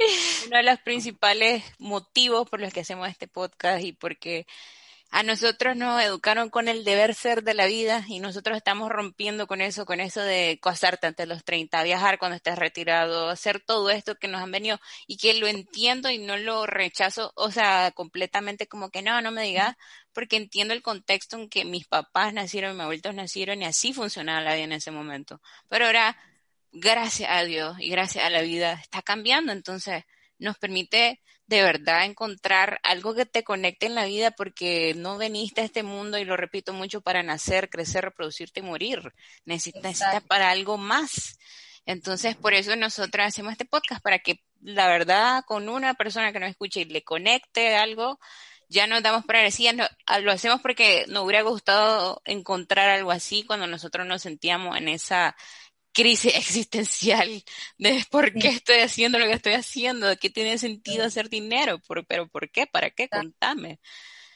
uno 0.46 0.56
de 0.58 0.62
los 0.62 0.78
principales 0.80 1.64
motivos 1.78 2.48
por 2.48 2.60
los 2.60 2.72
que 2.72 2.80
hacemos 2.80 3.08
este 3.08 3.26
podcast 3.26 3.82
y 3.82 3.92
porque 3.92 4.46
a 5.10 5.22
nosotros 5.22 5.74
nos 5.74 6.02
educaron 6.02 6.50
con 6.50 6.68
el 6.68 6.84
deber 6.84 7.14
ser 7.14 7.42
de 7.42 7.54
la 7.54 7.66
vida 7.66 8.04
y 8.08 8.20
nosotros 8.20 8.56
estamos 8.58 8.90
rompiendo 8.90 9.46
con 9.46 9.62
eso, 9.62 9.86
con 9.86 10.00
eso 10.00 10.20
de 10.20 10.58
casarte 10.62 11.06
antes 11.06 11.26
de 11.26 11.34
los 11.34 11.44
30, 11.44 11.82
viajar 11.82 12.18
cuando 12.18 12.36
estés 12.36 12.58
retirado, 12.58 13.30
hacer 13.30 13.60
todo 13.60 13.88
esto 13.88 14.16
que 14.16 14.28
nos 14.28 14.42
han 14.42 14.50
venido 14.50 14.78
y 15.06 15.16
que 15.16 15.32
lo 15.34 15.46
entiendo 15.46 16.10
y 16.10 16.18
no 16.18 16.36
lo 16.36 16.66
rechazo, 16.66 17.32
o 17.36 17.50
sea, 17.50 17.90
completamente 17.92 18.66
como 18.66 18.90
que 18.90 19.00
no, 19.00 19.20
no 19.22 19.30
me 19.30 19.44
digas, 19.44 19.76
porque 20.12 20.36
entiendo 20.36 20.74
el 20.74 20.82
contexto 20.82 21.36
en 21.36 21.48
que 21.48 21.64
mis 21.64 21.86
papás 21.86 22.34
nacieron, 22.34 22.76
mis 22.76 22.82
abuelitos 22.82 23.14
nacieron 23.14 23.62
y 23.62 23.64
así 23.64 23.94
funcionaba 23.94 24.42
la 24.42 24.54
vida 24.54 24.64
en 24.64 24.72
ese 24.72 24.90
momento. 24.90 25.40
Pero 25.68 25.86
ahora, 25.86 26.18
gracias 26.70 27.30
a 27.30 27.44
Dios 27.44 27.76
y 27.80 27.88
gracias 27.88 28.24
a 28.24 28.30
la 28.30 28.42
vida, 28.42 28.74
está 28.74 29.00
cambiando, 29.00 29.52
entonces 29.52 30.04
nos 30.38 30.58
permite 30.58 31.22
de 31.48 31.62
verdad 31.62 32.04
encontrar 32.04 32.78
algo 32.82 33.14
que 33.14 33.26
te 33.26 33.42
conecte 33.42 33.86
en 33.86 33.94
la 33.94 34.04
vida 34.04 34.30
porque 34.30 34.94
no 34.94 35.16
veniste 35.16 35.62
a 35.62 35.64
este 35.64 35.82
mundo, 35.82 36.18
y 36.18 36.24
lo 36.24 36.36
repito 36.36 36.74
mucho, 36.74 37.00
para 37.00 37.22
nacer, 37.22 37.70
crecer, 37.70 38.04
reproducirte 38.04 38.60
y 38.60 38.62
morir. 38.62 39.12
Necesitas, 39.46 40.00
para 40.28 40.50
algo 40.50 40.76
más. 40.76 41.38
Entonces, 41.86 42.36
por 42.36 42.52
eso 42.52 42.76
nosotros 42.76 43.26
hacemos 43.26 43.52
este 43.52 43.64
podcast, 43.64 44.02
para 44.02 44.18
que 44.18 44.44
la 44.60 44.88
verdad 44.88 45.42
con 45.46 45.70
una 45.70 45.94
persona 45.94 46.32
que 46.32 46.40
nos 46.40 46.50
escuche 46.50 46.80
y 46.80 46.84
le 46.84 47.02
conecte 47.02 47.76
algo, 47.76 48.20
ya 48.68 48.86
nos 48.86 49.02
damos 49.02 49.24
para 49.24 49.40
decir, 49.40 49.74
lo 50.20 50.30
hacemos 50.30 50.60
porque 50.60 51.06
nos 51.08 51.24
hubiera 51.24 51.40
gustado 51.40 52.20
encontrar 52.26 52.90
algo 52.90 53.10
así 53.10 53.44
cuando 53.44 53.66
nosotros 53.66 54.06
nos 54.06 54.20
sentíamos 54.20 54.76
en 54.76 54.88
esa 54.88 55.34
crisis 55.98 56.32
existencial 56.36 57.42
de 57.76 58.04
por 58.08 58.32
qué 58.32 58.48
estoy 58.48 58.78
haciendo 58.78 59.18
lo 59.18 59.26
que 59.26 59.32
estoy 59.32 59.54
haciendo, 59.54 60.16
qué 60.16 60.30
tiene 60.30 60.56
sentido 60.56 61.04
hacer 61.04 61.28
dinero, 61.28 61.80
pero 62.06 62.28
¿por 62.28 62.50
qué? 62.50 62.66
¿Para 62.68 62.90
qué? 62.90 63.08
Contame. 63.08 63.80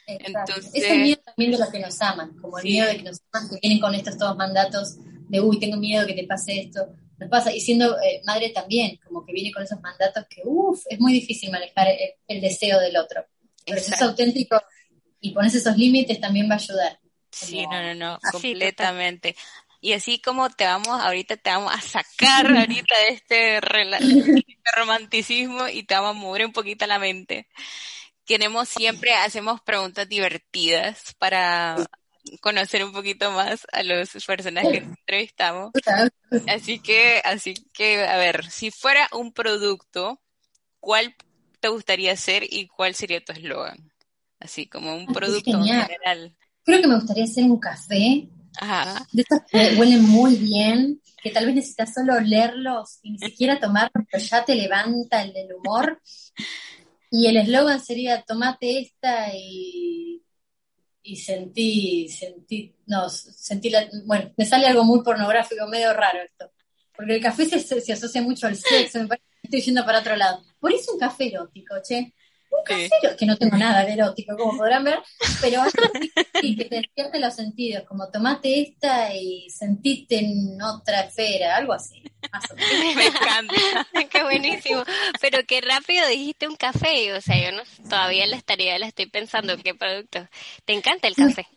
Entonces, 0.05 0.71
Ese 0.73 0.97
miedo 0.97 1.21
también 1.23 1.51
de 1.51 1.57
los 1.59 1.69
que 1.69 1.79
nos 1.79 2.01
aman, 2.01 2.37
como 2.37 2.57
el 2.59 2.65
miedo 2.65 2.87
de 2.87 2.97
que 2.97 3.03
nos 3.03 3.21
aman, 3.31 3.49
que 3.49 3.59
vienen 3.61 3.79
con 3.79 3.95
estos 3.95 4.17
todos 4.17 4.35
mandatos 4.35 4.97
de, 5.29 5.39
uy, 5.39 5.57
tengo 5.57 5.77
miedo 5.77 6.01
de 6.01 6.13
que 6.13 6.21
te 6.21 6.27
pase 6.27 6.59
esto, 6.59 6.85
nos 7.17 7.29
pasa, 7.29 7.53
y 7.53 7.61
siendo 7.61 7.97
eh, 8.01 8.21
madre 8.25 8.49
también, 8.49 8.99
como 9.07 9.25
que 9.25 9.31
viene 9.31 9.53
con 9.53 9.63
esos 9.63 9.79
mandatos 9.79 10.25
que, 10.29 10.41
uff, 10.43 10.83
es 10.89 10.99
muy 10.99 11.13
difícil 11.13 11.49
manejar 11.49 11.87
el, 12.27 12.41
deseo 12.41 12.81
del 12.81 12.97
otro. 12.97 13.25
Pero 13.65 13.79
si 13.79 13.93
es 13.93 14.01
auténtico 14.01 14.61
y 15.21 15.31
pones 15.31 15.55
esos 15.55 15.77
límites, 15.77 16.19
también 16.19 16.49
va 16.49 16.55
a 16.55 16.57
ayudar. 16.57 16.99
Sí, 17.31 17.65
no, 17.65 17.81
no, 17.81 17.95
no, 17.95 18.19
completamente. 18.31 19.37
Y 19.83 19.91
así 19.91 20.21
como 20.21 20.49
te 20.49 20.63
vamos, 20.63 20.87
ahorita 20.87 21.35
te 21.35 21.49
vamos 21.49 21.73
a 21.73 21.81
sacar 21.81 22.47
ahorita 22.47 22.95
de 22.99 23.15
este, 23.15 23.59
romanticismo 24.77 25.67
y 25.67 25.83
te 25.83 25.93
vamos 25.93 26.11
a 26.11 26.19
mover 26.19 26.45
un 26.45 26.53
poquito 26.53 26.87
la 26.87 26.99
mente. 26.99 27.49
Queremos 28.23 28.69
siempre, 28.69 29.13
hacemos 29.13 29.59
preguntas 29.59 30.07
divertidas 30.07 31.13
para 31.19 31.75
conocer 32.39 32.85
un 32.85 32.93
poquito 32.93 33.29
más 33.31 33.67
a 33.73 33.83
los 33.83 34.09
personajes 34.25 34.71
que 34.71 34.77
entrevistamos. 34.77 35.71
Así 36.47 36.79
que, 36.79 37.21
así 37.25 37.53
que, 37.73 38.05
a 38.05 38.15
ver, 38.15 38.49
si 38.49 38.71
fuera 38.71 39.09
un 39.11 39.33
producto, 39.33 40.21
¿cuál 40.79 41.13
te 41.59 41.67
gustaría 41.67 42.15
ser 42.15 42.45
y 42.49 42.67
cuál 42.67 42.95
sería 42.95 43.21
tu 43.21 43.33
eslogan? 43.33 43.91
Así 44.39 44.65
como 44.65 44.95
un 44.95 45.07
producto 45.07 45.51
en 45.51 45.65
general. 45.65 46.37
Creo 46.63 46.79
que 46.79 46.87
me 46.87 46.95
gustaría 46.95 47.27
ser 47.27 47.43
un 47.43 47.59
café 47.59 48.29
de 49.11 49.21
estos 49.21 49.39
que 49.49 49.75
huelen 49.77 50.03
muy 50.03 50.35
bien, 50.35 51.01
que 51.21 51.31
tal 51.31 51.45
vez 51.45 51.55
necesitas 51.55 51.93
solo 51.93 52.15
olerlos 52.15 52.99
y 53.01 53.11
ni 53.11 53.19
siquiera 53.19 53.59
tomarlos, 53.59 54.05
pero 54.11 54.23
ya 54.23 54.45
te 54.45 54.55
levanta 54.55 55.21
el 55.21 55.33
humor. 55.53 56.01
Y 57.09 57.27
el 57.27 57.37
eslogan 57.37 57.79
sería, 57.79 58.23
tomate 58.23 58.79
esta 58.79 59.27
y, 59.35 60.23
y 61.03 61.15
sentí, 61.15 62.07
sentí, 62.09 62.75
no, 62.87 63.09
sentí 63.09 63.69
la, 63.69 63.87
bueno, 64.05 64.31
me 64.35 64.45
sale 64.45 64.65
algo 64.67 64.83
muy 64.83 65.03
pornográfico, 65.03 65.67
medio 65.67 65.93
raro 65.93 66.19
esto. 66.23 66.51
Porque 66.95 67.15
el 67.15 67.21
café 67.21 67.45
se, 67.45 67.81
se 67.81 67.93
asocia 67.93 68.21
mucho 68.21 68.47
al 68.47 68.55
sexo, 68.55 68.99
me 68.99 69.07
parece 69.07 69.27
que 69.41 69.47
estoy 69.47 69.61
yendo 69.61 69.85
para 69.85 69.99
otro 69.99 70.15
lado. 70.15 70.43
Por 70.59 70.71
eso 70.71 70.93
un 70.93 70.99
café 70.99 71.27
erótico, 71.27 71.75
che 71.83 72.13
que 72.63 73.25
no 73.25 73.37
tengo 73.37 73.57
nada 73.57 73.85
de 73.85 73.93
erótico, 73.93 74.35
como 74.37 74.57
podrán 74.57 74.83
ver, 74.83 74.99
pero 75.41 75.61
sí, 76.39 76.55
que 76.55 76.65
te 76.65 76.75
despierte 76.75 77.19
los 77.19 77.33
sentidos, 77.35 77.83
como 77.87 78.09
tomate 78.09 78.61
esta 78.61 79.13
y 79.15 79.49
sentiste 79.49 80.19
en 80.19 80.61
otra 80.61 81.01
esfera, 81.01 81.57
algo 81.57 81.73
así. 81.73 82.03
Me 82.95 83.07
encanta, 83.07 83.55
qué 84.11 84.23
buenísimo. 84.23 84.83
Pero 85.21 85.39
qué 85.47 85.61
rápido 85.61 86.07
dijiste 86.07 86.47
un 86.47 86.55
café, 86.55 87.13
o 87.13 87.21
sea, 87.21 87.37
yo 87.41 87.55
no 87.55 87.63
todavía 87.89 88.25
la 88.27 88.35
estaría, 88.35 88.77
la 88.79 88.87
estoy 88.87 89.07
pensando, 89.07 89.57
qué 89.57 89.75
producto. 89.75 90.27
¿Te 90.65 90.73
encanta 90.73 91.07
el 91.07 91.15
café? 91.15 91.47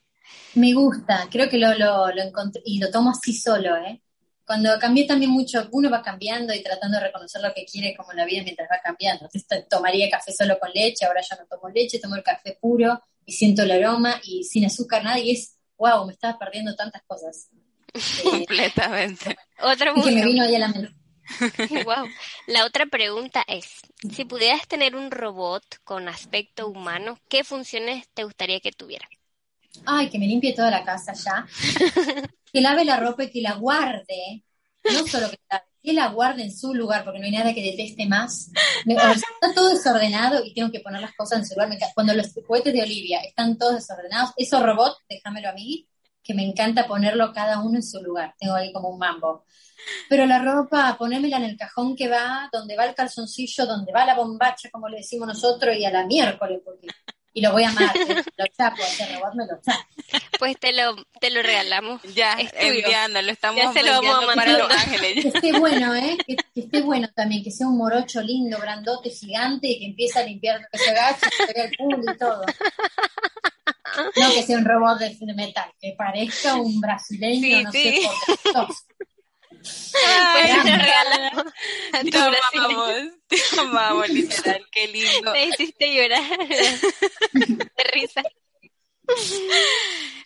Me 0.55 0.73
gusta, 0.73 1.29
creo 1.31 1.49
que 1.49 1.59
lo, 1.59 1.75
lo, 1.75 2.09
lo 2.13 2.23
encontré, 2.23 2.63
y 2.65 2.79
lo 2.81 2.91
tomo 2.91 3.11
así 3.11 3.33
solo, 3.33 3.77
¿eh? 3.77 4.03
Cuando 4.47 4.79
cambié 4.79 5.07
también 5.07 5.31
mucho, 5.31 5.69
uno 5.73 5.91
va 5.91 6.03
cambiando 6.03 6.55
y 6.55 6.63
tratando 6.63 6.99
de 6.99 7.05
reconocer 7.05 7.43
lo 7.43 7.53
que 7.53 7.65
quiere 7.65 7.97
como 7.97 8.13
la 8.13 8.25
vida 8.25 8.43
mientras 8.45 8.69
va 8.71 8.81
cambiando. 8.83 9.25
Entonces 9.25 9.69
tomaría 9.69 10.09
café 10.09 10.33
solo 10.33 10.59
con 10.61 10.71
leche, 10.73 11.05
ahora 11.05 11.21
ya 11.21 11.37
no 11.37 11.47
tomo 11.47 11.69
leche, 11.69 11.99
tomo 11.99 12.15
el 12.15 12.23
café 12.23 12.57
puro 12.61 13.03
y 13.25 13.33
siento 13.33 13.63
el 13.63 13.73
aroma 13.73 14.21
y 14.23 14.45
sin 14.45 14.65
azúcar 14.65 15.03
nada 15.03 15.19
y 15.19 15.33
es, 15.33 15.57
wow, 15.77 16.07
me 16.07 16.13
estaba 16.13 16.39
perdiendo 16.39 16.77
tantas 16.77 17.03
cosas. 17.07 17.49
Completamente. 18.23 19.37
Otra 19.61 19.93
que 19.93 20.11
me 20.13 20.25
vino 20.25 20.45
ahí 20.45 20.55
a 20.55 20.61
la 20.61 20.69
mente. 20.69 20.95
wow. 21.85 22.07
La 22.47 22.65
otra 22.65 22.87
pregunta 22.87 23.45
es, 23.49 23.81
si 24.15 24.25
pudieras 24.25 24.69
tener 24.69 24.95
un 24.95 25.11
robot 25.11 25.65
con 25.83 26.09
aspecto 26.09 26.69
humano, 26.69 27.19
¿qué 27.29 27.43
funciones 27.43 28.07
te 28.15 28.23
gustaría 28.23 28.61
que 28.61 28.71
tuviera? 28.71 29.09
Ay, 29.85 30.09
que 30.09 30.19
me 30.19 30.27
limpie 30.27 30.55
toda 30.55 30.71
la 30.71 30.85
casa 30.85 31.13
ya. 31.13 31.47
que 32.57 32.63
lave 32.63 32.87
la 32.87 32.97
ropa 32.97 33.25
y 33.25 33.31
que 33.31 33.43
la 33.43 33.53
guarde. 33.57 34.43
No 34.91 35.07
solo 35.07 35.29
que 35.29 35.39
la, 35.51 35.63
que 35.83 35.93
la 35.93 36.09
guarde 36.09 36.43
en 36.45 36.57
su 36.57 36.73
lugar, 36.73 37.05
porque 37.05 37.19
no 37.19 37.27
hay 37.27 37.33
nada 37.33 37.53
que 37.53 37.63
deteste 37.63 38.07
más. 38.07 38.51
está 38.87 39.55
todo 39.55 39.69
desordenado 39.69 40.43
y 40.43 40.55
tengo 40.55 40.71
que 40.71 40.81
poner 40.81 41.03
las 41.03 41.15
cosas 41.15 41.41
en 41.41 41.47
su 41.47 41.53
lugar. 41.53 41.77
Cuando 41.95 42.15
los 42.15 42.33
juguetes 42.33 42.73
de 42.73 42.81
Olivia 42.81 43.21
están 43.21 43.59
todos 43.59 43.75
desordenados, 43.75 44.33
esos 44.39 44.63
robots, 44.63 44.97
déjamelo 45.07 45.51
a 45.51 45.53
mí, 45.53 45.87
que 46.23 46.33
me 46.33 46.45
encanta 46.45 46.87
ponerlo 46.87 47.31
cada 47.35 47.61
uno 47.61 47.77
en 47.77 47.83
su 47.83 48.03
lugar. 48.03 48.35
Tengo 48.39 48.55
ahí 48.55 48.73
como 48.73 48.89
un 48.89 48.99
mambo. 48.99 49.45
Pero 50.09 50.25
la 50.25 50.39
ropa, 50.39 50.97
ponérmela 50.99 51.37
en 51.37 51.45
el 51.45 51.59
cajón 51.59 51.95
que 51.95 52.09
va, 52.09 52.49
donde 52.51 52.75
va 52.75 52.87
el 52.87 52.95
calzoncillo, 52.95 53.67
donde 53.67 53.93
va 53.93 54.07
la 54.07 54.15
bombacha, 54.15 54.71
como 54.71 54.89
le 54.89 54.97
decimos 54.97 55.29
nosotros, 55.29 55.77
y 55.77 55.85
a 55.85 55.91
la 55.91 56.07
miércoles, 56.07 56.63
porque 56.65 56.87
y 57.37 57.43
lo 57.43 57.53
voy 57.53 57.65
a 57.65 57.69
amar, 57.69 57.95
¿eh? 57.95 58.25
lo 58.39 58.47
chapo, 58.47 58.83
ese 58.83 59.15
robot 59.15 59.35
me 59.35 59.45
lo 59.45 59.61
chapo. 59.61 59.85
Pues 60.39 60.59
te 60.59 60.73
lo, 60.73 60.97
te 61.21 61.29
lo 61.29 61.43
regalamos. 61.43 62.01
Ya, 62.15 62.35
enviándolo, 62.55 63.31
estamos 63.31 63.63
ya 63.63 63.73
se 63.75 63.83
lo 63.83 63.93
vamos 63.93 64.23
a 64.23 64.27
mandar 64.27 64.49
Los 64.59 64.71
Ángeles. 64.71 65.23
Que 65.23 65.29
esté 65.29 65.59
bueno, 65.59 65.95
¿eh? 65.95 66.17
Que, 66.27 66.37
esté 66.55 66.81
bueno 66.81 67.09
también, 67.15 67.45
que 67.45 67.51
sea 67.51 67.67
un 67.67 67.77
morocho 67.77 68.23
lindo, 68.23 68.57
grandote, 68.59 69.11
gigante, 69.11 69.69
y 69.69 69.79
que 69.81 69.85
empiece 69.85 70.19
a 70.19 70.23
limpiar, 70.23 70.67
que 70.73 70.79
se 70.79 70.91
agache, 70.91 71.27
que 71.29 71.47
se 71.47 71.53
vea 71.53 71.65
el 71.65 71.77
culo 71.77 71.99
y 72.11 72.17
todo. 72.17 72.43
No 74.17 74.31
que 74.33 74.43
sea 74.43 74.57
un 74.57 74.65
robot 74.65 74.99
de 74.99 75.35
metal, 75.35 75.71
que 75.79 75.95
parezca 75.97 76.55
un 76.57 76.81
brasileño, 76.81 77.65
no 77.65 77.73
sé, 77.73 78.01
por 78.53 78.69
pues 80.33 80.63
te 80.65 80.77
regalamos. 80.77 81.45
Te 82.11 82.19
amamos, 82.19 82.93
te 83.27 83.61
amamos, 83.61 84.09
literal, 84.09 84.67
qué 84.71 84.89
lindo. 84.89 85.33
Me 85.33 85.47
hiciste 85.47 85.95
llorar 85.95 86.49
de 86.49 87.85
risa. 87.93 88.23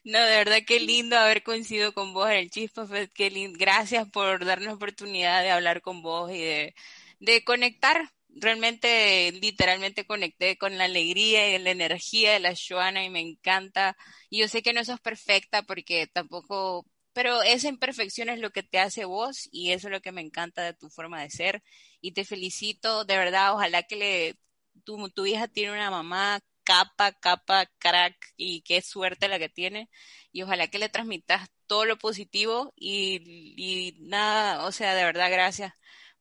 No, 0.04 0.18
de 0.18 0.36
verdad, 0.36 0.58
qué 0.66 0.80
lindo 0.80 1.18
haber 1.18 1.42
coincidido 1.42 1.92
con 1.92 2.14
vos 2.14 2.30
en 2.30 2.36
el 2.36 2.50
Chispa 2.50 2.86
Fest, 2.86 3.12
qué 3.14 3.30
lindo. 3.30 3.58
Gracias 3.58 4.08
por 4.10 4.44
darnos 4.44 4.66
la 4.66 4.74
oportunidad 4.74 5.42
de 5.42 5.50
hablar 5.50 5.82
con 5.82 6.02
vos 6.02 6.30
y 6.30 6.38
de, 6.38 6.74
de 7.20 7.44
conectar. 7.44 8.10
Realmente, 8.28 9.32
literalmente 9.32 10.06
conecté 10.06 10.56
con 10.56 10.78
la 10.78 10.84
alegría 10.84 11.54
y 11.54 11.58
la 11.58 11.70
energía 11.70 12.32
de 12.32 12.40
la 12.40 12.54
Joana 12.54 13.04
y 13.04 13.10
me 13.10 13.20
encanta. 13.20 13.96
Y 14.30 14.38
yo 14.40 14.48
sé 14.48 14.62
que 14.62 14.72
no 14.72 14.84
sos 14.84 15.00
perfecta 15.00 15.62
porque 15.62 16.06
tampoco 16.06 16.86
pero 17.12 17.42
esa 17.42 17.68
imperfección 17.68 18.28
es 18.28 18.38
lo 18.40 18.50
que 18.50 18.62
te 18.62 18.78
hace 18.78 19.04
vos 19.04 19.48
y 19.52 19.72
eso 19.72 19.88
es 19.88 19.92
lo 19.92 20.00
que 20.00 20.12
me 20.12 20.20
encanta 20.22 20.62
de 20.62 20.74
tu 20.74 20.88
forma 20.90 21.22
de 21.22 21.30
ser 21.30 21.62
y 22.00 22.12
te 22.12 22.24
felicito, 22.24 23.04
de 23.04 23.16
verdad, 23.16 23.54
ojalá 23.54 23.82
que 23.82 23.96
le, 23.96 24.36
tu, 24.84 25.08
tu 25.10 25.26
hija 25.26 25.48
tiene 25.48 25.72
una 25.72 25.90
mamá 25.90 26.40
capa, 26.64 27.12
capa, 27.12 27.66
crack 27.78 28.16
y 28.36 28.62
qué 28.62 28.82
suerte 28.82 29.28
la 29.28 29.38
que 29.38 29.48
tiene 29.48 29.90
y 30.32 30.42
ojalá 30.42 30.68
que 30.68 30.78
le 30.78 30.88
transmitas 30.88 31.48
todo 31.66 31.84
lo 31.84 31.98
positivo 31.98 32.72
y, 32.76 33.54
y 33.56 33.96
nada, 34.00 34.64
o 34.66 34.72
sea, 34.72 34.94
de 34.94 35.04
verdad, 35.04 35.30
gracias 35.30 35.72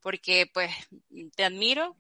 porque 0.02 0.48
pues 0.54 0.72
te 1.36 1.44
admiro 1.44 1.96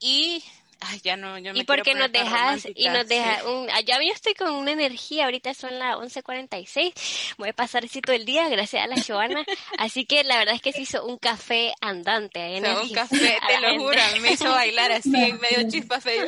y 0.00 0.42
Ay, 0.80 1.00
ya 1.02 1.16
no, 1.16 1.38
yo 1.38 1.52
me 1.52 1.60
y 1.60 1.64
porque 1.64 1.94
nos 1.94 2.10
dejas 2.10 2.66
y 2.74 2.88
nos 2.88 3.06
dejas 3.06 3.44
un, 3.44 3.68
ya 3.84 3.98
yo 4.02 4.12
estoy 4.12 4.34
con 4.34 4.52
una 4.52 4.72
energía 4.72 5.24
ahorita 5.24 5.54
son 5.54 5.78
las 5.78 5.96
11:46 5.96 7.34
voy 7.38 7.50
a 7.50 7.52
pasar 7.52 7.84
así 7.84 8.00
todo 8.00 8.14
el 8.14 8.24
día 8.24 8.48
gracias 8.48 8.84
a 8.84 8.86
la 8.86 9.02
Joana. 9.02 9.44
Así 9.78 10.04
que 10.04 10.24
la 10.24 10.38
verdad 10.38 10.54
es 10.54 10.62
que 10.62 10.72
se 10.72 10.82
hizo 10.82 11.04
un 11.04 11.18
café 11.18 11.74
andante 11.80 12.60
o 12.60 12.82
un 12.82 12.92
café 12.92 13.38
te 13.46 13.60
lo 13.60 13.78
juro 13.78 14.00
me 14.20 14.32
hizo 14.32 14.50
bailar 14.50 14.92
así 14.92 15.14
en 15.14 15.40
medio 15.40 15.68
chispa 15.70 16.00
feo. 16.00 16.26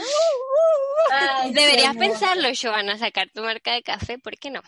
Deberías 1.51 1.97
pensarlo 1.97 2.49
Joana 2.61 2.99
sacar 2.99 3.29
tu 3.35 3.43
marca 3.43 3.73
de 3.73 3.83
café 3.83 4.19
¿por 4.19 4.39
qué 4.39 4.51
no? 4.51 4.63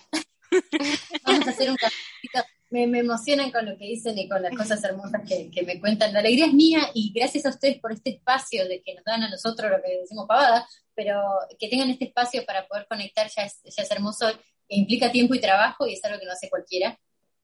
vamos 1.25 1.47
a 1.47 1.51
hacer 1.51 1.71
un 1.71 1.77
cafecito 1.77 2.58
me, 2.71 2.87
me, 2.87 2.99
emocionan 3.01 3.51
con 3.51 3.67
lo 3.67 3.77
que 3.77 3.87
dicen 3.87 4.19
y 4.19 4.29
con 4.29 4.43
las 4.43 4.57
cosas 4.57 4.83
hermosas 4.85 5.23
que, 5.27 5.51
que, 5.51 5.63
me 5.63 5.81
cuentan. 5.81 6.13
La 6.13 6.21
alegría 6.21 6.47
es 6.47 6.53
mía 6.53 6.91
y 6.95 7.13
gracias 7.15 7.47
a 7.47 7.51
ustedes 7.51 7.79
por 7.79 7.93
este 7.93 8.11
espacio 8.11 8.69
de 8.69 8.83
que 8.83 8.95
nos 8.95 9.05
dan 9.05 9.23
a 9.23 9.31
nosotros 9.31 9.71
lo 9.71 9.83
que 9.83 9.99
decimos 10.01 10.27
pavada, 10.27 10.69
pero 10.95 11.21
que 11.59 11.69
tengan 11.69 11.91
este 11.91 12.07
espacio 12.07 12.45
para 12.45 12.67
poder 12.67 12.87
conectar 12.89 13.31
ya 13.35 13.45
es, 13.45 13.61
ya 13.65 13.83
es 13.83 13.91
hermoso, 13.91 14.29
e 14.29 14.77
implica 14.77 15.11
tiempo 15.11 15.35
y 15.35 15.41
trabajo 15.41 15.87
y 15.87 15.95
es 15.95 16.05
algo 16.05 16.19
que 16.19 16.27
no 16.27 16.33
hace 16.33 16.51
cualquiera. 16.51 16.99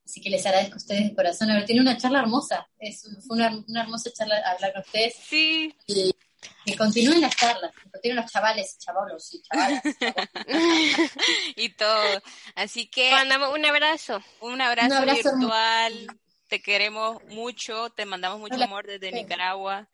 Así 0.05 0.20
que 0.20 0.29
les 0.29 0.45
agradezco 0.45 0.75
a 0.75 0.77
ustedes 0.77 1.09
de 1.09 1.14
corazón 1.14 1.51
haber 1.51 1.64
tenido 1.64 1.83
una 1.83 1.97
charla 1.97 2.20
hermosa. 2.20 2.68
Es, 2.79 3.09
fue 3.27 3.37
una, 3.37 3.64
una 3.66 3.83
hermosa 3.83 4.11
charla 4.12 4.37
hablar 4.45 4.72
con 4.75 4.83
ustedes. 4.83 5.14
Sí. 5.14 5.75
Y, 5.87 6.14
que 6.64 6.76
continúen 6.76 7.20
las 7.20 7.36
charlas, 7.36 7.72
que 7.74 7.90
continúen 7.90 8.16
los 8.16 8.30
chavales, 8.30 8.78
chavalos 8.78 9.34
y 9.34 9.42
chavalas. 9.42 9.82
y 11.57 11.68
todo. 11.70 12.22
Así 12.55 12.86
que. 12.86 13.11
Mandamos 13.11 13.55
un 13.55 13.64
abrazo. 13.64 14.22
Un 14.40 14.61
abrazo, 14.61 15.03
virtual. 15.05 16.07
Te 16.49 16.62
queremos 16.62 17.22
mucho. 17.24 17.90
Te 17.90 18.07
mandamos 18.07 18.40
mucho 18.40 18.62
amor 18.62 18.86
desde 18.86 19.12
Nicaragua. 19.12 19.88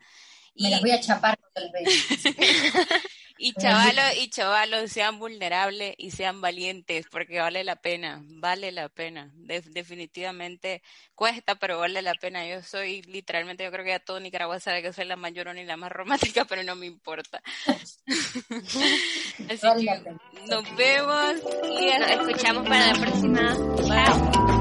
Me 0.54 0.70
las 0.70 0.80
voy 0.80 0.90
a 0.90 1.00
chapar 1.00 1.38
cuando 1.38 1.72
les 1.80 2.22
Y 3.42 3.54
chavalos 3.54 4.16
y 4.18 4.28
chavalos, 4.28 4.92
sean 4.92 5.18
vulnerables 5.18 5.94
y 5.96 6.10
sean 6.10 6.42
valientes, 6.42 7.06
porque 7.10 7.40
vale 7.40 7.64
la 7.64 7.76
pena, 7.76 8.20
vale 8.22 8.70
la 8.70 8.90
pena. 8.90 9.32
definitivamente 9.34 10.82
cuesta, 11.14 11.54
pero 11.54 11.78
vale 11.78 12.02
la 12.02 12.12
pena. 12.14 12.46
Yo 12.46 12.62
soy 12.62 13.00
literalmente, 13.02 13.64
yo 13.64 13.70
creo 13.70 13.84
que 13.84 13.92
ya 13.92 13.98
todo 13.98 14.20
Nicaragua 14.20 14.60
sabe 14.60 14.82
que 14.82 14.92
soy 14.92 15.06
la 15.06 15.16
mayor 15.16 15.54
ni 15.54 15.64
la 15.64 15.78
más 15.78 15.90
romántica, 15.92 16.44
pero 16.44 16.62
no 16.62 16.76
me 16.76 16.84
importa. 16.84 17.42
Así 17.66 17.96
que 19.86 20.02
nos 20.46 20.76
vemos 20.76 21.36
y 21.80 21.88
escuchamos 21.88 22.68
para 22.68 22.92
la 22.92 23.00
próxima. 23.00 23.56
Chao. 23.86 24.59